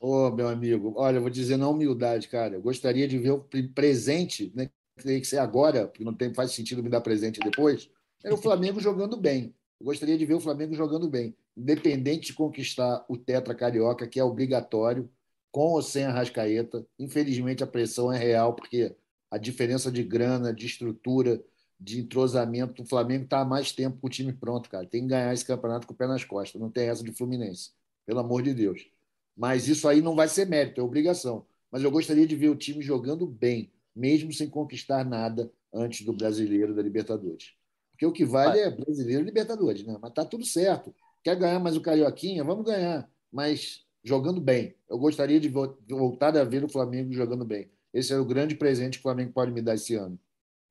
Ô, 0.06 0.28
oh, 0.28 0.32
meu 0.32 0.47
amigo, 0.47 0.93
olha, 0.97 1.18
eu 1.18 1.22
vou 1.22 1.32
dizer 1.32 1.58
na 1.58 1.68
humildade, 1.68 2.28
cara. 2.28 2.53
Eu 2.53 2.62
gostaria 2.62 3.08
de 3.08 3.18
ver 3.18 3.32
o 3.32 3.43
presente, 3.74 4.53
né? 4.56 4.70
Tem 5.01 5.20
que 5.20 5.26
ser 5.26 5.39
agora, 5.39 5.88
porque 5.88 6.03
não 6.03 6.14
tem, 6.14 6.32
faz 6.32 6.51
sentido 6.51 6.84
me 6.84 6.89
dar 6.89 7.01
presente 7.01 7.39
depois. 7.39 7.89
É 8.24 8.32
o 8.32 8.38
Flamengo 8.38 8.80
jogando 8.80 9.18
bem. 9.18 9.56
Eu 9.80 9.86
gostaria 9.88 10.16
de 10.16 10.24
ver 10.24 10.36
o 10.36 10.39
Flamengo 10.39 10.76
jogando 10.76 11.10
bem, 11.10 11.36
independente 11.58 12.28
de 12.28 12.34
conquistar 12.34 13.03
o 13.10 13.18
Tetra 13.18 13.56
Carioca, 13.56 14.08
que 14.08 14.20
é 14.20 14.24
obrigatório, 14.24 15.10
com 15.51 15.72
ou 15.72 15.82
sem 15.82 16.03
a 16.03 16.12
Rascaeta. 16.12 16.86
Infelizmente, 16.99 17.64
a 17.64 17.68
pressão 17.68 18.14
é 18.14 18.18
real, 18.20 18.53
porque 18.53 18.95
a 19.32 19.39
diferença 19.39 19.91
de 19.91 20.03
grana, 20.03 20.53
de 20.53 20.68
estrutura, 20.68 21.43
de 21.80 22.01
entrosamento, 22.01 22.84
o 22.84 22.86
Flamengo 22.86 23.24
está 23.24 23.39
há 23.39 23.45
mais 23.45 23.72
tempo 23.72 23.97
com 23.99 24.06
o 24.06 24.10
time 24.12 24.34
pronto, 24.34 24.70
cara. 24.70 24.86
Tem 24.86 25.01
que 25.01 25.08
ganhar 25.08 25.34
esse 25.34 25.43
campeonato 25.43 25.88
com 25.88 25.95
o 25.95 25.97
pé 25.97 26.06
nas 26.06 26.24
costas. 26.24 26.62
Não 26.62 26.70
tem 26.70 26.89
essa 26.89 27.03
de 27.03 27.12
Fluminense. 27.12 27.72
Pelo 28.06 28.20
amor 28.20 28.43
de 28.43 28.53
Deus. 28.53 28.95
Mas 29.36 29.68
isso 29.68 29.88
aí 29.88 30.02
não 30.02 30.16
vai 30.16 30.28
ser 30.28 30.48
mérito, 30.48 30.80
é 30.80 30.84
obrigação. 30.84 31.46
Mas 31.72 31.84
eu 31.84 31.92
gostaria 31.92 32.26
de 32.26 32.36
ver 32.36 32.50
o 32.50 32.56
time 32.56 32.82
jogando 32.82 33.28
bem, 33.28 33.72
mesmo 33.96 34.32
sem 34.32 34.50
conquistar 34.50 35.04
nada 35.04 35.52
antes 35.74 36.06
do 36.06 36.14
brasileiro 36.14 36.74
da 36.74 36.82
Libertadores. 36.82 37.54
Porque 37.92 38.06
o 38.06 38.12
que 38.12 38.26
vale 38.26 38.60
é 38.60 38.70
brasileiro 38.70 39.24
e 39.24 39.26
Libertadores, 39.26 39.86
né? 39.86 39.98
Mas 40.02 40.14
tá 40.14 40.24
tudo 40.24 40.46
certo. 40.46 40.94
Quer 41.24 41.36
ganhar 41.36 41.60
mais 41.60 41.76
o 41.76 41.82
Carioquinha? 41.82 42.44
Vamos 42.44 42.66
ganhar. 42.66 43.10
Mas 43.32 43.86
jogando 44.04 44.40
bem. 44.40 44.76
Eu 44.90 44.98
gostaria 44.98 45.40
de 45.40 45.50
voltar 45.50 46.38
a 46.38 46.44
ver 46.44 46.64
o 46.64 46.70
Flamengo 46.70 47.12
jogando 47.14 47.44
bem. 47.44 47.70
Esse 47.94 48.14
é 48.14 48.18
o 48.18 48.26
grande 48.26 48.56
presente 48.56 48.94
que 48.94 49.00
o 49.00 49.04
Flamengo 49.04 49.34
pode 49.34 49.52
me 49.52 49.62
dar 49.62 49.76
esse 49.76 49.96
ano. 49.96 50.20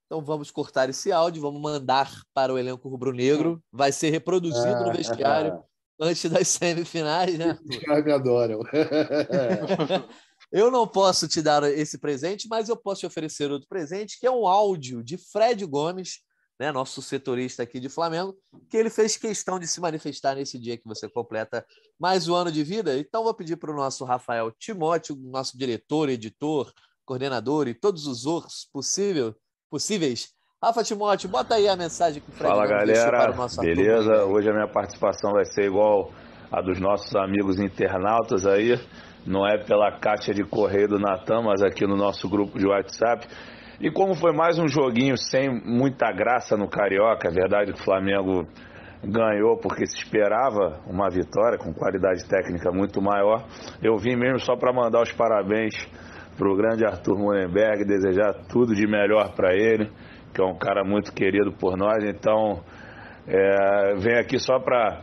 Então 0.07 0.23
vamos 0.23 0.51
cortar 0.51 0.89
esse 0.89 1.11
áudio, 1.11 1.43
vamos 1.43 1.61
mandar 1.61 2.23
para 2.33 2.53
o 2.53 2.59
elenco 2.59 2.89
rubro-negro. 2.89 3.62
Vai 3.73 3.91
ser 3.91 4.11
reproduzido 4.11 4.85
no 4.85 4.91
ah, 4.91 4.93
vestiário 4.93 5.65
antes 6.01 6.30
das 6.30 6.49
semifinais, 6.49 7.38
né? 7.38 7.59
Os 7.68 7.76
caras 7.78 8.05
me 8.05 8.12
adoram. 8.12 8.61
eu 10.53 10.70
não 10.70 10.86
posso 10.86 11.26
te 11.28 11.40
dar 11.42 11.62
esse 11.64 11.99
presente, 11.99 12.49
mas 12.49 12.68
eu 12.68 12.76
posso 12.76 13.01
te 13.01 13.07
oferecer 13.07 13.51
outro 13.51 13.68
presente, 13.68 14.18
que 14.18 14.26
é 14.26 14.30
um 14.30 14.47
áudio 14.47 15.03
de 15.03 15.16
Fred 15.16 15.64
Gomes, 15.66 16.20
né, 16.59 16.70
nosso 16.70 17.03
setorista 17.03 17.62
aqui 17.62 17.80
de 17.80 17.88
Flamengo, 17.88 18.36
que 18.70 18.76
ele 18.76 18.90
fez 18.90 19.16
questão 19.16 19.59
de 19.59 19.66
se 19.66 19.80
manifestar 19.80 20.36
nesse 20.36 20.59
dia 20.59 20.76
que 20.76 20.86
você 20.86 21.09
completa 21.09 21.66
mais 21.99 22.28
um 22.28 22.34
ano 22.34 22.53
de 22.53 22.62
vida. 22.62 22.97
Então, 22.97 23.24
vou 23.24 23.34
pedir 23.34 23.57
para 23.57 23.72
o 23.72 23.76
nosso 23.76 24.05
Rafael 24.05 24.53
Timóteo, 24.53 25.16
nosso 25.16 25.59
diretor, 25.59 26.09
editor, 26.09 26.72
coordenador 27.05 27.68
e 27.68 27.74
todos 27.74 28.07
os 28.07 28.24
outros 28.24 28.68
possível, 28.72 29.34
possíveis, 29.68 30.34
Rafa 30.65 30.83
Timóteo, 30.83 31.29
bota 31.29 31.57
aí 31.57 31.69
a 31.69 31.77
mensagem 31.77 32.23
que 32.23 32.31
o 32.31 32.33
Fred 32.33 32.51
Fala 32.51 32.67
galera, 32.67 33.35
beleza? 33.61 34.25
Hoje 34.25 34.49
a 34.49 34.53
minha 34.53 34.67
participação 34.67 35.33
vai 35.33 35.45
ser 35.45 35.67
igual 35.67 36.11
a 36.51 36.62
dos 36.62 36.81
nossos 36.81 37.15
amigos 37.15 37.61
internautas 37.61 38.47
aí. 38.47 38.81
Não 39.27 39.47
é 39.47 39.59
pela 39.59 39.93
caixa 39.99 40.33
de 40.33 40.43
correio 40.43 40.89
do 40.89 40.99
Natan, 40.99 41.43
mas 41.43 41.62
aqui 41.62 41.87
no 41.87 41.97
nosso 41.97 42.31
grupo 42.31 42.59
de 42.59 42.67
WhatsApp. 42.67 43.27
E 43.79 43.91
como 43.91 44.15
foi 44.15 44.33
mais 44.33 44.59
um 44.59 44.67
joguinho 44.67 45.19
sem 45.19 45.51
muita 45.51 46.11
graça 46.11 46.57
no 46.57 46.67
Carioca, 46.67 47.29
é 47.29 47.31
verdade 47.31 47.75
que 47.75 47.81
o 47.81 47.85
Flamengo 47.85 48.47
ganhou 49.03 49.59
porque 49.59 49.85
se 49.87 49.99
esperava 49.99 50.81
uma 50.87 51.11
vitória 51.11 51.59
com 51.59 51.75
qualidade 51.75 52.27
técnica 52.27 52.73
muito 52.73 53.03
maior. 53.03 53.45
Eu 53.83 53.99
vim 53.99 54.17
mesmo 54.17 54.41
só 54.41 54.57
para 54.57 54.73
mandar 54.73 55.03
os 55.03 55.12
parabéns 55.12 55.75
para 56.39 56.51
o 56.51 56.57
grande 56.57 56.87
Arthur 56.87 57.19
Mullenberg, 57.19 57.85
desejar 57.85 58.33
tudo 58.49 58.75
de 58.75 58.87
melhor 58.87 59.35
para 59.35 59.55
ele 59.55 59.91
que 60.35 60.43
é 60.43 60.45
um 60.45 60.59
cara 60.59 60.85
muito 60.85 61.12
querido 61.12 61.53
por 61.53 61.76
nós. 61.76 62.03
Então, 62.05 62.62
é, 63.26 63.95
venho 63.97 64.20
aqui 64.20 64.39
só 64.39 64.59
para 64.59 65.03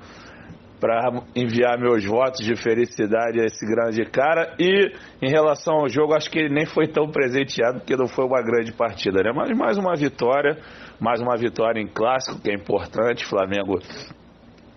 para 0.80 1.12
enviar 1.36 1.78
meus 1.78 2.04
votos 2.04 2.44
de 2.44 2.56
felicidade 2.56 3.40
a 3.40 3.46
esse 3.46 3.64
grande 3.68 4.04
cara. 4.06 4.56
E 4.60 4.92
em 5.22 5.30
relação 5.30 5.76
ao 5.76 5.88
jogo, 5.88 6.16
acho 6.16 6.28
que 6.28 6.40
ele 6.40 6.50
nem 6.52 6.66
foi 6.66 6.88
tão 6.88 7.08
presenteado, 7.12 7.82
porque 7.82 7.96
não 7.96 8.08
foi 8.08 8.26
uma 8.26 8.42
grande 8.42 8.74
partida, 8.74 9.22
né? 9.24 9.32
Mas 9.32 9.56
mais 9.56 9.78
uma 9.78 9.96
vitória, 9.96 10.58
mais 11.00 11.22
uma 11.22 11.38
vitória 11.38 11.80
em 11.80 11.88
clássico, 11.88 12.42
que 12.42 12.50
é 12.50 12.56
importante. 12.56 13.24
Flamengo 13.24 13.78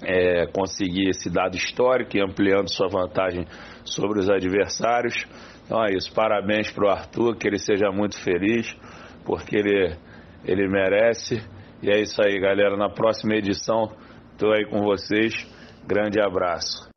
é, 0.03 0.47
conseguir 0.49 1.09
esse 1.09 1.31
dado 1.31 1.57
histórico 1.57 2.19
e 2.19 2.21
ampliando 2.21 2.69
sua 2.69 2.89
vantagem 2.89 3.47
sobre 3.83 4.19
os 4.19 4.29
adversários. 4.29 5.27
Então 5.65 5.83
é 5.83 5.95
isso, 5.97 6.13
parabéns 6.13 6.71
para 6.71 6.85
o 6.85 6.91
Arthur, 6.91 7.37
que 7.37 7.49
ele 7.49 7.59
seja 7.59 7.91
muito 7.91 8.21
feliz, 8.21 8.77
porque 9.25 9.57
ele 9.57 9.97
ele 10.45 10.69
merece. 10.69 11.37
E 11.83 11.91
é 11.91 12.01
isso 12.01 12.21
aí, 12.23 12.39
galera. 12.41 12.77
Na 12.77 12.89
próxima 12.89 13.35
edição, 13.35 13.97
estou 14.33 14.53
aí 14.53 14.69
com 14.69 14.81
vocês. 14.83 15.35
Grande 15.87 16.21
abraço. 16.21 16.89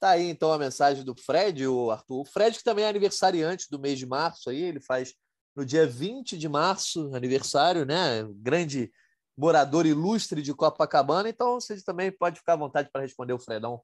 Tá 0.00 0.10
aí 0.10 0.28
então 0.28 0.52
a 0.52 0.58
mensagem 0.58 1.04
do 1.04 1.14
Fred, 1.14 1.66
o 1.66 1.90
Arthur. 1.90 2.22
O 2.22 2.24
Fred 2.24 2.58
que 2.58 2.64
também 2.64 2.84
é 2.84 2.88
aniversariante 2.88 3.70
do 3.70 3.78
mês 3.78 3.98
de 3.98 4.06
março 4.06 4.50
aí, 4.50 4.60
ele 4.60 4.80
faz 4.80 5.14
no 5.54 5.64
dia 5.64 5.86
20 5.86 6.36
de 6.36 6.48
março, 6.48 7.14
aniversário, 7.14 7.84
né? 7.84 8.24
Grande 8.34 8.90
morador 9.36 9.86
ilustre 9.86 10.42
de 10.42 10.52
Copacabana, 10.52 11.28
então 11.28 11.60
você 11.60 11.80
também 11.84 12.10
pode 12.10 12.40
ficar 12.40 12.54
à 12.54 12.56
vontade 12.56 12.90
para 12.90 13.02
responder 13.02 13.32
o 13.32 13.38
Fredão. 13.38 13.80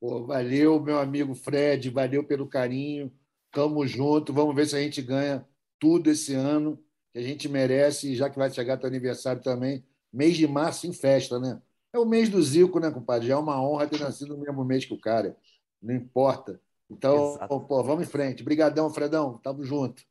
Pô, 0.00 0.26
valeu, 0.26 0.80
meu 0.80 0.98
amigo 0.98 1.34
Fred, 1.34 1.90
valeu 1.90 2.26
pelo 2.26 2.48
carinho. 2.48 3.12
Tamo 3.56 3.86
junto, 3.86 4.34
vamos 4.34 4.54
ver 4.54 4.66
se 4.66 4.76
a 4.76 4.80
gente 4.80 5.00
ganha 5.00 5.42
tudo 5.80 6.10
esse 6.10 6.34
ano, 6.34 6.78
que 7.10 7.18
a 7.18 7.22
gente 7.22 7.48
merece, 7.48 8.14
já 8.14 8.28
que 8.28 8.36
vai 8.36 8.50
chegar 8.50 8.76
teu 8.76 8.86
aniversário 8.86 9.40
também. 9.40 9.82
Mês 10.12 10.36
de 10.36 10.46
março 10.46 10.86
em 10.86 10.92
festa, 10.92 11.38
né? 11.38 11.58
É 11.90 11.98
o 11.98 12.04
mês 12.04 12.28
do 12.28 12.42
Zico, 12.42 12.78
né, 12.78 12.90
compadre? 12.90 13.30
É 13.30 13.36
uma 13.36 13.58
honra 13.58 13.86
ter 13.86 13.98
nascido 13.98 14.36
no 14.36 14.42
mesmo 14.42 14.62
mês 14.62 14.84
que 14.84 14.92
o 14.92 15.00
cara. 15.00 15.34
Não 15.80 15.94
importa. 15.94 16.60
Então, 16.90 17.38
pô, 17.66 17.82
vamos 17.82 18.06
em 18.06 18.10
frente. 18.10 18.42
Obrigadão, 18.42 18.90
Fredão. 18.90 19.38
Tamo 19.38 19.64
junto. 19.64 20.02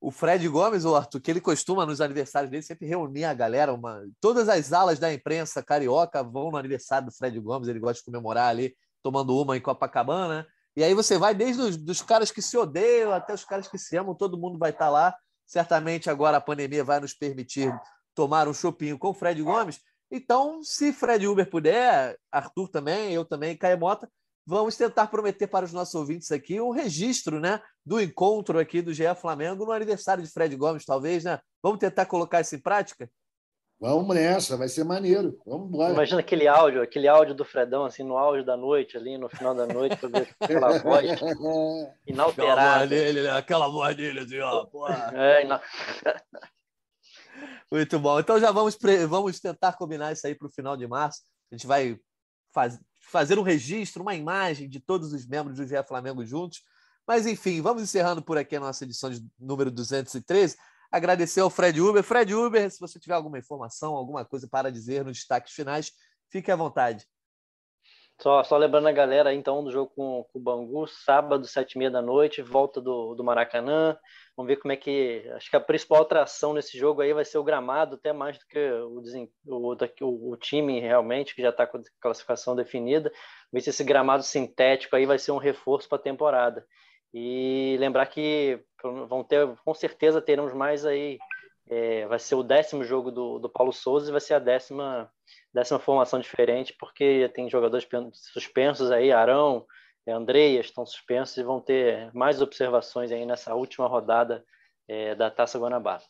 O 0.00 0.12
Fred 0.12 0.48
Gomes, 0.48 0.84
o 0.84 0.94
Arthur, 0.94 1.20
que 1.20 1.32
ele 1.32 1.40
costuma 1.40 1.84
nos 1.84 2.00
aniversários 2.00 2.52
dele 2.52 2.62
sempre 2.62 2.86
reunir 2.86 3.24
a 3.24 3.34
galera. 3.34 3.74
Uma... 3.74 4.08
Todas 4.20 4.48
as 4.48 4.72
alas 4.72 5.00
da 5.00 5.12
imprensa 5.12 5.60
carioca 5.60 6.22
vão 6.22 6.52
no 6.52 6.56
aniversário 6.56 7.08
do 7.08 7.12
Fred 7.12 7.40
Gomes. 7.40 7.66
Ele 7.66 7.80
gosta 7.80 7.98
de 7.98 8.04
comemorar 8.04 8.48
ali, 8.48 8.76
tomando 9.02 9.36
uma 9.36 9.56
em 9.56 9.60
Copacabana. 9.60 10.46
E 10.76 10.82
aí 10.82 10.94
você 10.94 11.18
vai 11.18 11.34
desde 11.34 11.60
os 11.60 11.76
dos 11.76 12.00
caras 12.00 12.30
que 12.30 12.40
se 12.40 12.56
odeiam 12.56 13.12
até 13.12 13.34
os 13.34 13.44
caras 13.44 13.68
que 13.68 13.78
se 13.78 13.96
amam, 13.96 14.14
todo 14.14 14.38
mundo 14.38 14.58
vai 14.58 14.70
estar 14.70 14.86
tá 14.86 14.90
lá. 14.90 15.14
Certamente 15.46 16.08
agora 16.08 16.38
a 16.38 16.40
pandemia 16.40 16.82
vai 16.82 17.00
nos 17.00 17.12
permitir 17.12 17.72
tomar 18.14 18.48
um 18.48 18.54
chopinho 18.54 18.98
com 18.98 19.08
o 19.08 19.14
Fred 19.14 19.42
Gomes. 19.42 19.80
Então, 20.10 20.62
se 20.62 20.92
Fred 20.92 21.26
Uber 21.26 21.48
puder, 21.48 22.16
Arthur 22.30 22.68
também, 22.68 23.12
eu 23.12 23.24
também, 23.24 23.56
Caio 23.56 23.78
Mota, 23.78 24.08
vamos 24.46 24.76
tentar 24.76 25.06
prometer 25.06 25.46
para 25.46 25.64
os 25.64 25.72
nossos 25.72 25.94
ouvintes 25.94 26.30
aqui 26.30 26.60
um 26.60 26.70
registro, 26.70 27.40
né, 27.40 27.60
do 27.84 28.00
encontro 28.00 28.58
aqui 28.58 28.82
do 28.82 28.92
GE 28.92 29.14
Flamengo 29.14 29.64
no 29.64 29.72
aniversário 29.72 30.22
de 30.22 30.30
Fred 30.30 30.54
Gomes, 30.56 30.84
talvez, 30.84 31.24
né? 31.24 31.38
Vamos 31.62 31.78
tentar 31.78 32.06
colocar 32.06 32.40
isso 32.40 32.54
em 32.54 32.60
prática? 32.60 33.08
Vamos 33.82 34.14
nessa, 34.14 34.56
vai 34.56 34.68
ser 34.68 34.84
maneiro. 34.84 35.36
Vamos 35.44 35.66
embora. 35.66 35.92
Imagina 35.92 36.20
aquele 36.20 36.46
áudio, 36.46 36.80
aquele 36.80 37.08
áudio 37.08 37.34
do 37.34 37.44
Fredão, 37.44 37.84
assim, 37.84 38.04
no 38.04 38.16
auge 38.16 38.44
da 38.44 38.56
noite, 38.56 38.96
ali, 38.96 39.18
no 39.18 39.28
final 39.28 39.56
da 39.56 39.66
noite, 39.66 39.96
para 39.96 40.08
ver 40.08 40.36
aquela 40.38 40.78
voz 40.78 41.04
inalterada. 42.06 42.60
Aquela 42.62 42.78
voz 42.78 42.88
dele, 42.88 43.22
né? 43.22 43.30
Aquela 43.30 43.66
voz 43.66 43.96
dele, 43.96 44.20
assim, 44.20 44.38
ó. 44.38 44.68
É, 45.12 45.44
ina... 45.44 45.60
Muito 47.72 47.98
bom. 47.98 48.20
Então 48.20 48.38
já 48.38 48.52
vamos, 48.52 48.78
vamos 49.08 49.40
tentar 49.40 49.72
combinar 49.72 50.12
isso 50.12 50.28
aí 50.28 50.36
para 50.36 50.46
o 50.46 50.52
final 50.52 50.76
de 50.76 50.86
março. 50.86 51.22
A 51.50 51.56
gente 51.56 51.66
vai 51.66 51.98
faz... 52.54 52.78
fazer 53.10 53.36
um 53.36 53.42
registro, 53.42 54.02
uma 54.02 54.14
imagem 54.14 54.68
de 54.68 54.78
todos 54.78 55.12
os 55.12 55.26
membros 55.26 55.56
do 55.56 55.66
GE 55.66 55.82
Flamengo 55.88 56.24
juntos. 56.24 56.62
Mas, 57.04 57.26
enfim, 57.26 57.60
vamos 57.60 57.82
encerrando 57.82 58.22
por 58.22 58.38
aqui 58.38 58.54
a 58.54 58.60
nossa 58.60 58.84
edição 58.84 59.10
de 59.10 59.26
número 59.40 59.72
213. 59.72 60.56
Agradecer 60.92 61.40
ao 61.40 61.48
Fred 61.48 61.80
Uber. 61.80 62.02
Fred 62.02 62.34
Uber, 62.34 62.70
se 62.70 62.78
você 62.78 63.00
tiver 63.00 63.14
alguma 63.14 63.38
informação, 63.38 63.94
alguma 63.94 64.26
coisa 64.26 64.46
para 64.46 64.70
dizer 64.70 65.02
nos 65.02 65.16
destaques 65.16 65.54
finais, 65.54 65.90
fique 66.30 66.50
à 66.50 66.56
vontade. 66.56 67.06
Só, 68.20 68.44
só 68.44 68.56
lembrando 68.56 68.86
a 68.86 68.92
galera, 68.92 69.34
então, 69.34 69.64
do 69.64 69.72
jogo 69.72 69.90
com, 69.96 70.24
com 70.30 70.38
o 70.38 70.42
Bangu, 70.42 70.86
sábado, 70.86 71.46
sete 71.46 71.72
e 71.72 71.78
meia 71.78 71.90
da 71.90 72.02
noite, 72.02 72.42
volta 72.42 72.80
do, 72.80 73.14
do 73.14 73.24
Maracanã. 73.24 73.96
Vamos 74.36 74.48
ver 74.48 74.56
como 74.56 74.70
é 74.70 74.76
que. 74.76 75.28
Acho 75.34 75.50
que 75.50 75.56
a 75.56 75.60
principal 75.60 76.02
atração 76.02 76.52
nesse 76.52 76.78
jogo 76.78 77.00
aí 77.00 77.12
vai 77.12 77.24
ser 77.24 77.38
o 77.38 77.42
gramado, 77.42 77.96
até 77.96 78.12
mais 78.12 78.38
do 78.38 78.46
que 78.46 78.58
o, 78.58 79.02
o, 79.46 80.30
o, 80.30 80.36
time 80.36 80.78
realmente, 80.78 81.34
que 81.34 81.42
já 81.42 81.48
está 81.48 81.66
com 81.66 81.78
a 81.78 81.82
classificação 82.00 82.54
definida. 82.54 83.10
Ver 83.50 83.60
se 83.62 83.70
esse 83.70 83.82
gramado 83.82 84.22
sintético 84.22 84.94
aí 84.94 85.06
vai 85.06 85.18
ser 85.18 85.32
um 85.32 85.38
reforço 85.38 85.88
para 85.88 85.98
a 85.98 86.02
temporada. 86.02 86.64
E 87.12 87.76
lembrar 87.78 88.06
que 88.06 88.58
vão 88.82 89.22
ter, 89.22 89.46
com 89.64 89.74
certeza 89.74 90.20
teremos 90.20 90.52
mais 90.52 90.84
aí. 90.86 91.18
É, 91.68 92.06
vai 92.06 92.18
ser 92.18 92.34
o 92.34 92.42
décimo 92.42 92.84
jogo 92.84 93.10
do, 93.10 93.38
do 93.38 93.48
Paulo 93.48 93.72
Souza 93.72 94.08
e 94.08 94.12
vai 94.12 94.20
ser 94.20 94.34
a 94.34 94.38
décima, 94.38 95.10
décima 95.54 95.78
formação 95.78 96.18
diferente, 96.18 96.74
porque 96.78 97.30
tem 97.34 97.48
jogadores 97.48 97.86
suspensos 98.12 98.90
aí, 98.90 99.12
Arão, 99.12 99.64
Andreas 100.06 100.66
estão 100.66 100.84
suspensos 100.84 101.36
e 101.36 101.42
vão 101.42 101.60
ter 101.60 102.12
mais 102.12 102.42
observações 102.42 103.12
aí 103.12 103.24
nessa 103.24 103.54
última 103.54 103.86
rodada 103.86 104.44
é, 104.88 105.14
da 105.14 105.30
Taça 105.30 105.58
Guanabara. 105.58 106.02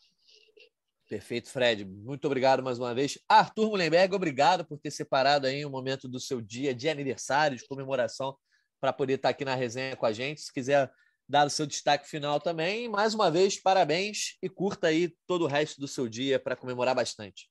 Perfeito, 1.07 1.49
Fred. 1.49 1.85
Muito 1.85 2.25
obrigado 2.25 2.63
mais 2.63 2.79
uma 2.79 2.93
vez. 2.95 3.19
Arthur 3.29 3.69
Mullenberg, 3.69 4.15
obrigado 4.15 4.65
por 4.65 4.79
ter 4.79 4.89
separado 4.89 5.45
aí 5.45 5.63
um 5.63 5.69
momento 5.69 6.07
do 6.07 6.19
seu 6.19 6.41
dia 6.41 6.73
de 6.73 6.89
aniversário, 6.89 7.57
de 7.57 7.67
comemoração 7.67 8.35
para 8.83 8.91
poder 8.91 9.13
estar 9.13 9.29
tá 9.29 9.31
aqui 9.31 9.45
na 9.45 9.55
resenha 9.55 9.95
com 9.95 10.05
a 10.05 10.11
gente. 10.11 10.41
Se 10.41 10.51
quiser 10.51 10.91
dar 11.25 11.47
o 11.47 11.49
seu 11.49 11.65
destaque 11.65 12.05
final 12.05 12.37
também, 12.37 12.89
mais 12.89 13.13
uma 13.13 13.31
vez, 13.31 13.57
parabéns 13.57 14.37
e 14.43 14.49
curta 14.49 14.87
aí 14.87 15.15
todo 15.25 15.45
o 15.45 15.47
resto 15.47 15.79
do 15.79 15.87
seu 15.87 16.09
dia 16.09 16.37
para 16.37 16.53
comemorar 16.53 16.93
bastante. 16.93 17.49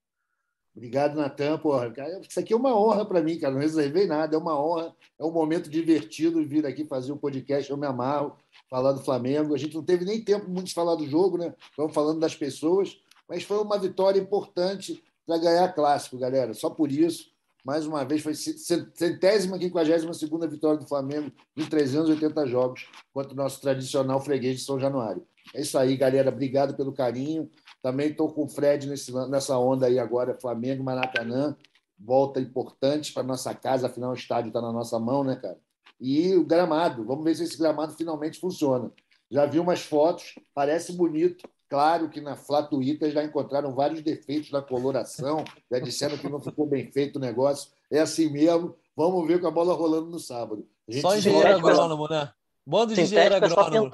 Obrigado, 0.76 1.16
Natan. 1.16 1.56
Porra, 1.56 1.90
isso 2.28 2.38
aqui 2.38 2.52
é 2.52 2.56
uma 2.56 2.78
honra 2.78 3.06
para 3.06 3.22
mim, 3.22 3.38
cara. 3.38 3.54
Não 3.54 3.62
reservei 3.62 4.06
nada, 4.06 4.36
é 4.36 4.38
uma 4.38 4.62
honra, 4.62 4.94
é 5.18 5.24
um 5.24 5.32
momento 5.32 5.70
divertido 5.70 6.46
vir 6.46 6.66
aqui 6.66 6.84
fazer 6.84 7.12
um 7.12 7.18
podcast. 7.18 7.70
Eu 7.70 7.78
me 7.78 7.86
amarro, 7.86 8.36
falar 8.68 8.92
do 8.92 9.02
Flamengo. 9.02 9.54
A 9.54 9.58
gente 9.58 9.74
não 9.74 9.82
teve 9.82 10.04
nem 10.04 10.22
tempo 10.22 10.50
muito 10.50 10.66
de 10.66 10.74
falar 10.74 10.96
do 10.96 11.08
jogo, 11.08 11.38
né? 11.38 11.54
Estamos 11.70 11.94
falando 11.94 12.20
das 12.20 12.36
pessoas, 12.36 13.00
mas 13.26 13.42
foi 13.42 13.56
uma 13.56 13.78
vitória 13.78 14.20
importante 14.20 15.02
para 15.26 15.38
ganhar 15.38 15.72
clássico, 15.72 16.18
galera. 16.18 16.52
Só 16.52 16.68
por 16.68 16.92
isso 16.92 17.31
mais 17.64 17.86
uma 17.86 18.04
vez, 18.04 18.22
foi 18.22 18.34
centésima, 18.34 19.58
quinquagésima 19.58 20.12
segunda 20.12 20.48
vitória 20.48 20.78
do 20.78 20.86
Flamengo 20.86 21.30
em 21.56 21.64
380 21.64 22.46
jogos 22.46 22.88
contra 23.12 23.32
o 23.32 23.36
nosso 23.36 23.60
tradicional 23.60 24.20
freguês 24.20 24.58
de 24.58 24.64
São 24.64 24.80
Januário. 24.80 25.24
É 25.54 25.60
isso 25.60 25.78
aí, 25.78 25.96
galera. 25.96 26.30
Obrigado 26.30 26.76
pelo 26.76 26.92
carinho. 26.92 27.48
Também 27.82 28.10
estou 28.10 28.32
com 28.32 28.44
o 28.44 28.48
Fred 28.48 28.88
nesse, 28.88 29.12
nessa 29.28 29.58
onda 29.58 29.86
aí 29.86 29.98
agora, 29.98 30.38
Flamengo, 30.40 30.82
Maracanã. 30.82 31.56
Volta 31.98 32.40
importante 32.40 33.12
para 33.12 33.22
nossa 33.22 33.54
casa, 33.54 33.86
afinal 33.86 34.10
o 34.10 34.14
estádio 34.14 34.48
está 34.48 34.60
na 34.60 34.72
nossa 34.72 34.98
mão, 34.98 35.22
né, 35.22 35.36
cara? 35.36 35.58
E 36.00 36.34
o 36.34 36.44
gramado. 36.44 37.04
Vamos 37.04 37.24
ver 37.24 37.36
se 37.36 37.44
esse 37.44 37.56
gramado 37.56 37.94
finalmente 37.94 38.40
funciona. 38.40 38.90
Já 39.30 39.46
vi 39.46 39.60
umas 39.60 39.82
fotos, 39.82 40.34
parece 40.52 40.92
bonito, 40.92 41.48
Claro 41.72 42.10
que 42.10 42.20
na 42.20 42.36
Flá 42.36 42.62
Twitter 42.62 43.10
já 43.10 43.24
encontraram 43.24 43.74
vários 43.74 44.02
defeitos 44.02 44.50
na 44.50 44.60
coloração, 44.60 45.42
já 45.70 45.78
disseram 45.78 46.18
que 46.18 46.28
não 46.28 46.38
ficou 46.38 46.66
bem 46.66 46.92
feito 46.92 47.16
o 47.16 47.18
negócio. 47.18 47.70
É 47.90 47.98
assim 47.98 48.30
mesmo. 48.30 48.76
Vamos 48.94 49.26
ver 49.26 49.40
com 49.40 49.46
a 49.46 49.50
bola 49.50 49.72
rolando 49.72 50.10
no 50.10 50.18
sábado. 50.18 50.68
Só 51.00 51.16
engenheiro 51.16 51.48
agrônomo, 51.48 52.06
né? 52.10 52.30
Bando 52.66 52.94
de 52.94 53.00
engenheiro 53.00 53.36
agrônomo. 53.36 53.90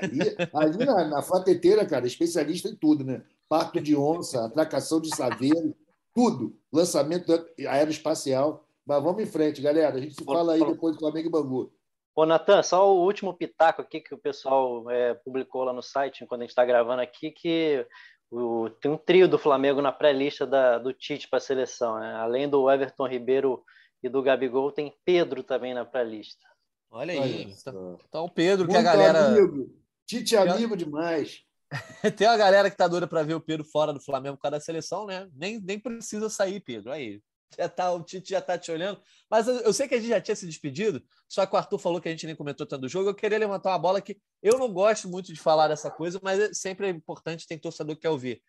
Ali, 0.00 0.20
ali 0.54 0.86
na, 0.86 1.08
na 1.08 1.22
Flateteira, 1.22 1.84
cara, 1.84 2.06
especialista 2.06 2.68
em 2.68 2.76
tudo, 2.76 3.02
né? 3.02 3.24
Parto 3.48 3.80
de 3.80 3.96
onça, 3.96 4.44
atracação 4.44 5.00
de 5.00 5.12
saveiro, 5.12 5.74
tudo. 6.14 6.56
Lançamento 6.72 7.32
aeroespacial. 7.66 8.64
Mas 8.86 9.02
vamos 9.02 9.24
em 9.24 9.26
frente, 9.26 9.60
galera. 9.60 9.96
A 9.96 10.00
gente 10.00 10.14
se 10.14 10.24
fala 10.24 10.52
aí 10.52 10.64
depois 10.64 10.94
do 10.94 11.00
Flamengo 11.00 11.26
e 11.26 11.32
Bangu. 11.32 11.72
Ô, 12.14 12.26
Natan, 12.26 12.62
só 12.62 12.94
o 12.94 13.04
último 13.04 13.32
pitaco 13.32 13.80
aqui 13.80 14.00
que 14.00 14.14
o 14.14 14.18
pessoal 14.18 14.90
é, 14.90 15.14
publicou 15.14 15.64
lá 15.64 15.72
no 15.72 15.82
site, 15.82 16.22
enquanto 16.22 16.40
a 16.40 16.44
gente 16.44 16.50
está 16.50 16.64
gravando 16.64 17.00
aqui, 17.00 17.30
que 17.30 17.86
o, 18.30 18.68
tem 18.80 18.90
um 18.90 18.98
trio 18.98 19.28
do 19.28 19.38
Flamengo 19.38 19.80
na 19.80 19.90
pré-lista 19.90 20.46
do 20.78 20.92
Tite 20.92 21.28
para 21.28 21.38
a 21.38 21.40
seleção. 21.40 21.98
Né? 21.98 22.14
Além 22.14 22.48
do 22.48 22.70
Everton 22.70 23.06
Ribeiro 23.06 23.64
e 24.02 24.08
do 24.08 24.22
Gabigol, 24.22 24.72
tem 24.72 24.94
Pedro 25.04 25.42
também 25.42 25.72
na 25.72 25.84
pré-lista. 25.84 26.44
Olha 26.90 27.14
aí. 27.14 27.44
Então, 27.44 27.98
então, 28.06 28.28
Pedro, 28.28 28.66
Muito 28.66 28.72
que 28.72 28.76
a 28.76 28.82
galera. 28.82 29.28
Amigo. 29.28 29.74
Tite 30.06 30.36
é 30.36 30.38
amigo 30.38 30.76
demais. 30.76 31.42
tem 32.18 32.26
uma 32.26 32.36
galera 32.36 32.70
que 32.70 32.76
tá 32.76 32.86
doida 32.86 33.06
para 33.06 33.22
ver 33.22 33.34
o 33.34 33.40
Pedro 33.40 33.64
fora 33.64 33.94
do 33.94 34.00
Flamengo 34.00 34.36
por 34.36 34.42
causa 34.42 34.58
da 34.58 34.60
seleção, 34.60 35.06
né? 35.06 35.26
Nem, 35.34 35.58
nem 35.58 35.78
precisa 35.78 36.28
sair, 36.28 36.60
Pedro. 36.60 36.92
Aí, 36.92 37.22
já 37.56 37.68
tá, 37.68 37.92
o 37.92 38.02
Tite 38.02 38.30
já 38.30 38.40
tá 38.40 38.58
te 38.58 38.70
olhando. 38.70 39.00
Mas 39.30 39.48
eu, 39.48 39.56
eu, 39.60 39.72
sei 39.72 39.88
que 39.88 39.94
a 39.94 39.98
gente 39.98 40.08
já 40.08 40.20
tinha 40.20 40.34
se 40.34 40.46
despedido, 40.46 41.02
só 41.28 41.46
que 41.46 41.54
o 41.54 41.58
Arthur 41.58 41.78
falou 41.78 42.00
que 42.00 42.08
a 42.08 42.10
gente 42.10 42.26
nem 42.26 42.36
comentou 42.36 42.66
tanto 42.66 42.82
do 42.82 42.88
jogo. 42.88 43.10
Eu 43.10 43.14
queria 43.14 43.38
levantar 43.38 43.70
uma 43.70 43.78
bola 43.78 44.00
que 44.00 44.18
eu 44.42 44.58
não 44.58 44.72
gosto 44.72 45.08
muito 45.08 45.32
de 45.32 45.40
falar 45.40 45.68
dessa 45.68 45.90
coisa, 45.90 46.20
mas 46.22 46.38
é 46.40 46.54
sempre 46.54 46.86
é 46.86 46.90
importante, 46.90 47.46
tem 47.46 47.58
torcedor 47.58 47.94
que 47.96 48.02
quer 48.02 48.10
ouvir. 48.10 48.42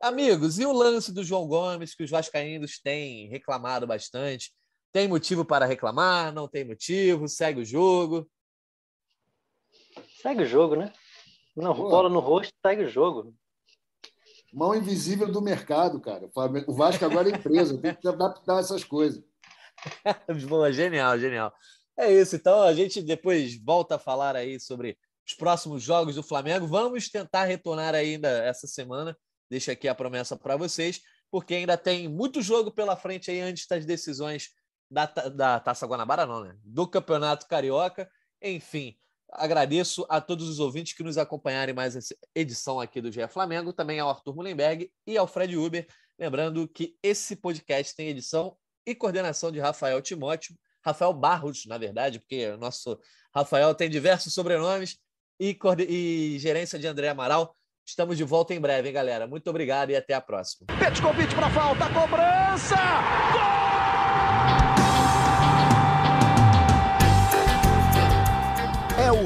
Amigos, 0.00 0.58
e 0.58 0.64
o 0.64 0.72
lance 0.72 1.12
do 1.12 1.24
João 1.24 1.46
Gomes, 1.48 1.94
que 1.94 2.04
os 2.04 2.10
vascaínos 2.10 2.78
têm 2.80 3.28
reclamado 3.28 3.86
bastante? 3.86 4.52
Tem 4.92 5.08
motivo 5.08 5.44
para 5.44 5.66
reclamar? 5.66 6.32
Não 6.32 6.46
tem 6.48 6.64
motivo? 6.64 7.28
Segue 7.28 7.60
o 7.60 7.64
jogo? 7.64 8.30
Segue 10.22 10.42
o 10.42 10.46
jogo, 10.46 10.76
né? 10.76 10.92
Não, 11.56 11.74
bola 11.74 12.08
no 12.08 12.20
rosto, 12.20 12.52
segue 12.64 12.84
o 12.84 12.88
jogo 12.88 13.34
mão 14.52 14.74
invisível 14.74 15.30
do 15.30 15.42
mercado, 15.42 16.00
cara. 16.00 16.28
O 16.66 16.74
Vasco 16.74 17.04
agora 17.04 17.28
é 17.28 17.32
empresa, 17.32 17.78
tem 17.78 17.94
que 17.94 18.08
adaptar 18.08 18.60
essas 18.60 18.84
coisas. 18.84 19.22
Boa, 20.48 20.72
genial, 20.72 21.18
genial. 21.18 21.52
É 21.96 22.12
isso, 22.12 22.36
então 22.36 22.62
a 22.62 22.72
gente 22.72 23.02
depois 23.02 23.60
volta 23.62 23.96
a 23.96 23.98
falar 23.98 24.36
aí 24.36 24.60
sobre 24.60 24.96
os 25.26 25.34
próximos 25.34 25.82
jogos 25.82 26.14
do 26.14 26.22
Flamengo. 26.22 26.66
Vamos 26.66 27.08
tentar 27.08 27.44
retornar 27.44 27.94
ainda 27.94 28.28
essa 28.28 28.66
semana. 28.66 29.16
Deixa 29.50 29.72
aqui 29.72 29.88
a 29.88 29.94
promessa 29.94 30.36
para 30.36 30.56
vocês, 30.56 31.00
porque 31.30 31.54
ainda 31.54 31.76
tem 31.76 32.08
muito 32.08 32.40
jogo 32.40 32.70
pela 32.70 32.96
frente 32.96 33.30
aí 33.30 33.40
antes 33.40 33.66
das 33.66 33.84
decisões 33.84 34.50
da, 34.90 35.06
da 35.06 35.60
Taça 35.60 35.86
Guanabara, 35.86 36.24
não, 36.24 36.44
né? 36.44 36.56
Do 36.62 36.86
Campeonato 36.86 37.46
Carioca. 37.46 38.08
Enfim, 38.40 38.96
Agradeço 39.30 40.06
a 40.08 40.20
todos 40.20 40.48
os 40.48 40.58
ouvintes 40.58 40.94
que 40.94 41.02
nos 41.02 41.18
acompanharem 41.18 41.74
mais 41.74 41.94
essa 41.94 42.14
edição 42.34 42.80
aqui 42.80 43.00
do 43.00 43.12
GE 43.12 43.26
Flamengo, 43.28 43.72
também 43.72 44.00
ao 44.00 44.08
Arthur 44.08 44.34
Mullenberg 44.34 44.90
e 45.06 45.18
ao 45.18 45.26
Fred 45.26 45.56
Uber. 45.56 45.86
Lembrando 46.18 46.66
que 46.66 46.96
esse 47.02 47.36
podcast 47.36 47.94
tem 47.94 48.08
edição 48.08 48.56
e 48.86 48.94
coordenação 48.94 49.52
de 49.52 49.60
Rafael 49.60 50.00
Timóteo, 50.00 50.56
Rafael 50.84 51.12
Barros, 51.12 51.66
na 51.66 51.76
verdade, 51.76 52.18
porque 52.18 52.48
o 52.48 52.56
nosso 52.56 52.98
Rafael 53.34 53.74
tem 53.74 53.90
diversos 53.90 54.32
sobrenomes, 54.32 54.98
e, 55.40 55.56
e 55.88 56.38
gerência 56.38 56.78
de 56.78 56.86
André 56.86 57.08
Amaral. 57.08 57.54
Estamos 57.86 58.16
de 58.16 58.24
volta 58.24 58.52
em 58.52 58.60
breve, 58.60 58.88
hein, 58.88 58.94
galera? 58.94 59.26
Muito 59.26 59.48
obrigado 59.48 59.90
e 59.90 59.96
até 59.96 60.14
a 60.14 60.20
próxima. 60.20 60.66
convite 61.00 61.34
para 61.34 61.48
falta, 61.50 61.86
cobrança! 61.92 62.76
Gol! 63.32 63.67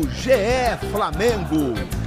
GE 0.07 0.79
Flamengo. 0.91 2.02